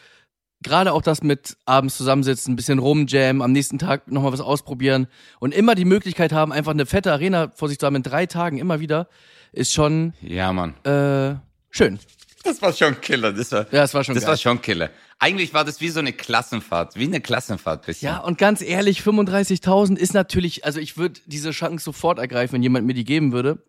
Gerade 0.63 0.91
auch 0.93 1.03
das 1.03 1.21
mit 1.21 1.55
abends 1.65 1.97
zusammensitzen, 1.97 2.53
ein 2.53 2.55
bisschen 2.55 2.79
rumjammen, 2.79 3.43
am 3.43 3.51
nächsten 3.51 3.77
Tag 3.77 4.11
nochmal 4.11 4.31
was 4.31 4.41
ausprobieren 4.41 5.05
und 5.39 5.53
immer 5.53 5.75
die 5.75 5.85
Möglichkeit 5.85 6.31
haben, 6.33 6.51
einfach 6.51 6.71
eine 6.71 6.87
fette 6.87 7.11
Arena 7.11 7.51
vor 7.53 7.69
sich 7.69 7.77
zu 7.77 7.85
haben 7.85 7.95
in 7.95 8.01
drei 8.03 8.25
Tagen 8.25 8.57
immer 8.57 8.79
wieder, 8.79 9.07
ist 9.51 9.71
schon 9.71 10.13
Ja, 10.21 10.51
Mann. 10.53 10.73
äh, 10.83 11.35
schön. 11.69 11.99
Das 12.43 12.61
war 12.61 12.71
schon 12.73 12.99
Killer. 13.01 13.33
Das 13.33 13.51
war, 13.51 13.61
Ja, 13.71 13.81
das 13.81 13.93
war 13.93 14.03
schon 14.03 14.15
das 14.15 14.23
geil. 14.23 14.29
war 14.31 14.37
schon 14.37 14.61
Killer. 14.61 14.89
Eigentlich 15.19 15.53
war 15.53 15.65
das 15.65 15.81
wie 15.81 15.89
so 15.89 15.99
eine 15.99 16.13
Klassenfahrt, 16.13 16.95
wie 16.95 17.05
eine 17.05 17.19
Klassenfahrt 17.21 17.85
bisschen. 17.85 18.07
Ja, 18.07 18.19
und 18.19 18.37
ganz 18.37 18.61
ehrlich, 18.61 19.01
35.000 19.01 19.97
ist 19.97 20.13
natürlich, 20.13 20.63
also 20.65 20.79
ich 20.79 20.97
würde 20.97 21.19
diese 21.25 21.51
Chance 21.51 21.83
sofort 21.83 22.19
ergreifen, 22.19 22.53
wenn 22.53 22.63
jemand 22.63 22.85
mir 22.85 22.93
die 22.93 23.03
geben 23.05 23.31
würde. 23.31 23.63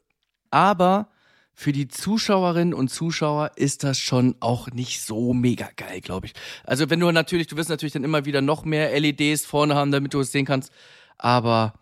Aber 0.51 1.09
für 1.55 1.73
die 1.73 1.89
Zuschauerinnen 1.89 2.73
und 2.75 2.89
Zuschauer 2.89 3.53
ist 3.57 3.83
das 3.83 3.99
schon 3.99 4.37
auch 4.41 4.69
nicht 4.71 5.01
so 5.03 5.33
mega 5.35 5.69
geil, 5.77 6.01
glaube 6.01 6.27
ich. 6.27 6.35
Also 6.65 6.89
wenn 6.91 7.01
du 7.01 7.11
natürlich, 7.11 7.47
du 7.49 7.57
wirst 7.57 7.69
natürlich 7.71 7.95
dann 7.95 8.05
immer 8.05 8.27
wieder 8.27 8.43
noch 8.43 8.65
mehr 8.65 8.99
LEDs 9.01 9.45
vorne 9.45 9.75
haben, 9.75 9.91
damit 9.91 10.15
du 10.15 10.21
es 10.21 10.31
sehen 10.31 10.45
kannst. 10.47 10.71
Aber 11.17 11.73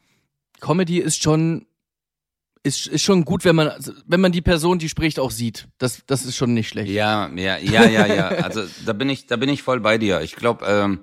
Comedy 0.61 0.99
ist 0.99 1.23
schon, 1.23 1.67
ist, 2.67 2.87
ist 2.89 3.03
schon 3.03 3.25
gut, 3.25 3.45
wenn 3.45 3.57
man, 3.57 3.73
wenn 4.07 4.21
man 4.21 4.33
die 4.33 4.43
Person, 4.43 4.79
die 4.79 4.89
spricht, 4.89 5.19
auch 5.19 5.31
sieht. 5.31 5.69
Das, 5.79 6.03
das 6.07 6.25
ist 6.25 6.37
schon 6.37 6.53
nicht 6.53 6.69
schlecht. 6.69 6.91
Ja, 6.91 7.29
ja, 7.35 7.57
ja, 7.57 7.87
ja, 7.87 8.07
ja. 8.07 8.29
Also 8.29 8.65
da 8.85 8.93
bin 8.93 9.09
ich, 9.09 9.27
da 9.27 9.37
bin 9.37 9.49
ich 9.49 9.63
voll 9.63 9.81
bei 9.81 9.97
dir. 9.99 10.21
Ich 10.21 10.37
glaube, 10.37 10.67
ähm, 10.67 11.01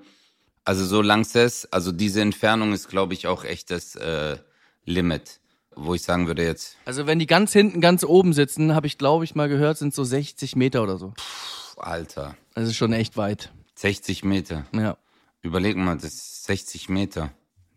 also 0.66 0.86
so 0.86 1.02
Lanxess, 1.02 1.66
also 1.72 1.92
diese 1.92 2.22
Entfernung 2.22 2.74
ist, 2.74 2.90
glaube 2.90 3.14
ich, 3.14 3.28
auch 3.28 3.44
echt 3.44 3.72
das 3.72 3.96
äh, 3.96 4.38
Limit, 4.86 5.40
wo 5.76 5.94
ich 5.96 6.04
sagen 6.04 6.28
würde 6.28 6.44
jetzt, 6.44 6.78
Also 6.86 7.08
wenn 7.08 7.20
die 7.20 7.26
ganz 7.28 7.52
hinten, 7.54 7.82
ganz 7.82 8.04
oben 8.04 8.34
sitzen, 8.34 8.76
habe 8.76 8.88
ich, 8.88 8.98
glaube 8.98 9.24
ich, 9.24 9.34
mal 9.36 9.50
gehört, 9.50 9.78
sind 9.78 9.94
so 9.94 10.04
60 10.04 10.56
Meter 10.56 10.84
oder 10.84 10.98
so. 10.98 11.14
pff, 11.18 11.78
Alter, 11.78 12.36
Das 12.54 12.68
ist 12.68 12.76
schon 12.76 12.94
echt 12.94 13.18
weit. 13.18 13.52
60 13.76 14.24
Meter. 14.24 14.66
Ja. 14.74 14.98
Überleg 15.42 15.76
mal, 15.76 15.96
das 15.96 16.06
ist 16.14 16.44
60 16.46 16.90
Meter. 16.90 17.32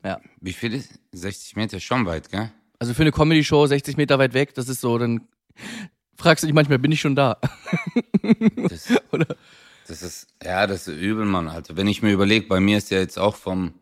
Ja. 0.05 0.21
Wie 0.41 0.53
viel 0.53 0.75
ist 0.75 0.91
60 1.13 1.57
Meter? 1.57 1.81
Schon 1.81 2.07
weit, 2.07 2.31
gell? 2.31 2.53
Also 2.79 2.95
für 2.95 3.03
eine 3.03 3.13
Comedy-Show 3.13 3.67
60 3.67 3.97
Meter 3.97 4.19
weit 4.19 4.35
weg, 4.35 4.55
das 4.55 4.69
ist 4.69 4.81
so, 4.81 4.99
dann 4.99 5.23
fragst 6.17 6.43
du 6.43 6.47
dich 6.47 6.55
manchmal, 6.55 6.79
bin 6.79 6.93
ich 6.93 7.01
schon 7.01 7.17
da? 7.17 7.39
Das, 8.69 8.93
das 9.89 10.03
ist, 10.03 10.27
ja, 10.43 10.67
das 10.67 10.89
ist 10.89 10.99
übel, 11.01 11.25
Mann. 11.25 11.49
Also 11.49 11.77
wenn 11.77 11.89
ich 11.89 12.03
mir 12.03 12.13
überlege, 12.13 12.47
bei 12.47 12.61
mir 12.61 12.79
ist 12.79 12.91
ja 12.91 12.99
jetzt 12.99 13.19
auch 13.19 13.37
vom 13.37 13.75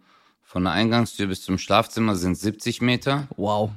von 0.54 0.62
der 0.62 0.72
Eingangstür 0.72 1.26
bis 1.26 1.42
zum 1.42 1.58
Schlafzimmer 1.58 2.14
sind 2.14 2.36
70 2.38 2.80
Meter. 2.80 3.26
Wow. 3.36 3.72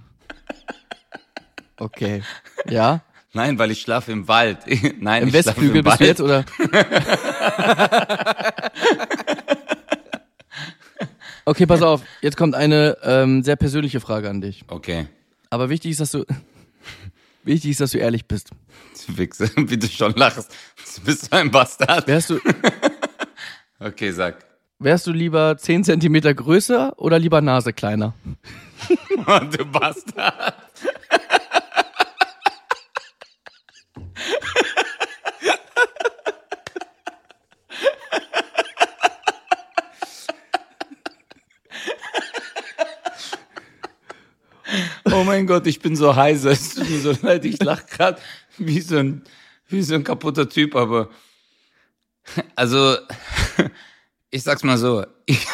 Okay. 1.79 2.21
Ja? 2.69 3.01
Nein, 3.33 3.57
weil 3.57 3.71
ich 3.71 3.81
schlafe 3.81 4.11
im 4.11 4.27
Wald. 4.27 4.59
Nein, 4.99 5.23
Im 5.23 5.29
ich 5.29 5.41
schlafe 5.41 5.59
Westflügel 5.61 5.77
im 5.77 5.83
bist 5.83 5.99
Wald. 5.99 6.01
du 6.01 6.05
jetzt, 6.05 6.21
oder? 6.21 6.45
okay, 11.47 11.65
pass 11.65 11.81
auf. 11.81 12.01
Jetzt 12.21 12.37
kommt 12.37 12.53
eine 12.55 12.97
ähm, 13.03 13.41
sehr 13.43 13.55
persönliche 13.55 13.99
Frage 13.99 14.29
an 14.29 14.41
dich. 14.41 14.63
Okay. 14.67 15.07
Aber 15.49 15.69
wichtig 15.69 15.91
ist, 15.91 15.99
dass 16.01 16.11
du 16.11 16.25
wichtig 17.43 17.71
ist, 17.71 17.79
dass 17.81 17.91
du 17.91 17.97
ehrlich 17.97 18.25
bist. 18.27 18.51
Du 19.07 19.17
Wichser, 19.17 19.49
wie 19.55 19.77
du 19.77 19.87
schon 19.87 20.13
lachst. 20.13 20.53
Du 20.95 21.01
bist 21.03 21.31
ein 21.33 21.49
Bastard. 21.49 22.05
Wärst 22.07 22.29
du, 22.29 22.39
Okay, 23.79 24.11
sag. 24.11 24.43
wärst 24.79 25.07
du 25.07 25.11
lieber 25.11 25.55
10 25.57 25.83
Zentimeter 25.83 26.33
größer 26.33 26.93
oder 26.97 27.19
lieber 27.19 27.41
Nase 27.41 27.73
kleiner? 27.73 28.13
du 29.51 29.65
Bastard. 29.65 30.55
Oh 45.17 45.23
mein 45.23 45.47
Gott, 45.47 45.65
ich 45.65 45.79
bin 45.79 45.95
so 45.95 46.15
heiser. 46.15 46.51
Es 46.51 46.75
tut 46.75 46.87
mir 46.87 46.99
so 46.99 47.11
leid, 47.23 47.43
ich 47.43 47.59
lach 47.63 47.87
grad 47.87 48.21
wie 48.59 48.81
so 48.81 48.97
ein, 48.97 49.23
wie 49.67 49.81
so 49.81 49.95
ein 49.95 50.03
kaputter 50.03 50.47
Typ, 50.47 50.75
aber 50.75 51.09
also 52.55 52.97
ich 54.29 54.43
sag's 54.43 54.63
mal 54.63 54.77
so. 54.77 55.07
Ich, 55.25 55.47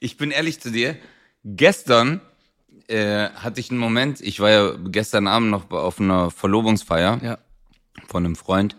ich 0.00 0.16
bin 0.16 0.32
ehrlich 0.32 0.58
zu 0.60 0.72
dir. 0.72 0.96
Gestern 1.44 2.20
äh, 2.88 3.28
hatte 3.30 3.60
ich 3.60 3.70
einen 3.70 3.78
Moment, 3.78 4.20
ich 4.20 4.40
war 4.40 4.50
ja 4.50 4.72
gestern 4.88 5.28
Abend 5.28 5.50
noch 5.50 5.70
auf 5.70 6.00
einer 6.00 6.32
Verlobungsfeier 6.32 7.20
Ja. 7.22 7.38
von 8.08 8.24
einem 8.24 8.34
Freund 8.34 8.76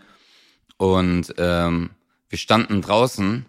und 0.76 1.34
ähm, 1.38 1.92
wir 2.28 2.38
standen 2.38 2.82
draußen 2.82 3.46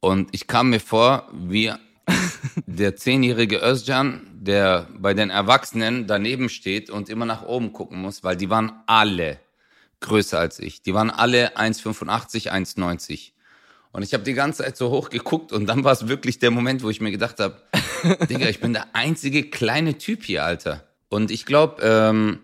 und 0.00 0.28
ich 0.32 0.48
kam 0.48 0.70
mir 0.70 0.80
vor 0.80 1.28
wie 1.32 1.72
der 2.66 2.96
zehnjährige 2.96 3.58
Özcan, 3.62 4.20
der 4.44 4.88
bei 4.96 5.14
den 5.14 5.30
Erwachsenen 5.30 6.06
daneben 6.06 6.48
steht 6.48 6.90
und 6.90 7.08
immer 7.08 7.26
nach 7.26 7.42
oben 7.42 7.72
gucken 7.72 8.00
muss, 8.00 8.22
weil 8.22 8.36
die 8.36 8.50
waren 8.50 8.72
alle 8.86 9.38
größer 10.00 10.38
als 10.38 10.58
ich. 10.58 10.82
Die 10.82 10.94
waren 10.94 11.10
alle 11.10 11.56
1,85, 11.56 12.50
1,90. 12.50 13.30
Und 13.92 14.02
ich 14.02 14.12
habe 14.12 14.24
die 14.24 14.34
ganze 14.34 14.64
Zeit 14.64 14.76
so 14.76 14.90
hoch 14.90 15.08
geguckt 15.08 15.52
und 15.52 15.66
dann 15.66 15.84
war 15.84 15.92
es 15.92 16.08
wirklich 16.08 16.38
der 16.38 16.50
Moment, 16.50 16.82
wo 16.82 16.90
ich 16.90 17.00
mir 17.00 17.10
gedacht 17.10 17.38
habe, 17.40 17.62
Digga, 18.28 18.48
ich 18.48 18.60
bin 18.60 18.72
der 18.72 18.94
einzige 18.94 19.44
kleine 19.44 19.98
Typ 19.98 20.24
hier, 20.24 20.44
Alter. 20.44 20.84
Und 21.08 21.30
ich 21.30 21.46
glaube, 21.46 21.82
ähm, 21.82 22.40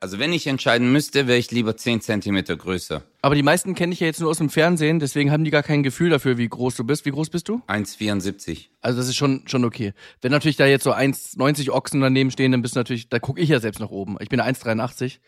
also 0.00 0.18
wenn 0.18 0.32
ich 0.32 0.46
entscheiden 0.46 0.90
müsste, 0.90 1.26
wäre 1.26 1.38
ich 1.38 1.50
lieber 1.50 1.76
10 1.76 2.00
Zentimeter 2.00 2.56
größer. 2.56 3.02
Aber 3.28 3.34
die 3.34 3.42
meisten 3.42 3.74
kenne 3.74 3.92
ich 3.92 4.00
ja 4.00 4.06
jetzt 4.06 4.22
nur 4.22 4.30
aus 4.30 4.38
dem 4.38 4.48
Fernsehen, 4.48 5.00
deswegen 5.00 5.30
haben 5.30 5.44
die 5.44 5.50
gar 5.50 5.62
kein 5.62 5.82
Gefühl 5.82 6.08
dafür, 6.08 6.38
wie 6.38 6.48
groß 6.48 6.76
du 6.76 6.84
bist. 6.84 7.04
Wie 7.04 7.10
groß 7.10 7.28
bist 7.28 7.50
du? 7.50 7.60
1,74. 7.66 8.68
Also 8.80 9.00
das 9.00 9.06
ist 9.06 9.16
schon, 9.16 9.42
schon 9.46 9.66
okay. 9.66 9.92
Wenn 10.22 10.32
natürlich 10.32 10.56
da 10.56 10.64
jetzt 10.64 10.84
so 10.84 10.94
1,90 10.94 11.68
Ochsen 11.68 12.00
daneben 12.00 12.30
stehen, 12.30 12.52
dann 12.52 12.62
bist 12.62 12.74
du 12.74 12.80
natürlich, 12.80 13.10
da 13.10 13.18
gucke 13.18 13.38
ich 13.42 13.50
ja 13.50 13.60
selbst 13.60 13.80
nach 13.80 13.90
oben. 13.90 14.16
Ich 14.20 14.30
bin 14.30 14.40
1,83. 14.40 15.18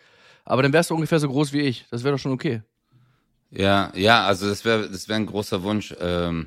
Aber 0.47 0.63
dann 0.63 0.73
wärst 0.73 0.89
du 0.89 0.95
ungefähr 0.95 1.19
so 1.19 1.29
groß 1.29 1.53
wie 1.53 1.61
ich. 1.61 1.85
Das 1.91 2.03
wäre 2.03 2.15
doch 2.15 2.19
schon 2.19 2.33
okay. 2.33 2.63
Ja, 3.51 3.93
ja, 3.95 4.25
also 4.25 4.49
das 4.49 4.65
wäre 4.65 4.89
das 4.89 5.07
wäre 5.11 5.21
ein 5.21 5.27
großer 5.27 5.63
Wunsch. 5.63 5.95
Ähm, 6.01 6.47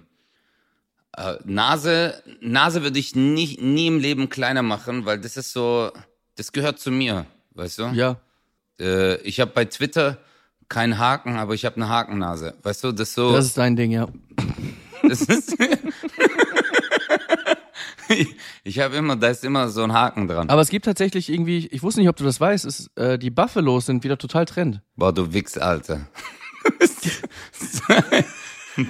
äh, 1.16 1.36
Nase, 1.44 2.16
Nase 2.42 2.82
würde 2.82 2.98
ich 2.98 3.16
nie, 3.16 3.60
nie 3.62 3.86
im 3.86 4.00
Leben 4.00 4.30
kleiner 4.30 4.64
machen, 4.64 5.06
weil 5.06 5.20
das 5.20 5.38
ist 5.38 5.54
so, 5.54 5.92
das 6.36 6.52
gehört 6.52 6.80
zu 6.80 6.90
mir, 6.90 7.28
weißt 7.52 7.78
du? 7.78 7.84
Ja. 7.94 8.20
Äh, 8.80 9.18
ich 9.18 9.40
habe 9.40 9.52
bei 9.52 9.66
Twitter 9.66 10.18
keinen 10.70 10.98
Haken, 10.98 11.38
aber 11.38 11.54
ich 11.54 11.66
habe 11.66 11.78
eine 11.78 11.90
Hakennase. 11.90 12.56
Weißt 12.64 12.84
du, 12.84 12.92
das 12.92 13.10
ist 13.10 13.16
so. 13.16 13.34
Das 13.34 13.46
ist 13.46 13.58
dein 13.58 13.76
Ding, 13.76 13.92
ja. 13.92 14.08
Das 15.02 15.22
ist 15.22 15.58
ich 18.64 18.80
habe 18.80 18.96
immer, 18.96 19.16
da 19.16 19.30
ist 19.30 19.44
immer 19.44 19.70
so 19.70 19.84
ein 19.84 19.94
Haken 19.94 20.28
dran. 20.28 20.50
Aber 20.50 20.62
es 20.62 20.70
gibt 20.70 20.86
tatsächlich 20.86 21.30
irgendwie, 21.30 21.68
ich 21.68 21.84
wusste 21.84 22.02
nicht, 22.02 22.10
ob 22.10 22.16
du 22.16 22.24
das 22.24 22.40
weißt, 22.40 22.66
ist, 22.66 22.96
äh, 22.98 23.18
die 23.18 23.30
Buffalos 23.30 23.86
sind 23.86 24.04
wieder 24.04 24.18
total 24.18 24.46
Trend. 24.46 24.82
Boah, 24.96 25.14
du 25.14 25.34
Wichs, 25.34 25.58
Alter. 25.58 26.08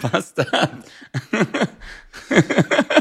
Bastard. 0.01 0.71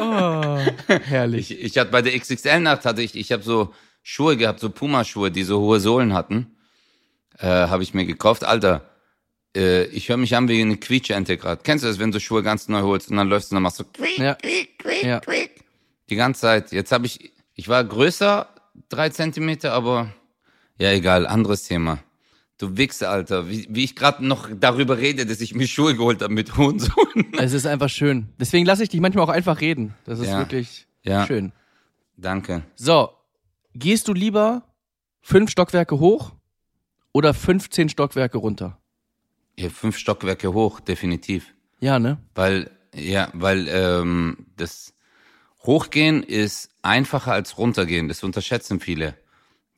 Oh, 0.01 0.59
herrlich. 0.89 1.53
Ich, 1.53 1.63
ich 1.63 1.79
hatte 1.79 1.91
bei 1.91 2.03
der 2.03 2.19
XXL-Nacht 2.19 2.85
hatte 2.85 3.03
ich, 3.03 3.15
ich 3.15 3.33
habe 3.33 3.43
so 3.43 3.73
Schuhe 4.03 4.37
gehabt, 4.37 4.61
so 4.61 4.69
Puma-Schuhe, 4.69 5.31
die 5.31 5.45
so 5.45 5.61
hohe 5.61 5.81
Sohlen 5.81 6.13
hatten. 6.13 6.57
Äh, 7.39 7.47
habe 7.47 7.83
ich 7.83 7.95
mir 7.95 8.05
gekauft. 8.05 8.45
Alter, 8.45 8.83
äh, 9.57 9.85
ich 9.87 10.09
höre 10.09 10.17
mich 10.17 10.35
an 10.37 10.49
wie 10.49 10.61
eine 10.61 10.77
Quietschente 10.77 11.37
gerade. 11.37 11.61
Kennst 11.65 11.85
du 11.85 11.89
das, 11.89 11.99
wenn 11.99 12.13
du 12.13 12.21
Schuhe 12.21 12.43
ganz 12.43 12.69
neu 12.69 12.83
holst 12.83 13.11
und 13.11 13.17
dann 13.17 13.29
läufst 13.29 13.51
du 13.51 13.55
und 13.55 13.57
dann 13.57 13.63
machst 13.65 13.81
du 13.81 13.85
quiek, 13.85 14.19
Ja. 14.19 14.35
quiek, 14.35 14.79
quiek, 14.79 15.03
Ja. 15.05 15.21
quiek. 15.21 15.51
Die 16.11 16.17
ganze 16.17 16.43
Zeit. 16.43 16.73
Jetzt 16.73 16.93
habe 16.93 17.07
ich, 17.07 17.33
ich 17.55 17.69
war 17.69 17.83
größer, 17.85 18.49
drei 18.89 19.09
Zentimeter, 19.09 19.73
aber 19.73 20.13
ja, 20.79 20.91
egal, 20.93 21.27
anderes 21.27 21.65
Thema. 21.65 21.99
Du 22.59 22.77
Wichse, 22.77 23.09
Alter. 23.09 23.49
Wie, 23.49 23.67
wie 23.71 23.83
ich 23.85 23.97
gerade 23.97 24.25
noch 24.25 24.49
darüber 24.55 24.99
rede, 24.99 25.27
dass 25.27 25.41
ich 25.41 25.55
mir 25.55 25.67
Schuhe 25.67 25.97
geholt 25.97 26.23
habe 26.23 26.33
mit 26.33 26.57
hohen 26.57 26.79
Sohlen. 26.79 27.33
Es 27.39 27.53
ist 27.55 27.67
einfach 27.67 27.89
schön. 27.89 28.29
Deswegen 28.39 28.67
lasse 28.67 28.85
ich 28.85 28.89
dich 28.89 29.01
manchmal 29.01 29.25
auch 29.25 29.29
einfach 29.31 29.61
reden. 29.61 29.95
Das 30.05 30.21
ist 30.21 30.29
Ja. 30.29 30.39
wirklich 30.39 30.87
Ja. 31.03 31.27
schön. 31.27 31.53
Danke. 32.17 32.63
So, 32.77 33.11
gehst 33.75 34.07
du 34.07 34.13
lieber 34.13 34.63
fünf 35.23 35.51
Stockwerke 35.51 35.99
hoch 35.99 36.33
oder 37.13 37.35
15 37.35 37.89
Stockwerke 37.89 38.39
runter? 38.39 38.79
Ja, 39.59 39.69
fünf 39.69 39.99
Stockwerke 39.99 40.53
hoch, 40.53 40.81
definitiv. 40.81 41.55
Ja, 41.81 41.99
ne? 41.99 42.19
Weil, 42.35 42.71
ja, 42.95 43.29
weil 43.35 43.69
ähm, 43.69 44.47
das 44.57 44.95
Hochgehen 45.65 46.23
ist 46.23 46.71
einfacher 46.83 47.33
als 47.33 47.59
runtergehen. 47.59 48.09
Das 48.09 48.23
unterschätzen 48.23 48.81
viele. 48.81 49.15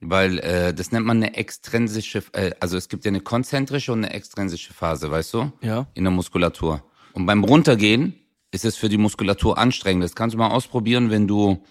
Weil 0.01 0.39
äh, 0.39 0.73
das 0.73 0.91
nennt 0.91 1.05
man 1.05 1.17
eine 1.17 1.35
extrinsische, 1.35 2.23
äh, 2.33 2.51
also 2.59 2.77
es 2.77 2.89
gibt 2.89 3.05
ja 3.05 3.09
eine 3.09 3.21
konzentrische 3.21 3.91
und 3.91 4.03
eine 4.03 4.13
extrinsische 4.13 4.73
Phase, 4.73 5.09
weißt 5.09 5.33
du? 5.33 5.51
Ja. 5.61 5.87
In 5.93 6.03
der 6.03 6.11
Muskulatur. 6.11 6.83
Und 7.13 7.25
beim 7.25 7.43
Runtergehen 7.43 8.15
ist 8.51 8.65
es 8.65 8.75
für 8.75 8.89
die 8.89 8.97
Muskulatur 8.97 9.57
anstrengend. 9.57 10.03
Das 10.03 10.15
kannst 10.15 10.33
du 10.33 10.37
mal 10.37 10.49
ausprobieren, 10.49 11.11
wenn 11.11 11.27
du 11.27 11.63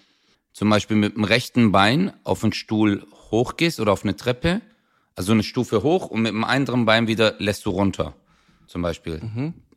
zum 0.53 0.71
Beispiel 0.71 0.97
mit 0.97 1.17
dem 1.17 1.25
rechten 1.25 1.73
Bein 1.73 2.13
auf 2.25 2.45
einen 2.45 2.53
Stuhl 2.53 3.07
hochgehst 3.31 3.81
oder 3.81 3.93
auf 3.93 4.05
eine 4.05 4.17
Treppe, 4.17 4.63
also 5.17 5.33
eine 5.33 5.43
Stufe 5.43 5.83
hoch 5.83 6.07
und 6.07 6.23
mit 6.23 6.33
dem 6.33 6.45
anderen 6.45 6.85
Bein 6.85 7.07
wieder 7.07 7.35
lässt 7.39 7.67
du 7.67 7.71
runter. 7.71 8.15
Zum 8.67 8.83
Beispiel. 8.83 9.21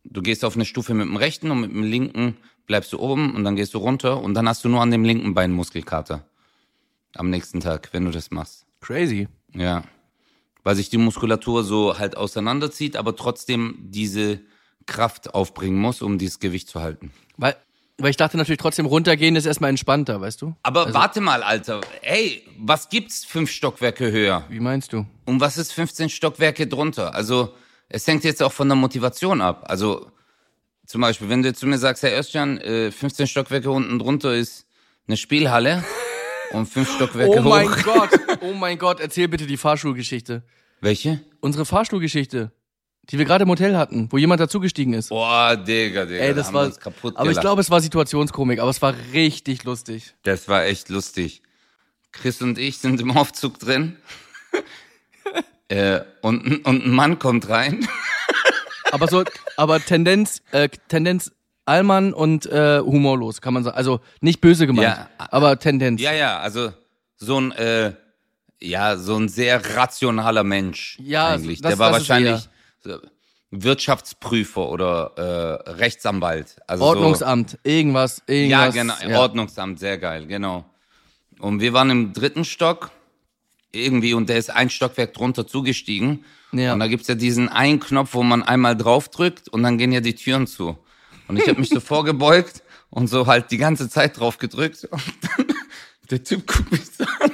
Du 0.04 0.21
gehst 0.21 0.45
auf 0.45 0.56
eine 0.56 0.65
Stufe 0.65 0.93
mit 0.93 1.08
dem 1.08 1.17
rechten 1.17 1.52
und 1.52 1.62
mit 1.62 1.71
dem 1.71 1.84
linken 1.84 2.38
bleibst 2.65 2.93
du 2.93 3.00
oben 3.00 3.36
und 3.36 3.43
dann 3.43 3.56
gehst 3.56 3.73
du 3.73 3.78
runter 3.78 4.21
und 4.21 4.34
dann 4.34 4.47
hast 4.47 4.63
du 4.63 4.69
nur 4.69 4.82
an 4.82 4.91
dem 4.91 5.04
linken 5.04 5.34
Bein 5.34 5.52
Muskelkater. 5.52 6.26
Am 7.15 7.30
nächsten 7.30 7.60
Tag, 7.60 7.89
wenn 7.93 8.06
du 8.06 8.12
das 8.12 8.32
machst. 8.32 8.65
Crazy. 8.82 9.28
Ja. 9.54 9.84
Weil 10.63 10.76
sich 10.76 10.89
die 10.89 10.97
Muskulatur 10.97 11.63
so 11.63 11.97
halt 11.97 12.15
auseinanderzieht, 12.17 12.95
aber 12.95 13.15
trotzdem 13.15 13.76
diese 13.80 14.41
Kraft 14.86 15.34
aufbringen 15.34 15.78
muss, 15.78 16.02
um 16.02 16.17
dieses 16.17 16.39
Gewicht 16.39 16.69
zu 16.69 16.82
halten. 16.82 17.12
Weil, 17.38 17.56
weil 17.98 18.12
ich 18.12 18.18
dachte 18.18 18.38
natürlich 18.38 18.60
trotzdem 18.60 18.86
runtergehen 18.86 19.36
ist 19.36 19.46
erstmal 19.46 19.70
entspannter, 19.70 20.22
weißt 20.22 20.42
du? 20.42 20.56
Aber 20.64 20.94
warte 20.94 21.20
mal, 21.22 21.44
Alter. 21.44 21.82
Ey, 22.02 22.44
was 22.60 22.90
gibt's 22.90 23.26
fünf 23.26 23.50
Stockwerke 23.50 24.12
höher? 24.12 24.46
Wie 24.50 24.60
meinst 24.60 24.94
du? 24.94 25.06
Und 25.26 25.40
was 25.42 25.58
ist 25.58 25.74
15 25.74 26.10
Stockwerke 26.10 26.68
drunter? 26.68 27.14
Also, 27.16 27.54
es 27.90 28.06
hängt 28.08 28.24
jetzt 28.24 28.42
auch 28.44 28.52
von 28.54 28.68
der 28.68 28.76
Motivation 28.76 29.42
ab. 29.42 29.66
Also, 29.68 30.12
zum 30.86 31.02
Beispiel, 31.02 31.30
wenn 31.30 31.42
du 31.42 31.54
zu 31.54 31.68
mir 31.68 31.78
sagst, 31.78 32.04
Herr 32.04 32.18
Özcan, 32.18 32.60
äh, 32.60 32.92
15 32.92 33.28
Stockwerke 33.28 33.70
unten 33.70 34.00
drunter 34.00 34.36
ist 34.36 34.66
eine 35.08 35.18
Spielhalle 35.18 35.84
und 36.52 36.68
fünf 36.68 36.94
Stockwerke 36.94 37.40
Oh 37.40 37.42
mein 37.42 37.68
hoch. 37.68 37.84
Gott, 37.84 38.10
oh 38.42 38.54
mein 38.54 38.78
Gott, 38.78 39.00
erzähl 39.00 39.28
bitte 39.28 39.48
die 39.48 39.58
Fahrstuhlgeschichte. 39.58 40.44
Welche? 40.82 41.20
Unsere 41.40 41.66
Fahrstuhlgeschichte, 41.66 42.52
die 43.10 43.17
wir 43.17 43.26
gerade 43.26 43.43
im 43.43 43.50
Hotel 43.50 43.78
hatten, 43.78 44.08
wo 44.12 44.17
jemand 44.17 44.41
dazugestiegen 44.41 44.93
ist. 44.93 45.10
Boah, 45.10 45.56
Digga, 45.56 46.06
Digga. 46.06 46.20
Ey, 46.22 46.30
da 46.30 46.34
das 46.36 46.48
haben 46.48 46.54
wir 46.56 46.60
war, 46.60 46.65
uns 46.67 46.80
kaputt 46.80 47.15
aber 47.17 47.32
ich 47.32 47.39
glaube, 47.39 47.62
es 47.62 47.70
war 47.70 47.80
Situationskomik, 47.82 48.60
aber 48.60 48.70
es 48.70 48.82
war 48.82 48.93
richtig 49.13 49.63
lustig. 49.63 50.13
Das 50.24 50.48
war 50.48 50.65
echt 50.65 50.89
lustig. 50.89 51.41
Chris 52.12 52.41
und 52.41 52.58
ich 52.58 52.78
sind 52.80 53.00
im 53.02 53.15
Aufzug 53.15 53.60
drin. 53.60 53.98
äh, 55.70 56.02
und, 56.22 56.46
ein- 56.46 56.58
und 56.63 56.86
ein 56.86 56.91
Mann 56.91 57.20
kommt 57.20 57.50
rein. 57.50 57.88
Aber 58.91 59.10
so, 59.10 59.26
aber 59.58 59.82
Tendenz, 59.82 60.41
äh, 60.52 60.70
Tendenz 60.88 61.34
Allmann 61.65 62.13
und 62.13 62.46
äh, 62.46 62.80
humorlos, 62.80 63.41
kann 63.41 63.54
man 63.54 63.65
sagen. 63.65 63.76
Also 63.76 64.00
nicht 64.22 64.39
böse 64.39 64.65
gemeint, 64.65 64.88
Ja. 64.88 65.10
aber 65.17 65.60
Tendenz. 65.60 66.00
Ja, 66.02 66.13
ja, 66.13 66.39
also 66.39 66.72
so 67.17 67.38
ein, 67.38 67.52
äh, 67.52 67.91
ja, 68.62 68.96
so 68.96 69.17
ein 69.17 69.28
sehr 69.28 69.76
rationaler 69.76 70.46
Mensch 70.46 70.98
Ja, 71.04 71.28
eigentlich. 71.34 71.60
das- 71.62 71.72
Der 71.72 71.80
war 71.80 71.91
wahrscheinlich 71.91 72.48
Wirtschaftsprüfer 73.52 74.70
oder 74.70 75.13
äh, 75.66 75.72
Rechtsanwalt. 75.72 76.58
Also 76.68 76.84
Ordnungsamt, 76.84 77.58
irgendwas, 77.63 78.22
So, 78.28 78.34
ja, 78.34 78.66
irgendwas. 78.66 79.00
genau, 79.00 79.13
ja. 79.13 79.20
Ordnungsamt, 79.20 79.80
sehr 79.80 79.98
geil, 79.98 80.28
genau. 80.28 80.66
Und 81.40 81.62
wir 81.62 81.74
waren 81.74 81.90
im 81.90 82.13
dritten 82.13 82.44
Stock 82.44 82.92
irgendwie 83.72 84.13
und 84.13 84.28
der 84.30 84.38
ist 84.38 84.50
ein 84.50 84.70
Stockwerk 84.70 85.13
drunter 85.13 85.48
zugestiegen. 85.48 86.26
Ja. 86.52 86.74
Und 86.74 86.80
da 86.80 86.88
gibt's 86.88 87.08
ja 87.08 87.16
diesen 87.16 87.50
einen 87.50 87.80
Knopf, 87.80 88.13
wo 88.13 88.24
man 88.24 88.44
einmal 88.44 88.76
draufdrückt 88.76 89.50
und 89.50 89.63
dann 89.63 89.78
gehen 89.78 89.92
ja 89.92 90.02
die 90.02 90.16
Türen 90.16 90.48
zu. 90.48 90.78
Und 91.28 91.38
ich 91.38 91.48
habe 91.48 91.60
mich 91.60 91.70
so 91.70 91.80
vorgebeugt 91.82 92.63
und 92.90 93.08
so 93.08 93.28
halt 93.28 93.52
die 93.52 93.58
ganze 93.58 93.90
Zeit 93.90 94.20
drauf 94.20 94.38
gedrückt. 94.38 94.88
Und 94.90 95.04
dann, 95.22 95.46
der 96.10 96.24
Typ 96.24 96.48
guckt 96.48 96.72
mich 96.72 96.86
so 96.86 97.04
an. 97.04 97.32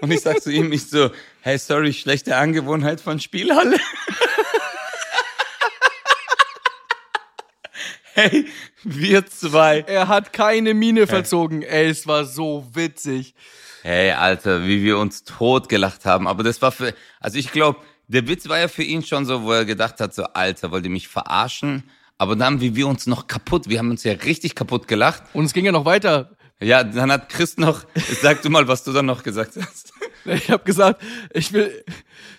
Und 0.00 0.10
ich 0.10 0.20
sag 0.20 0.40
zu 0.42 0.50
ihm, 0.50 0.72
ich 0.72 0.88
so, 0.88 1.10
hey, 1.40 1.58
sorry, 1.58 1.92
schlechte 1.92 2.36
Angewohnheit 2.36 3.00
von 3.00 3.20
Spielhalle. 3.20 3.76
hey, 8.14 8.46
wir 8.82 9.26
zwei. 9.26 9.80
Er 9.80 10.08
hat 10.08 10.32
keine 10.32 10.74
Miene 10.74 11.06
verzogen. 11.06 11.62
Ey, 11.62 11.88
es 11.88 12.06
war 12.06 12.24
so 12.24 12.66
witzig. 12.72 13.34
Hey, 13.82 14.12
Alter, 14.12 14.64
wie 14.64 14.82
wir 14.82 14.98
uns 14.98 15.24
tot 15.24 15.68
gelacht 15.68 16.04
haben. 16.04 16.28
Aber 16.28 16.42
das 16.42 16.62
war 16.62 16.72
für, 16.72 16.94
also 17.20 17.38
ich 17.38 17.50
glaube, 17.50 17.80
der 18.08 18.28
Witz 18.28 18.48
war 18.48 18.58
ja 18.58 18.68
für 18.68 18.82
ihn 18.82 19.02
schon 19.02 19.24
so, 19.24 19.42
wo 19.42 19.52
er 19.52 19.64
gedacht 19.64 20.00
hat, 20.00 20.14
so, 20.14 20.24
Alter, 20.24 20.70
wollt 20.70 20.84
ihr 20.84 20.90
mich 20.90 21.08
verarschen? 21.08 21.84
Aber 22.18 22.36
dann, 22.36 22.60
wie 22.60 22.76
wir 22.76 22.86
uns 22.86 23.06
noch 23.06 23.26
kaputt, 23.26 23.68
wir 23.68 23.78
haben 23.78 23.90
uns 23.90 24.04
ja 24.04 24.12
richtig 24.12 24.54
kaputt 24.54 24.86
gelacht. 24.86 25.22
Und 25.32 25.46
es 25.46 25.52
ging 25.52 25.64
ja 25.64 25.72
noch 25.72 25.84
weiter. 25.84 26.36
Ja, 26.62 26.84
dann 26.84 27.10
hat 27.10 27.28
Chris 27.28 27.56
noch, 27.56 27.84
sag 28.20 28.42
du 28.42 28.50
mal, 28.50 28.68
was 28.68 28.84
du 28.84 28.92
dann 28.92 29.06
noch 29.06 29.22
gesagt 29.22 29.56
hast. 29.56 29.92
Ich 30.24 30.50
habe 30.50 30.62
gesagt, 30.62 31.02
ich 31.32 31.52
will. 31.52 31.84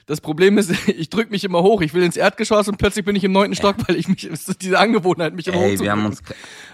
Das 0.06 0.22
Problem 0.22 0.58
ist, 0.58 0.72
ich 0.88 1.10
drück 1.10 1.32
mich 1.32 1.44
immer 1.44 1.64
hoch. 1.64 1.82
Ich 1.82 1.94
will 1.94 2.02
ins 2.04 2.16
Erdgeschoss 2.16 2.70
und 2.70 2.78
plötzlich 2.78 3.04
bin 3.04 3.14
ich 3.14 3.26
im 3.26 3.34
neunten 3.34 3.58
Stock, 3.58 3.76
weil 3.86 3.98
ich 3.98 4.08
mich 4.08 4.30
diese 4.62 4.80
Angewohnheit, 4.80 5.34
mich 5.34 5.48
immer 5.48 5.58
Ey, 5.58 5.78
wir 5.78 5.92
haben 5.92 6.06
uns, 6.06 6.22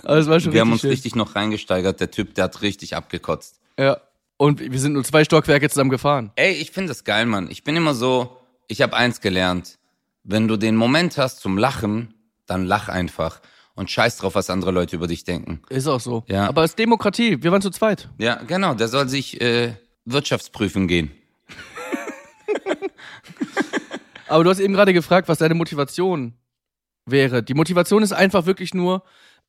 schon 0.03 0.53
wir 0.53 0.61
haben 0.61 0.71
richtig 0.71 0.71
uns 0.71 0.83
richtig 0.83 1.15
noch 1.15 1.35
reingesteigert. 1.35 1.99
Der 1.99 2.11
Typ, 2.11 2.35
der 2.35 2.43
hat 2.43 2.61
richtig 2.61 2.95
abgekotzt. 2.95 3.59
Ja. 3.79 3.99
Und 4.37 4.59
wir 4.59 4.79
sind 4.79 4.93
nur 4.93 5.03
zwei 5.03 5.23
Stockwerke 5.23 5.67
zusammen 5.69 5.89
gefahren. 5.89 6.31
Ey, 6.35 6.53
ich 6.53 6.69
finde 6.69 6.89
das 6.89 7.03
geil, 7.03 7.25
Mann. 7.25 7.49
Ich 7.49 7.63
bin 7.63 7.75
immer 7.75 7.95
so, 7.95 8.37
ich 8.67 8.83
habe 8.83 8.95
eins 8.95 9.19
gelernt. 9.19 9.79
Wenn 10.23 10.47
du 10.47 10.57
den 10.57 10.75
Moment 10.75 11.17
hast 11.17 11.39
zum 11.39 11.57
Lachen, 11.57 12.13
dann 12.45 12.65
lach 12.65 12.87
einfach. 12.87 13.41
Und 13.79 13.89
scheiß 13.89 14.17
drauf, 14.17 14.35
was 14.35 14.49
andere 14.49 14.71
Leute 14.71 14.97
über 14.97 15.07
dich 15.07 15.23
denken. 15.23 15.61
Ist 15.69 15.87
auch 15.87 16.01
so. 16.01 16.23
Ja. 16.27 16.47
Aber 16.47 16.63
es 16.65 16.71
ist 16.71 16.79
Demokratie. 16.79 17.41
Wir 17.41 17.51
waren 17.51 17.61
zu 17.61 17.71
zweit. 17.71 18.09
Ja, 18.17 18.35
genau, 18.35 18.73
der 18.73 18.89
soll 18.89 19.07
sich 19.07 19.39
äh, 19.41 19.73
Wirtschaftsprüfen 20.05 20.87
gehen. 20.87 21.11
Aber 24.27 24.43
du 24.43 24.49
hast 24.49 24.59
eben 24.59 24.73
gerade 24.73 24.93
gefragt, 24.93 25.27
was 25.27 25.39
deine 25.39 25.55
Motivation 25.55 26.33
wäre. 27.05 27.41
Die 27.41 27.53
Motivation 27.53 28.03
ist 28.03 28.11
einfach 28.11 28.45
wirklich 28.45 28.73
nur 28.73 29.03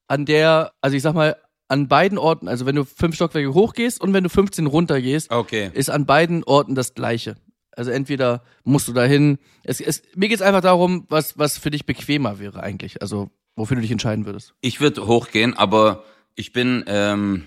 an 0.07 0.25
der, 0.25 0.73
also 0.81 0.97
ich 0.97 1.03
sag 1.03 1.15
mal, 1.15 1.37
an 1.69 1.89
beiden 1.89 2.19
Orten, 2.19 2.49
also 2.49 2.67
wenn 2.67 2.77
du 2.77 2.85
fünf 2.85 3.15
Stockwerke 3.15 3.53
hochgehst 3.53 4.01
und 4.01 4.13
wenn 4.13 4.25
du 4.25 4.31
15 4.31 4.67
runtergehst, 4.67 5.31
Okay. 5.31 5.71
ist 5.75 5.91
an 5.91 6.07
beiden 6.07 6.43
Orten 6.45 6.75
das 6.75 6.95
Gleiche. 6.95 7.37
Also 7.77 7.91
entweder 7.91 8.43
musst 8.65 8.89
du 8.89 8.93
dahin. 8.93 9.39
Es, 9.63 9.81
es, 9.81 10.03
mir 10.17 10.29
geht's 10.29 10.43
einfach 10.43 10.63
darum, 10.63 11.07
was, 11.09 11.39
was 11.39 11.59
für 11.59 11.71
dich 11.71 11.87
bequemer 11.87 12.39
wäre 12.39 12.63
eigentlich. 12.63 13.03
Also 13.03 13.31
wofür 13.57 13.77
du 13.77 13.83
dich 13.83 13.91
entscheiden 13.91 14.27
würdest. 14.27 14.55
Ich 14.61 14.81
würde 14.81 15.07
hochgehen, 15.07 15.55
aber 15.55 16.05
ich 16.35 16.53
bin, 16.53 16.85
ähm, 16.87 17.47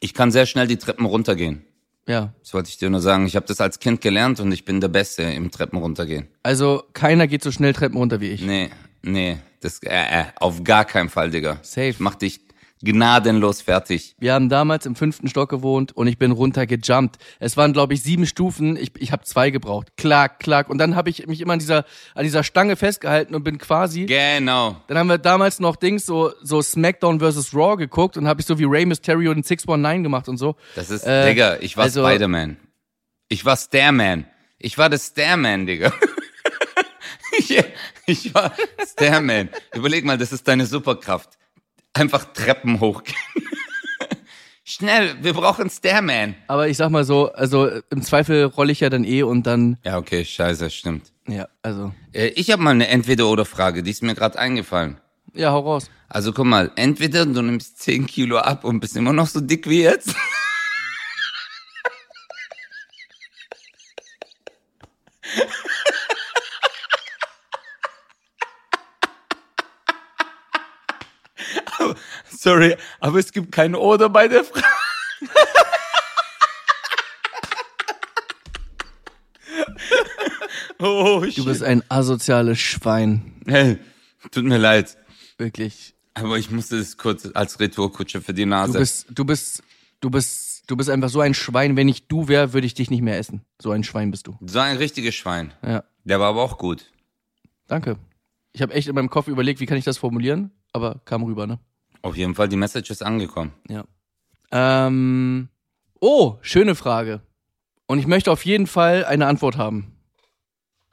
ich 0.00 0.14
kann 0.14 0.30
sehr 0.30 0.46
schnell 0.46 0.66
die 0.66 0.76
Treppen 0.76 1.06
runtergehen. 1.06 1.64
Ja. 2.06 2.32
Das 2.40 2.52
wollte 2.54 2.68
ich 2.68 2.78
dir 2.78 2.90
nur 2.90 3.00
sagen. 3.00 3.26
Ich 3.26 3.36
habe 3.36 3.46
das 3.46 3.60
als 3.60 3.78
Kind 3.78 4.00
gelernt 4.00 4.40
und 4.40 4.50
ich 4.50 4.64
bin 4.64 4.80
der 4.80 4.88
Beste 4.88 5.22
im 5.22 5.50
Treppen 5.50 5.78
runtergehen. 5.78 6.28
Also 6.42 6.82
keiner 6.92 7.26
geht 7.26 7.42
so 7.42 7.52
schnell 7.52 7.72
Treppen 7.72 7.96
runter 7.96 8.20
wie 8.20 8.30
ich. 8.30 8.42
Nee, 8.42 8.70
nee, 9.02 9.38
das 9.60 9.80
äh, 9.82 9.90
äh, 9.90 10.24
auf 10.36 10.64
gar 10.64 10.84
keinen 10.84 11.08
Fall, 11.08 11.30
Digga. 11.30 11.58
Safe. 11.62 11.88
Ich 11.88 12.00
mach 12.00 12.16
dich 12.16 12.40
gnadenlos 12.82 13.62
fertig. 13.62 14.14
Wir 14.18 14.34
haben 14.34 14.48
damals 14.48 14.86
im 14.86 14.94
fünften 14.96 15.28
Stock 15.28 15.48
gewohnt 15.48 15.92
und 15.92 16.06
ich 16.06 16.18
bin 16.18 16.32
runtergejumpt. 16.32 17.16
Es 17.40 17.56
waren, 17.56 17.72
glaube 17.72 17.94
ich, 17.94 18.02
sieben 18.02 18.26
Stufen. 18.26 18.76
Ich, 18.76 18.92
ich 18.98 19.12
habe 19.12 19.24
zwei 19.24 19.50
gebraucht. 19.50 19.88
Klack, 19.96 20.40
klack. 20.40 20.68
Und 20.68 20.78
dann 20.78 20.96
habe 20.96 21.08
ich 21.10 21.26
mich 21.26 21.40
immer 21.40 21.52
an 21.54 21.58
dieser, 21.58 21.84
an 22.14 22.24
dieser 22.24 22.42
Stange 22.44 22.76
festgehalten 22.76 23.34
und 23.34 23.44
bin 23.44 23.58
quasi. 23.58 24.06
Genau. 24.06 24.76
Dann 24.88 24.98
haben 24.98 25.06
wir 25.08 25.18
damals 25.18 25.60
noch 25.60 25.76
Dings, 25.76 26.04
so, 26.06 26.32
so 26.42 26.60
SmackDown 26.60 27.20
vs. 27.20 27.54
Raw 27.54 27.76
geguckt 27.76 28.16
und 28.16 28.26
habe 28.28 28.40
ich 28.40 28.46
so 28.46 28.58
wie 28.58 28.64
Rey 28.64 28.84
Mysterio 28.86 29.30
und 29.30 29.46
619 29.46 30.02
gemacht 30.02 30.28
und 30.28 30.36
so. 30.36 30.56
Das 30.74 30.90
ist, 30.90 31.04
Äh, 31.06 31.28
Digga, 31.30 31.56
ich 31.60 31.76
war 31.76 31.84
also- 31.84 32.04
Spider-Man. 32.06 32.56
Ich 33.28 33.44
war 33.44 33.56
Starman. 33.56 34.26
Ich 34.58 34.76
war 34.78 34.90
der 34.90 34.98
Starman, 34.98 35.66
Digga. 35.66 35.92
ich, 37.38 37.56
ich 38.06 38.34
war 38.34 38.52
Starman. 38.86 39.48
Überleg 39.74 40.04
mal, 40.04 40.18
das 40.18 40.32
ist 40.32 40.46
deine 40.46 40.66
Superkraft. 40.66 41.30
Einfach 41.94 42.24
Treppen 42.32 42.80
hochgehen. 42.80 43.16
Schnell, 44.64 45.16
wir 45.22 45.34
brauchen 45.34 45.68
Starman. 45.68 46.34
Aber 46.46 46.68
ich 46.68 46.76
sag 46.76 46.90
mal 46.90 47.04
so, 47.04 47.30
also 47.32 47.68
im 47.90 48.02
Zweifel 48.02 48.44
rolle 48.44 48.72
ich 48.72 48.80
ja 48.80 48.88
dann 48.90 49.04
eh 49.04 49.22
und 49.22 49.46
dann, 49.46 49.76
Ja, 49.84 49.98
okay, 49.98 50.24
scheiße, 50.24 50.70
stimmt. 50.70 51.12
ja, 51.28 51.48
also, 51.62 51.92
Äh, 52.12 52.28
ich 52.28 52.50
habe 52.50 52.62
mal 52.62 52.70
eine 52.70 52.88
Entweder-oder-Frage, 52.88 53.82
die 53.82 53.90
ist 53.90 54.02
mir 54.02 54.14
gerade 54.14 54.38
eingefallen. 54.38 54.98
ja, 55.34 55.50
hau 55.52 55.60
raus. 55.60 55.90
Also 56.08 56.32
guck 56.32 56.46
mal, 56.46 56.70
entweder 56.76 57.26
du 57.26 57.42
nimmst 57.42 57.80
10 57.80 58.06
Kilo 58.06 58.38
ab 58.38 58.64
und 58.64 58.80
bist 58.80 58.96
immer 58.96 59.12
noch 59.12 59.26
so 59.26 59.40
dick 59.40 59.68
wie 59.68 59.82
jetzt. 59.82 60.14
Sorry, 72.42 72.74
aber 72.98 73.20
es 73.20 73.30
gibt 73.30 73.52
kein 73.52 73.76
Oder 73.76 74.08
bei 74.08 74.26
der 74.26 74.42
Frage. 74.42 74.66
oh, 80.78 81.24
Du 81.34 81.44
bist 81.44 81.62
ein 81.62 81.82
asoziales 81.88 82.58
Schwein. 82.58 83.40
Hey, 83.46 83.78
tut 84.30 84.44
mir 84.44 84.58
leid. 84.58 84.96
Wirklich. 85.38 85.94
Aber 86.14 86.36
ich 86.36 86.50
musste 86.50 86.78
das 86.78 86.96
kurz 86.96 87.28
als 87.34 87.58
Retourkutsche 87.60 88.20
für 88.20 88.34
die 88.34 88.42
Du 88.42 88.48
Nase. 88.48 88.78
bist, 88.78 89.06
du 89.10 89.24
bist, 89.24 89.62
du 90.00 90.10
bist, 90.10 90.64
du 90.66 90.76
bist 90.76 90.90
einfach 90.90 91.08
so 91.08 91.20
ein 91.20 91.34
Schwein. 91.34 91.76
Wenn 91.76 91.88
ich 91.88 92.06
du 92.08 92.28
wäre, 92.28 92.52
würde 92.52 92.66
ich 92.66 92.74
dich 92.74 92.90
nicht 92.90 93.02
mehr 93.02 93.18
essen. 93.18 93.42
So 93.60 93.70
ein 93.70 93.84
Schwein 93.84 94.10
bist 94.10 94.26
du. 94.26 94.36
so 94.44 94.58
ein 94.58 94.76
richtiges 94.76 95.14
Schwein. 95.14 95.52
Ja. 95.64 95.84
Der 96.04 96.20
war 96.20 96.28
aber 96.30 96.42
auch 96.42 96.58
gut. 96.58 96.90
Danke. 97.68 97.96
Ich 98.52 98.60
habe 98.60 98.74
echt 98.74 98.88
in 98.88 98.94
meinem 98.94 99.08
Kopf 99.10 99.28
überlegt, 99.28 99.60
wie 99.60 99.66
kann 99.66 99.78
ich 99.78 99.84
das 99.84 99.96
formulieren, 99.96 100.50
aber 100.72 101.00
kam 101.04 101.22
rüber, 101.22 101.46
ne? 101.46 101.58
Auf 102.02 102.16
jeden 102.16 102.34
Fall, 102.34 102.48
die 102.48 102.56
Message 102.56 102.90
ist 102.90 103.02
angekommen. 103.02 103.52
Ja. 103.68 103.84
Ähm, 104.50 105.48
oh, 106.00 106.36
schöne 106.42 106.74
Frage. 106.74 107.22
Und 107.86 107.98
ich 107.98 108.06
möchte 108.06 108.30
auf 108.30 108.44
jeden 108.44 108.66
Fall 108.66 109.04
eine 109.04 109.26
Antwort 109.26 109.56
haben. 109.56 109.92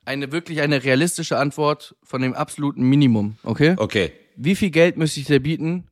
Eine 0.06 0.32
wirklich 0.32 0.62
eine 0.62 0.84
realistische 0.84 1.38
Antwort 1.38 1.96
von 2.04 2.22
dem 2.22 2.34
absoluten 2.34 2.84
Minimum, 2.84 3.38
okay? 3.44 3.76
Okay. 3.78 4.12
Wie 4.36 4.56
viel 4.56 4.70
Geld 4.70 4.98
müsste 4.98 5.20
ich 5.20 5.26
dir 5.26 5.40
bieten, 5.40 5.88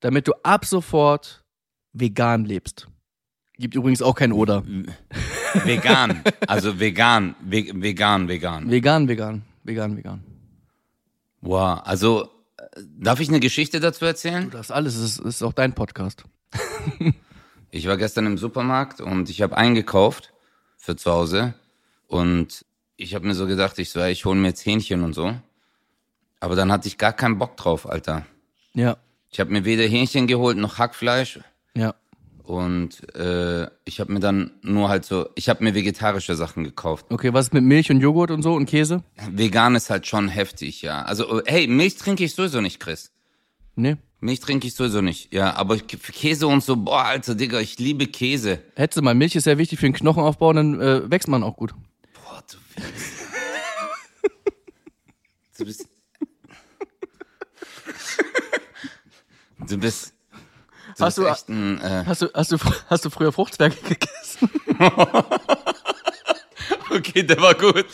damit 0.00 0.26
du 0.26 0.32
ab 0.42 0.64
sofort 0.64 1.44
vegan 1.92 2.44
lebst? 2.44 2.88
Gibt 3.58 3.74
übrigens 3.74 4.02
auch 4.02 4.14
kein 4.14 4.32
Oder. 4.32 4.64
Vegan. 5.64 6.22
also 6.48 6.80
vegan. 6.80 7.34
Ve 7.40 7.70
vegan, 7.74 8.28
vegan. 8.28 8.70
Vegan, 8.70 9.08
vegan, 9.08 9.42
vegan, 9.62 9.96
vegan. 9.96 10.24
Wow. 11.42 11.80
Also, 11.84 12.28
darf 12.76 13.20
ich 13.20 13.28
eine 13.28 13.40
Geschichte 13.40 13.80
dazu 13.80 14.04
erzählen? 14.04 14.50
Das 14.50 14.70
alles 14.70 14.96
ist, 14.96 15.18
ist 15.20 15.42
auch 15.42 15.52
dein 15.52 15.74
Podcast. 15.74 16.24
Ich 17.74 17.86
war 17.86 17.96
gestern 17.96 18.26
im 18.26 18.36
Supermarkt 18.36 19.00
und 19.00 19.30
ich 19.30 19.40
habe 19.40 19.56
eingekauft 19.56 20.34
für 20.76 20.94
zu 20.94 21.10
Hause. 21.10 21.54
Und 22.06 22.66
ich 22.98 23.14
habe 23.14 23.26
mir 23.26 23.34
so 23.34 23.46
gedacht, 23.46 23.78
ich 23.78 23.88
so, 23.88 23.98
ey, 24.00 24.12
ich 24.12 24.26
hole 24.26 24.38
mir 24.38 24.48
jetzt 24.48 24.66
Hähnchen 24.66 25.02
und 25.02 25.14
so. 25.14 25.34
Aber 26.38 26.54
dann 26.54 26.70
hatte 26.70 26.86
ich 26.86 26.98
gar 26.98 27.14
keinen 27.14 27.38
Bock 27.38 27.56
drauf, 27.56 27.88
Alter. 27.88 28.26
Ja, 28.74 28.98
Ich 29.30 29.40
habe 29.40 29.50
mir 29.52 29.64
weder 29.64 29.84
Hähnchen 29.84 30.26
geholt 30.26 30.58
noch 30.58 30.76
Hackfleisch. 30.78 31.40
ja. 31.74 31.94
Und 32.44 33.14
äh, 33.14 33.68
ich 33.84 34.00
habe 34.00 34.12
mir 34.12 34.18
dann 34.20 34.50
nur 34.62 34.88
halt 34.88 35.04
so, 35.04 35.28
ich 35.36 35.48
habe 35.48 35.62
mir 35.62 35.74
vegetarische 35.74 36.34
Sachen 36.34 36.64
gekauft. 36.64 37.06
Okay, 37.10 37.32
was 37.32 37.46
ist 37.46 37.54
mit 37.54 37.62
Milch 37.62 37.90
und 37.90 38.00
Joghurt 38.00 38.32
und 38.32 38.42
so 38.42 38.54
und 38.54 38.66
Käse? 38.66 39.04
Vegan 39.30 39.76
ist 39.76 39.90
halt 39.90 40.06
schon 40.08 40.26
heftig, 40.28 40.82
ja. 40.82 41.02
Also, 41.02 41.40
hey, 41.46 41.68
Milch 41.68 41.96
trinke 41.96 42.24
ich 42.24 42.34
sowieso 42.34 42.60
nicht, 42.60 42.80
Chris. 42.80 43.12
Nee. 43.76 43.96
Milch 44.20 44.40
trinke 44.40 44.66
ich 44.66 44.74
sowieso 44.74 45.00
nicht, 45.02 45.32
ja. 45.32 45.54
Aber 45.54 45.76
ich- 45.76 45.86
Käse 45.86 46.48
und 46.48 46.64
so, 46.64 46.76
boah, 46.76 47.04
Alter, 47.04 47.36
Digga, 47.36 47.60
ich 47.60 47.78
liebe 47.78 48.06
Käse. 48.06 48.58
Hättest 48.74 48.98
du 48.98 49.02
mal, 49.02 49.14
Milch 49.14 49.36
ist 49.36 49.44
sehr 49.44 49.58
wichtig 49.58 49.78
für 49.78 49.86
den 49.86 49.92
Knochenaufbau, 49.94 50.52
dann 50.52 50.80
äh, 50.80 51.08
wächst 51.10 51.28
man 51.28 51.44
auch 51.44 51.56
gut. 51.56 51.72
Boah, 52.14 52.42
du 52.50 52.56
bist... 52.74 53.12
du 55.58 55.64
bist... 55.64 55.88
Du 59.68 59.78
bist... 59.78 60.11
Hast 61.00 61.18
du- 61.18 61.26
echt 61.26 61.48
ein... 61.48 61.80
Äh, 61.80 62.04
Hast 62.06 62.22
du, 62.22 62.28
hast 62.34 62.52
du, 62.52 62.58
hast 62.88 63.04
du 63.04 63.10
früher 63.10 63.32
Fruchtzwerge 63.32 63.76
gegessen? 63.76 64.50
okay, 66.90 67.22
der 67.22 67.40
war 67.40 67.54
gut. 67.54 67.86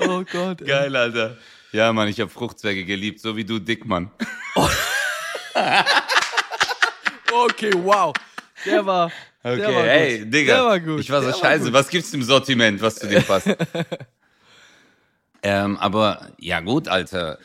Oh 0.00 0.22
Gott. 0.30 0.60
ey. 0.62 0.66
Geil, 0.66 0.96
Alter. 0.96 1.36
Ja, 1.72 1.92
Mann, 1.92 2.08
ich 2.08 2.20
habe 2.20 2.30
Fruchtzwerge 2.30 2.84
geliebt, 2.84 3.20
so 3.20 3.36
wie 3.36 3.44
du, 3.44 3.58
Dickmann. 3.58 4.10
Okay, 7.32 7.72
wow. 7.74 8.12
Der 8.64 8.86
war. 8.86 9.10
Okay, 9.42 9.56
der 9.56 9.66
war 9.68 9.74
gut. 9.82 9.90
hey, 9.90 10.24
Digga. 10.30 10.54
Der 10.54 10.64
war 10.64 10.80
gut. 10.80 11.00
Ich 11.00 11.10
war 11.10 11.20
so 11.20 11.30
Der 11.32 11.36
scheiße. 11.36 11.64
gut. 11.64 11.72
Was 11.72 11.88
gibt's 11.88 12.14
im 12.14 12.22
Sortiment, 12.22 12.80
was 12.80 12.94
zu 12.96 13.08
dir 13.08 13.20
passt? 13.22 13.48
ähm, 15.42 15.76
aber 15.78 16.30
ja 16.38 16.60
gut, 16.60 16.86
Alter. 16.88 17.38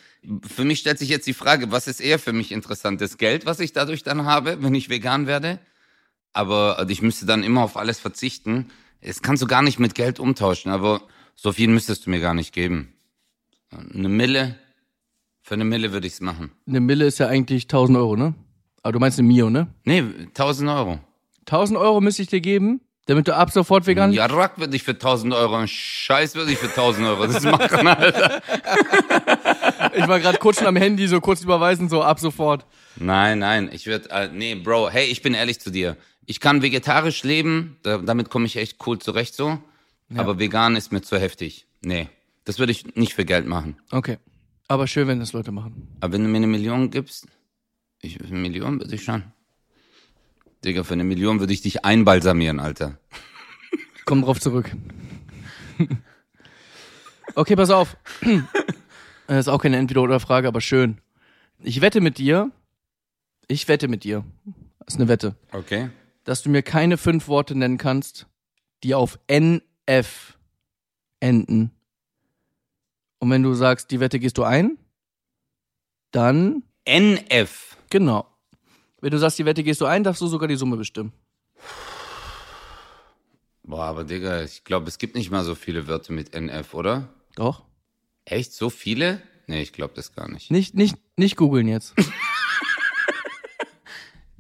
Für 0.48 0.66
mich 0.66 0.80
stellt 0.80 1.00
sich 1.00 1.10
jetzt 1.10 1.28
die 1.28 1.34
Frage, 1.34 1.72
was 1.72 1.88
ist 1.88 2.02
eher 2.02 2.20
für 2.20 2.34
mich 2.34 2.52
interessant? 2.52 3.00
Das 3.02 3.18
Geld, 3.18 3.46
was 3.46 3.60
ich 3.60 3.74
dadurch 3.74 4.04
dann 4.04 4.26
habe, 4.26 4.62
wenn 4.62 4.76
ich 4.76 4.90
vegan 4.90 5.28
werde? 5.28 5.60
Aber 6.34 6.78
also 6.78 6.92
ich 6.92 7.02
müsste 7.02 7.26
dann 7.26 7.44
immer 7.44 7.64
auf 7.64 7.78
alles 7.78 8.00
verzichten. 8.00 8.70
Es 9.02 9.22
kannst 9.22 9.42
du 9.42 9.48
gar 9.48 9.62
nicht 9.62 9.80
mit 9.80 9.96
Geld 9.96 10.20
umtauschen, 10.20 10.72
aber 10.72 11.02
so 11.36 11.52
viel 11.54 11.70
müsstest 11.70 12.06
du 12.06 12.10
mir 12.10 12.20
gar 12.20 12.34
nicht 12.34 12.54
geben. 12.54 12.94
Eine 13.72 14.10
Mille, 14.10 14.56
für 15.42 15.54
eine 15.54 15.64
Mille 15.64 15.92
würde 15.94 16.08
ich's 16.08 16.22
machen. 16.22 16.52
Eine 16.68 16.82
Mille 16.82 17.06
ist 17.06 17.20
ja 17.20 17.28
eigentlich 17.28 17.64
1000 17.64 17.98
Euro, 17.98 18.16
ne? 18.16 18.36
Aber 18.84 18.94
du 18.94 19.00
meinst 19.00 19.20
eine 19.20 19.28
Mio, 19.28 19.50
ne? 19.50 19.68
Nee, 19.84 20.04
1000 20.28 20.70
Euro. 20.70 21.00
1000 21.42 21.80
Euro 21.80 22.02
müsste 22.02 22.22
ich 22.22 22.28
dir 22.28 22.42
geben, 22.42 22.82
damit 23.06 23.28
du 23.28 23.36
ab 23.36 23.52
sofort 23.52 23.88
vegan. 23.88 24.14
Ja, 24.14 24.26
Rack 24.28 24.60
würde 24.60 24.76
ich 24.76 24.84
für 24.84 24.92
1000 24.92 25.34
Euro, 25.34 25.66
Scheiß 25.66 26.36
würde 26.36 26.52
ich 26.52 26.58
für 26.58 26.68
1000 26.70 27.08
Euro 27.08 27.28
das 27.28 27.44
machen, 27.44 27.88
Alter. 27.88 28.42
Ich 29.96 30.08
war 30.08 30.20
gerade 30.20 30.38
kurz 30.38 30.58
schon 30.60 30.68
am 30.68 30.76
Handy, 30.76 31.08
so 31.08 31.22
kurz 31.22 31.42
überweisen, 31.42 31.90
so 31.90 32.04
ab 32.04 32.20
sofort. 32.20 32.66
Nein, 32.98 33.40
nein, 33.40 33.70
ich 33.72 33.86
würde, 33.88 34.10
äh, 34.10 34.30
nee, 34.32 34.56
Bro, 34.56 34.90
hey, 34.90 35.06
ich 35.08 35.22
bin 35.22 35.34
ehrlich 35.34 35.60
zu 35.60 35.72
dir. 35.72 35.98
Ich 36.26 36.40
kann 36.40 36.62
vegetarisch 36.62 37.24
leben, 37.24 37.78
da, 37.84 37.98
damit 37.98 38.30
komme 38.30 38.46
ich 38.46 38.56
echt 38.58 38.86
cool 38.86 39.00
zurecht 39.00 39.34
so. 39.34 39.60
Aber 40.16 40.40
vegan 40.40 40.76
ist 40.76 40.92
mir 40.92 41.02
zu 41.02 41.20
heftig. 41.20 41.68
Nee, 41.82 42.10
das 42.44 42.58
würde 42.58 42.72
ich 42.72 42.96
nicht 42.96 43.14
für 43.14 43.26
Geld 43.26 43.46
machen. 43.46 43.78
Okay. 43.92 44.18
Aber 44.68 44.88
schön, 44.88 45.08
wenn 45.08 45.20
das 45.20 45.34
Leute 45.34 45.52
machen. 45.52 45.88
Aber 46.02 46.14
wenn 46.14 46.24
du 46.24 46.30
mir 46.30 46.38
eine 46.38 46.48
Million 46.48 46.90
gibst, 46.90 47.28
ich, 48.02 48.20
eine 48.24 48.40
Million 48.40 48.80
würde 48.80 48.96
ich 48.96 49.04
schon. 49.04 49.24
Digga, 50.66 50.84
für 50.84 50.94
eine 50.94 51.04
Million 51.04 51.40
würde 51.40 51.54
ich 51.54 51.62
dich 51.62 51.86
einbalsamieren, 51.86 52.60
Alter. 52.60 52.98
Komm 54.06 54.22
drauf 54.24 54.40
zurück. 54.40 54.72
Okay, 57.36 57.56
pass 57.56 57.70
auf. 57.70 57.96
Das 59.30 59.46
ist 59.46 59.48
auch 59.48 59.60
keine 59.62 59.78
Entweder-Oder-Frage, 59.78 60.48
aber 60.48 60.60
schön. 60.60 61.00
Ich 61.62 61.82
wette 61.82 62.02
mit 62.02 62.18
dir, 62.18 62.52
ich 63.48 63.68
wette 63.68 63.88
mit 63.88 64.04
dir, 64.04 64.24
das 64.80 64.96
ist 64.96 65.00
eine 65.00 65.08
Wette, 65.08 65.36
Okay. 65.52 65.90
dass 66.24 66.42
du 66.42 66.50
mir 66.50 66.64
keine 66.64 66.98
fünf 66.98 67.28
Worte 67.28 67.54
nennen 67.56 67.78
kannst, 67.78 68.26
die 68.84 68.96
auf 68.96 69.20
NF 69.28 70.38
enden. 71.20 71.72
Und 73.20 73.30
wenn 73.30 73.44
du 73.44 73.54
sagst, 73.54 73.92
die 73.92 74.00
Wette 74.00 74.18
gehst 74.20 74.38
du 74.40 74.44
ein, 74.46 74.78
dann 76.12 76.64
NF. 76.86 77.78
genau. 77.92 78.26
Wenn 79.02 79.12
du 79.12 79.20
sagst, 79.20 79.38
die 79.38 79.46
Wette 79.46 79.64
gehst 79.64 79.80
du 79.82 79.86
ein, 79.86 80.04
darfst 80.04 80.22
du 80.22 80.28
sogar 80.28 80.48
die 80.48 80.56
Summe 80.56 80.76
bestimmen. 80.76 81.14
Boah, 83.64 83.84
aber 83.86 84.04
Digga, 84.06 84.42
ich 84.42 84.64
glaube, 84.64 84.88
es 84.88 84.98
gibt 84.98 85.16
nicht 85.16 85.30
mal 85.30 85.44
so 85.44 85.54
viele 85.54 85.88
Wörter 85.88 86.14
mit 86.14 86.34
NF, 86.34 86.74
oder? 86.74 87.10
Doch. 87.36 87.64
Echt? 88.30 88.54
So 88.54 88.70
viele? 88.70 89.22
Nee, 89.48 89.62
ich 89.62 89.74
glaube 89.74 89.94
das 89.96 90.14
gar 90.14 90.30
nicht. 90.30 90.52
Nicht, 90.52 90.76
nicht, 90.76 90.96
nicht 91.18 91.36
googeln 91.36 91.68
jetzt. 91.68 91.94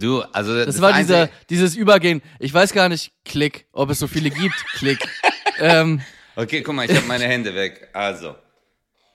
Du, 0.01 0.21
also 0.21 0.55
das, 0.55 0.67
Das 0.67 0.81
war 0.81 0.93
dieser, 0.93 1.29
dieses 1.49 1.75
Übergehen. 1.75 2.21
Ich 2.39 2.53
weiß 2.53 2.71
gar 2.71 2.87
nicht, 2.87 3.11
Klick, 3.25 3.65
ob 3.73 3.89
es 3.89 3.99
so 3.99 4.07
viele 4.07 4.29
gibt. 4.29 4.55
Klick. 4.75 4.97
ähm, 5.59 6.01
Okay, 6.37 6.61
guck 6.61 6.73
mal, 6.73 6.89
ich 6.89 6.95
habe 6.95 7.05
meine 7.05 7.25
Hände 7.25 7.53
weg. 7.53 7.89
Also. 7.91 8.33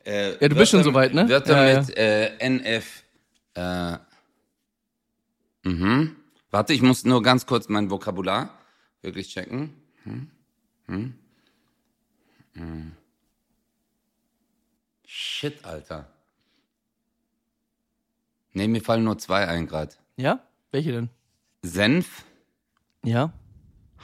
Äh, 0.04 0.32
Ja, 0.42 0.48
du 0.48 0.54
bist 0.54 0.72
schon 0.72 0.84
soweit, 0.84 1.14
ne? 1.14 1.26
Wörter 1.26 1.72
Ja, 1.72 1.80
mit 1.80 1.96
Äh, 1.96 2.36
NF. 2.38 3.02
Äh, 3.54 3.96
mhm. 5.62 6.16
Warte, 6.50 6.74
ich 6.74 6.82
muss 6.82 7.04
nur 7.06 7.22
ganz 7.22 7.46
kurz 7.46 7.70
mein 7.70 7.88
Vokabular 7.90 8.50
wirklich 9.00 9.28
checken. 9.32 9.72
Hm? 10.02 10.30
Hm? 10.88 11.14
Hm. 12.56 12.92
Shit, 15.16 15.64
Alter. 15.64 16.08
Nee, 18.52 18.66
mir 18.66 18.80
fallen 18.82 19.04
nur 19.04 19.16
zwei 19.16 19.46
ein 19.46 19.68
grad. 19.68 20.00
ja? 20.16 20.40
Welche 20.72 20.90
denn? 20.90 21.08
Senf, 21.62 22.24
Ja? 23.04 23.32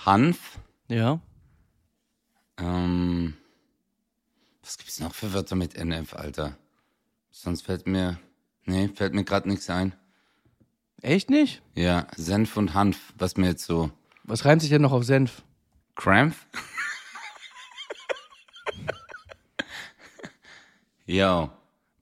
Hanf, 0.07 0.61
Ja? 0.87 1.21
Ähm, 2.59 3.37
was 4.63 4.79
gibt's 4.79 5.01
noch 5.01 5.13
für 5.17 5.33
Wörter 5.33 5.57
mit 5.57 5.75
NF, 5.75 6.15
Alter? 6.15 6.57
Sonst 7.33 7.63
fällt 7.63 7.89
mir, 7.89 8.21
nee, 8.67 8.87
fällt 8.87 9.13
mir 9.15 9.25
gerade 9.25 9.49
nichts 9.49 9.69
ein. 9.69 9.97
Echt 11.03 11.29
nicht? 11.29 11.61
Ja, 11.75 12.07
Senf 12.15 12.57
und 12.57 12.73
Hanf, 12.75 13.13
was 13.19 13.37
mir 13.37 13.49
jetzt 13.49 13.65
so, 13.65 13.91
Was 14.23 14.45
reimt 14.45 14.61
sich 14.63 14.71
denn 14.71 14.83
noch 14.83 14.93
auf 14.93 15.03
Senf? 15.03 15.43
Krampf? 15.97 16.47
Yo. 21.11 21.51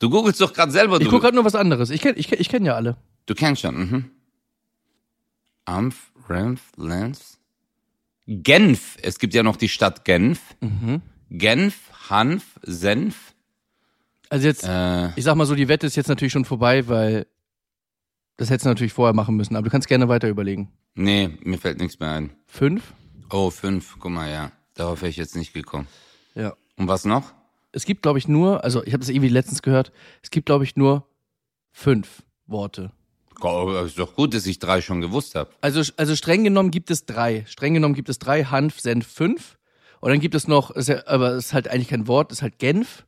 Du 0.00 0.10
googelst 0.10 0.40
doch 0.40 0.52
gerade 0.52 0.70
selber, 0.70 0.98
Ich 1.00 1.04
du. 1.06 1.10
guck 1.10 1.22
grad 1.22 1.34
nur 1.34 1.44
was 1.44 1.54
anderes. 1.54 1.88
Ich 1.90 2.00
kenn, 2.02 2.14
ich 2.16 2.28
kenn, 2.28 2.38
ich 2.40 2.48
kenn 2.48 2.64
ja 2.64 2.74
alle. 2.74 2.96
Du 3.26 3.34
kennst 3.34 3.62
schon, 3.62 3.76
mhm. 3.76 4.10
Amph, 5.64 6.12
Renf, 6.28 6.60
Lenz. 6.76 7.38
Genf. 8.26 8.96
Es 9.02 9.18
gibt 9.18 9.32
ja 9.34 9.42
noch 9.42 9.56
die 9.56 9.68
Stadt 9.68 10.04
Genf. 10.04 10.40
Mhm. 10.60 11.00
Genf, 11.30 11.76
Hanf, 12.10 12.58
Senf. 12.62 13.34
Also 14.28 14.46
jetzt, 14.46 14.64
Äh, 14.64 15.08
ich 15.16 15.24
sag 15.24 15.34
mal 15.36 15.46
so, 15.46 15.54
die 15.54 15.68
Wette 15.68 15.86
ist 15.86 15.96
jetzt 15.96 16.08
natürlich 16.08 16.32
schon 16.32 16.44
vorbei, 16.44 16.86
weil 16.88 17.26
das 18.36 18.50
hättest 18.50 18.66
du 18.66 18.68
natürlich 18.70 18.92
vorher 18.92 19.14
machen 19.14 19.36
müssen. 19.36 19.56
Aber 19.56 19.64
du 19.64 19.70
kannst 19.70 19.88
gerne 19.88 20.08
weiter 20.08 20.28
überlegen. 20.28 20.70
nee, 20.94 21.30
mir 21.42 21.58
fällt 21.58 21.80
nichts 21.80 21.98
mehr 21.98 22.10
ein. 22.12 22.30
Fünf? 22.46 22.92
Oh, 23.30 23.50
fünf. 23.50 23.96
Guck 23.98 24.10
mal, 24.12 24.30
ja. 24.30 24.52
Darauf 24.74 25.00
wäre 25.00 25.10
ich 25.10 25.16
jetzt 25.16 25.34
nicht 25.36 25.54
gekommen. 25.54 25.86
Ja. 26.34 26.54
Und 26.76 26.88
was 26.88 27.04
noch? 27.04 27.32
Es 27.78 27.84
gibt, 27.84 28.02
glaube 28.02 28.18
ich, 28.18 28.26
nur, 28.26 28.64
also 28.64 28.82
ich 28.82 28.92
habe 28.92 28.98
das 28.98 29.08
irgendwie 29.08 29.28
letztens 29.28 29.62
gehört, 29.62 29.92
es 30.20 30.30
gibt, 30.30 30.46
glaube 30.46 30.64
ich, 30.64 30.74
nur 30.74 31.06
fünf 31.70 32.24
Worte. 32.48 32.90
Oh, 33.40 33.70
ist 33.86 33.96
doch 34.00 34.16
gut, 34.16 34.34
dass 34.34 34.46
ich 34.46 34.58
drei 34.58 34.80
schon 34.80 35.00
gewusst 35.00 35.36
habe. 35.36 35.50
Also, 35.60 35.92
also 35.96 36.16
streng 36.16 36.42
genommen 36.42 36.72
gibt 36.72 36.90
es 36.90 37.06
drei. 37.06 37.44
Streng 37.46 37.74
genommen 37.74 37.94
gibt 37.94 38.08
es 38.08 38.18
drei, 38.18 38.42
Hanf, 38.42 38.80
Senf, 38.80 39.06
fünf. 39.06 39.58
Und 40.00 40.10
dann 40.10 40.18
gibt 40.18 40.34
es 40.34 40.48
noch, 40.48 40.74
aber 41.06 41.34
es 41.34 41.46
ist 41.46 41.52
halt 41.52 41.68
eigentlich 41.68 41.86
kein 41.86 42.08
Wort, 42.08 42.32
ist 42.32 42.42
halt 42.42 42.58
Genf. 42.58 43.06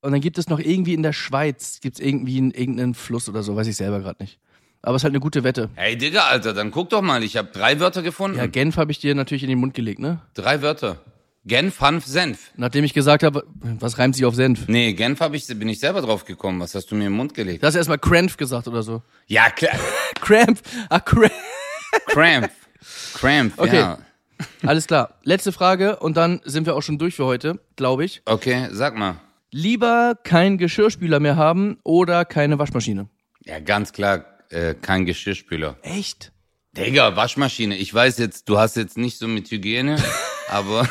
Und 0.00 0.10
dann 0.10 0.20
gibt 0.20 0.38
es 0.38 0.48
noch 0.48 0.58
irgendwie 0.58 0.94
in 0.94 1.04
der 1.04 1.12
Schweiz, 1.12 1.78
gibt 1.80 2.00
es 2.00 2.04
irgendwie 2.04 2.38
einen, 2.38 2.50
irgendeinen 2.50 2.94
Fluss 2.94 3.28
oder 3.28 3.44
so, 3.44 3.54
weiß 3.54 3.68
ich 3.68 3.76
selber 3.76 4.00
gerade 4.00 4.20
nicht. 4.24 4.40
Aber 4.82 4.96
es 4.96 5.02
ist 5.02 5.04
halt 5.04 5.12
eine 5.12 5.20
gute 5.20 5.44
Wette. 5.44 5.70
Hey, 5.76 5.96
Digga, 5.96 6.22
Alter, 6.22 6.52
dann 6.52 6.72
guck 6.72 6.90
doch 6.90 7.02
mal. 7.02 7.22
Ich 7.22 7.36
habe 7.36 7.50
drei 7.52 7.78
Wörter 7.78 8.02
gefunden. 8.02 8.38
Ja, 8.38 8.48
Genf 8.48 8.76
habe 8.76 8.90
ich 8.90 8.98
dir 8.98 9.14
natürlich 9.14 9.44
in 9.44 9.48
den 9.48 9.60
Mund 9.60 9.74
gelegt, 9.74 10.00
ne? 10.00 10.20
drei 10.34 10.62
Wörter. 10.62 11.00
Genf, 11.48 11.80
Hanf, 11.80 12.04
Senf. 12.04 12.50
Nachdem 12.56 12.84
ich 12.84 12.92
gesagt 12.94 13.22
habe, 13.22 13.44
was 13.80 13.98
reimt 13.98 14.14
sich 14.14 14.24
auf 14.26 14.34
Senf? 14.34 14.68
Nee, 14.68 14.92
Genf 14.92 15.20
hab 15.20 15.32
ich, 15.34 15.46
bin 15.46 15.68
ich 15.68 15.80
selber 15.80 16.02
drauf 16.02 16.24
gekommen. 16.26 16.60
Was 16.60 16.74
hast 16.74 16.90
du 16.90 16.94
mir 16.94 17.06
im 17.06 17.14
Mund 17.14 17.32
gelegt? 17.34 17.62
Du 17.62 17.66
hast 17.66 17.74
erstmal 17.74 17.98
Cranf 17.98 18.36
gesagt 18.36 18.68
oder 18.68 18.82
so. 18.82 19.02
Ja, 19.26 19.48
klar. 19.50 19.72
Cramp. 20.20 20.60
Ah, 20.90 21.00
Cramp. 21.00 21.32
Cramp. 22.06 22.50
Cramp, 23.14 23.54
Okay. 23.56 23.76
ja. 23.76 23.98
Alles 24.64 24.86
klar. 24.86 25.14
Letzte 25.24 25.50
Frage 25.50 25.96
und 25.96 26.16
dann 26.16 26.40
sind 26.44 26.66
wir 26.66 26.76
auch 26.76 26.82
schon 26.82 26.98
durch 26.98 27.14
für 27.16 27.24
heute, 27.24 27.58
glaube 27.76 28.04
ich. 28.04 28.22
Okay, 28.26 28.68
sag 28.70 28.94
mal. 28.96 29.16
Lieber 29.50 30.16
kein 30.22 30.58
Geschirrspüler 30.58 31.18
mehr 31.18 31.36
haben 31.36 31.78
oder 31.82 32.24
keine 32.26 32.58
Waschmaschine? 32.58 33.08
Ja, 33.44 33.58
ganz 33.58 33.92
klar, 33.92 34.24
äh, 34.50 34.74
kein 34.74 35.06
Geschirrspüler. 35.06 35.76
Echt? 35.82 36.30
Digga, 36.76 37.16
Waschmaschine. 37.16 37.74
Ich 37.76 37.92
weiß 37.92 38.18
jetzt, 38.18 38.48
du 38.50 38.58
hast 38.58 38.76
jetzt 38.76 38.98
nicht 38.98 39.18
so 39.18 39.26
mit 39.26 39.50
Hygiene, 39.50 39.96
aber. 40.48 40.86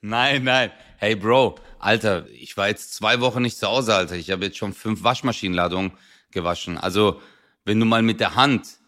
Nein, 0.00 0.44
nein. 0.44 0.70
Hey, 0.98 1.14
Bro, 1.14 1.56
Alter, 1.78 2.26
ich 2.30 2.56
war 2.56 2.68
jetzt 2.68 2.94
zwei 2.94 3.20
Wochen 3.20 3.42
nicht 3.42 3.58
zu 3.58 3.66
Hause, 3.66 3.94
Alter. 3.94 4.16
Ich 4.16 4.30
habe 4.30 4.44
jetzt 4.44 4.58
schon 4.58 4.72
fünf 4.72 5.02
Waschmaschinenladungen 5.02 5.92
gewaschen. 6.30 6.78
Also, 6.78 7.20
wenn 7.64 7.80
du 7.80 7.86
mal 7.86 8.02
mit 8.02 8.20
der 8.20 8.34
Hand 8.34 8.80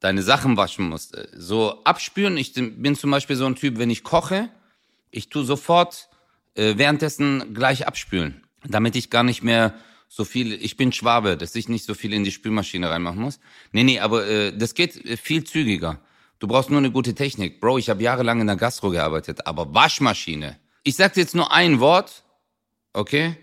deine 0.00 0.22
Sachen 0.22 0.56
waschen 0.56 0.88
musst, 0.88 1.14
äh, 1.14 1.28
so 1.34 1.84
abspüren. 1.84 2.36
Ich 2.36 2.54
bin 2.54 2.96
zum 2.96 3.10
Beispiel 3.10 3.36
so 3.36 3.46
ein 3.46 3.54
Typ, 3.54 3.78
wenn 3.78 3.90
ich 3.90 4.02
koche, 4.02 4.48
ich 5.10 5.28
tu 5.28 5.42
sofort 5.42 6.08
äh, 6.54 6.74
währenddessen 6.76 7.54
gleich 7.54 7.86
abspülen, 7.86 8.42
damit 8.64 8.96
ich 8.96 9.10
gar 9.10 9.22
nicht 9.22 9.42
mehr 9.42 9.74
so 10.08 10.24
viel, 10.24 10.52
ich 10.52 10.76
bin 10.76 10.92
Schwabe, 10.92 11.36
dass 11.36 11.54
ich 11.54 11.68
nicht 11.68 11.84
so 11.84 11.94
viel 11.94 12.12
in 12.12 12.24
die 12.24 12.32
Spülmaschine 12.32 12.90
reinmachen 12.90 13.20
muss. 13.20 13.38
Nee, 13.70 13.84
nee, 13.84 14.00
aber 14.00 14.26
äh, 14.26 14.56
das 14.56 14.74
geht 14.74 15.04
äh, 15.04 15.16
viel 15.16 15.44
zügiger. 15.44 16.00
Du 16.40 16.48
brauchst 16.48 16.70
nur 16.70 16.78
eine 16.78 16.90
gute 16.90 17.14
Technik. 17.14 17.60
Bro, 17.60 17.78
ich 17.78 17.90
habe 17.90 18.02
jahrelang 18.02 18.40
in 18.40 18.46
der 18.48 18.56
Gastro 18.56 18.90
gearbeitet, 18.90 19.46
aber 19.46 19.72
Waschmaschine. 19.74 20.58
Ich 20.82 20.96
sag 20.96 21.12
dir 21.12 21.20
jetzt 21.20 21.34
nur 21.34 21.52
ein 21.52 21.78
Wort, 21.80 22.24
okay? 22.94 23.36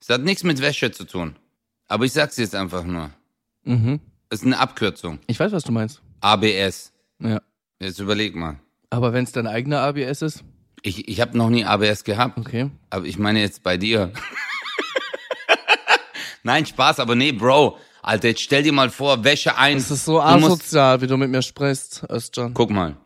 Es 0.00 0.08
hat 0.08 0.22
nichts 0.22 0.44
mit 0.44 0.60
Wäsche 0.62 0.92
zu 0.92 1.04
tun. 1.04 1.36
Aber 1.88 2.04
ich 2.04 2.12
sag's 2.12 2.36
jetzt 2.36 2.54
einfach 2.54 2.84
nur. 2.84 3.10
Mhm. 3.64 4.00
Es 4.30 4.40
ist 4.40 4.46
eine 4.46 4.58
Abkürzung. 4.58 5.18
Ich 5.26 5.40
weiß, 5.40 5.50
was 5.52 5.64
du 5.64 5.72
meinst. 5.72 6.00
ABS. 6.20 6.92
Ja. 7.20 7.40
Jetzt 7.80 7.98
überleg 7.98 8.36
mal. 8.36 8.58
Aber 8.90 9.12
wenn 9.12 9.24
es 9.24 9.32
dein 9.32 9.46
eigener 9.46 9.80
ABS 9.80 10.22
ist, 10.22 10.44
Ich, 10.82 11.08
ich 11.08 11.20
habe 11.20 11.36
noch 11.36 11.50
nie 11.50 11.64
ABS 11.64 12.04
gehabt. 12.04 12.38
okay. 12.38 12.70
Aber 12.90 13.04
ich 13.04 13.18
meine 13.18 13.40
jetzt 13.40 13.62
bei 13.64 13.76
dir. 13.76 14.12
Nein, 16.44 16.64
Spaß, 16.66 17.00
aber 17.00 17.16
nee, 17.16 17.32
Bro. 17.32 17.78
Alter, 18.02 18.28
jetzt 18.28 18.42
stell 18.42 18.62
dir 18.62 18.72
mal 18.72 18.90
vor, 18.90 19.24
Wäsche 19.24 19.56
ein. 19.56 19.76
Das 19.76 19.90
ist 19.90 20.04
so 20.04 20.20
asozial, 20.20 21.00
wie 21.00 21.06
du 21.06 21.16
mit 21.16 21.30
mir 21.30 21.42
sprichst, 21.42 22.04
Özcan. 22.10 22.54
Guck 22.54 22.70
mal. 22.70 22.96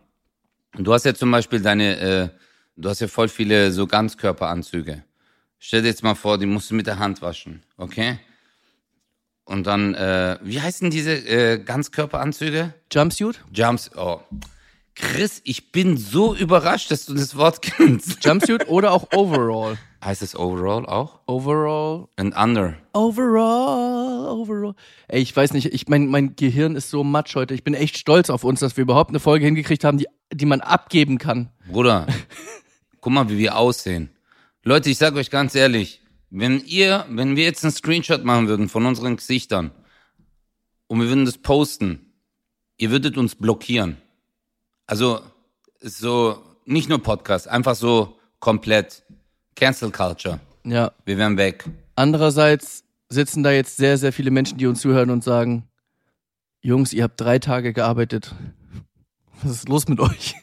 Du 0.74 0.92
hast 0.92 1.04
ja 1.04 1.14
zum 1.14 1.30
Beispiel 1.30 1.60
deine, 1.60 1.98
äh, 1.98 2.28
du 2.76 2.88
hast 2.88 3.00
ja 3.00 3.08
voll 3.08 3.28
viele 3.28 3.72
so 3.72 3.86
Ganzkörperanzüge. 3.86 5.04
Stell 5.58 5.82
dir 5.82 5.88
jetzt 5.88 6.02
mal 6.02 6.14
vor, 6.14 6.38
die 6.38 6.46
musst 6.46 6.70
du 6.70 6.74
mit 6.74 6.86
der 6.86 6.98
Hand 6.98 7.22
waschen, 7.22 7.62
okay? 7.76 8.18
Und 9.44 9.66
dann, 9.66 9.94
äh, 9.94 10.38
wie 10.42 10.60
heißen 10.60 10.90
diese 10.90 11.12
äh, 11.12 11.58
Ganzkörperanzüge? 11.58 12.74
Jumpsuit? 12.90 13.40
Jumps. 13.52 13.90
Oh. 13.96 14.20
Chris, 14.94 15.40
ich 15.44 15.72
bin 15.72 15.96
so 15.96 16.34
überrascht, 16.34 16.90
dass 16.90 17.06
du 17.06 17.14
das 17.14 17.36
Wort 17.36 17.62
kennst. 17.62 18.24
Jumpsuit 18.24 18.68
oder 18.68 18.92
auch 18.92 19.08
Overall? 19.12 19.78
Heißt 20.04 20.20
es 20.22 20.34
Overall 20.34 20.84
auch? 20.84 21.20
Overall. 21.26 22.08
And 22.16 22.36
Under. 22.36 22.76
Overall, 22.92 24.26
overall. 24.30 24.74
Ey, 25.06 25.22
ich 25.22 25.34
weiß 25.34 25.52
nicht, 25.52 25.66
ich 25.66 25.86
mein, 25.86 26.08
mein 26.08 26.34
Gehirn 26.34 26.74
ist 26.74 26.90
so 26.90 27.04
matsch 27.04 27.36
heute. 27.36 27.54
Ich 27.54 27.62
bin 27.62 27.74
echt 27.74 27.96
stolz 27.96 28.28
auf 28.28 28.42
uns, 28.42 28.58
dass 28.58 28.76
wir 28.76 28.82
überhaupt 28.82 29.10
eine 29.10 29.20
Folge 29.20 29.44
hingekriegt 29.44 29.84
haben, 29.84 29.98
die, 29.98 30.08
die 30.32 30.46
man 30.46 30.60
abgeben 30.60 31.18
kann. 31.18 31.50
Bruder, 31.70 32.08
guck 33.00 33.12
mal, 33.12 33.28
wie 33.28 33.38
wir 33.38 33.56
aussehen. 33.56 34.10
Leute, 34.64 34.90
ich 34.90 34.98
sag 34.98 35.14
euch 35.14 35.30
ganz 35.30 35.54
ehrlich, 35.54 36.02
wenn 36.30 36.64
ihr, 36.64 37.06
wenn 37.08 37.36
wir 37.36 37.44
jetzt 37.44 37.62
einen 37.62 37.72
Screenshot 37.72 38.24
machen 38.24 38.48
würden 38.48 38.68
von 38.68 38.84
unseren 38.84 39.16
Gesichtern 39.16 39.70
und 40.88 41.00
wir 41.00 41.06
würden 41.06 41.26
das 41.26 41.38
posten, 41.38 42.12
ihr 42.76 42.90
würdet 42.90 43.16
uns 43.16 43.36
blockieren. 43.36 43.98
Also, 44.86 45.20
so, 45.80 46.42
nicht 46.64 46.88
nur 46.88 47.00
Podcast, 47.00 47.46
einfach 47.46 47.76
so 47.76 48.18
komplett 48.40 49.04
Cancel 49.62 49.92
Culture. 49.92 50.40
Ja. 50.64 50.90
Wir 51.04 51.18
wären 51.18 51.36
weg. 51.36 51.64
Andererseits 51.94 52.82
sitzen 53.08 53.44
da 53.44 53.52
jetzt 53.52 53.76
sehr, 53.76 53.96
sehr 53.96 54.12
viele 54.12 54.32
Menschen, 54.32 54.58
die 54.58 54.66
uns 54.66 54.80
zuhören 54.80 55.10
und 55.10 55.22
sagen, 55.22 55.68
Jungs, 56.62 56.92
ihr 56.92 57.04
habt 57.04 57.20
drei 57.20 57.38
Tage 57.38 57.72
gearbeitet. 57.72 58.34
Was 59.40 59.52
ist 59.52 59.68
los 59.68 59.86
mit 59.86 60.00
euch? 60.00 60.34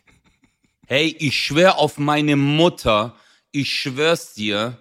Hey, 0.88 1.14
ich 1.20 1.38
schwör 1.38 1.80
auf 1.80 1.98
meine 1.98 2.38
Mutter, 2.38 3.14
ich 3.52 3.74
schwör's 3.74 4.36
dir, 4.36 4.78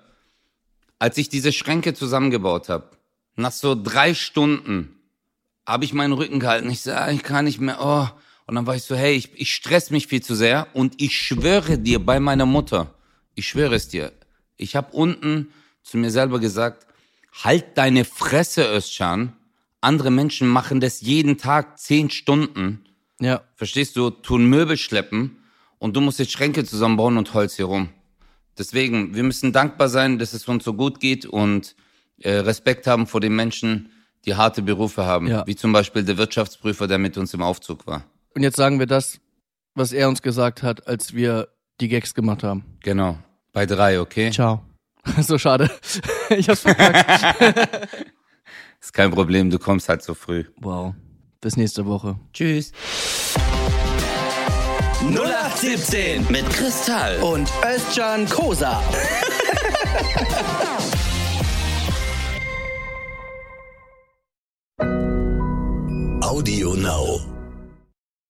als 1.01 1.19
ich 1.19 1.29
diese 1.29 1.53
Schränke 1.53 1.93
zusammengebaut 1.93 2.69
habe, 2.69 2.91
nach 3.35 3.51
so 3.51 3.75
drei 3.75 4.15
Stunden 4.15 5.01
habe 5.67 5.85
ich 5.85 5.93
meinen 5.93 6.13
Rücken 6.13 6.39
gehalten. 6.39 6.71
Ich 6.71 6.83
sage, 6.83 7.13
ich 7.13 7.25
kann 7.25 7.45
nicht 7.45 7.59
mehr. 7.59 7.79
Oh. 7.81 8.07
Und 8.47 8.55
dann 8.55 8.69
war 8.69 8.77
ich 8.77 8.85
so, 8.85 8.95
hey, 8.95 9.17
ich, 9.17 9.33
ich 9.35 9.53
stress 9.53 9.91
mich 9.91 10.07
viel 10.07 10.23
zu 10.23 10.37
sehr 10.37 10.69
und 10.75 11.03
ich 11.03 11.19
schwöre 11.19 11.77
dir 11.77 11.99
bei 11.99 12.21
meiner 12.21 12.47
Mutter, 12.47 12.95
ich 13.35 13.49
schwöre 13.49 13.75
es 13.75 13.89
dir, 13.89 14.13
ich 14.59 14.77
habe 14.77 14.93
unten 14.93 15.49
zu 15.83 15.97
mir 15.97 16.11
selber 16.11 16.39
gesagt, 16.39 16.87
halt 17.33 17.79
deine 17.79 18.05
Fresse, 18.05 18.65
Özcan. 18.65 19.33
Andere 19.81 20.11
Menschen 20.11 20.49
machen 20.49 20.81
das 20.81 21.01
jeden 21.01 21.39
Tag 21.39 21.79
zehn 21.79 22.11
Stunden. 22.11 22.85
Ja. 23.21 23.43
Verstehst 23.55 23.97
du? 23.97 24.11
Tun 24.11 24.47
Möbel 24.47 24.77
schleppen 24.77 25.39
und 25.79 25.97
du 25.97 26.01
musst 26.01 26.19
jetzt 26.19 26.33
Schränke 26.33 26.65
zusammenbauen 26.65 27.17
und 27.17 27.33
Holz 27.33 27.57
hier 27.57 27.67
rum. 27.67 27.89
Deswegen, 28.59 29.15
wir 29.15 29.23
müssen 29.23 29.53
dankbar 29.53 29.89
sein, 29.89 30.19
dass 30.19 30.33
es 30.33 30.47
uns 30.49 30.65
so 30.65 30.75
gut 30.75 30.99
geht 30.99 31.27
und 31.27 31.77
äh, 32.19 32.33
Respekt 32.33 32.89
haben 32.89 33.07
vor 33.07 33.21
den 33.21 33.37
Menschen, 33.37 33.93
die 34.25 34.35
harte 34.35 34.63
Berufe 34.63 35.07
haben. 35.07 35.29
Ja. 35.29 35.47
Wie 35.47 35.55
zum 35.55 35.73
Beispiel 35.73 36.03
der 36.03 36.19
Wirtschaftsprüfer, 36.19 36.89
der 36.89 36.99
mit 36.99 37.17
uns 37.17 37.33
im 37.35 37.43
Aufzug 37.43 37.87
war. 37.87 38.05
Und 38.35 38.43
jetzt 38.43 38.57
sagen 38.57 38.81
wir 38.81 38.87
das, 38.87 39.21
was 39.75 39.93
er 39.93 40.09
uns 40.09 40.23
gesagt 40.23 40.65
hat, 40.65 40.89
als 40.89 41.15
wir 41.15 41.49
die 41.81 41.89
Gags 41.89 42.15
gemacht 42.15 42.43
haben. 42.43 42.65
Genau. 42.83 43.19
Bei 43.59 43.67
drei, 43.67 43.99
okay? 43.99 44.31
Ciao. 44.31 44.61
so 45.21 45.37
schade. 45.37 45.69
ich 46.31 46.49
hab's 46.49 46.61
verkackt. 46.61 47.43
Ist 48.81 48.95
kein 48.95 49.11
Problem, 49.11 49.51
du 49.51 49.59
kommst 49.59 49.89
halt 49.89 50.01
so 50.05 50.15
früh. 50.15 50.45
wow. 50.61 50.95
Bis 51.41 51.57
nächste 51.57 51.85
Woche. 51.85 52.21
Tschüss. 52.33 52.71
0817 55.03 56.25
Mit 56.31 56.49
Kristall. 56.51 57.19
und 57.19 57.51
Özcan 57.65 58.29
Kosa. 58.29 58.81
Audio 66.23 66.75
Now. 66.75 67.38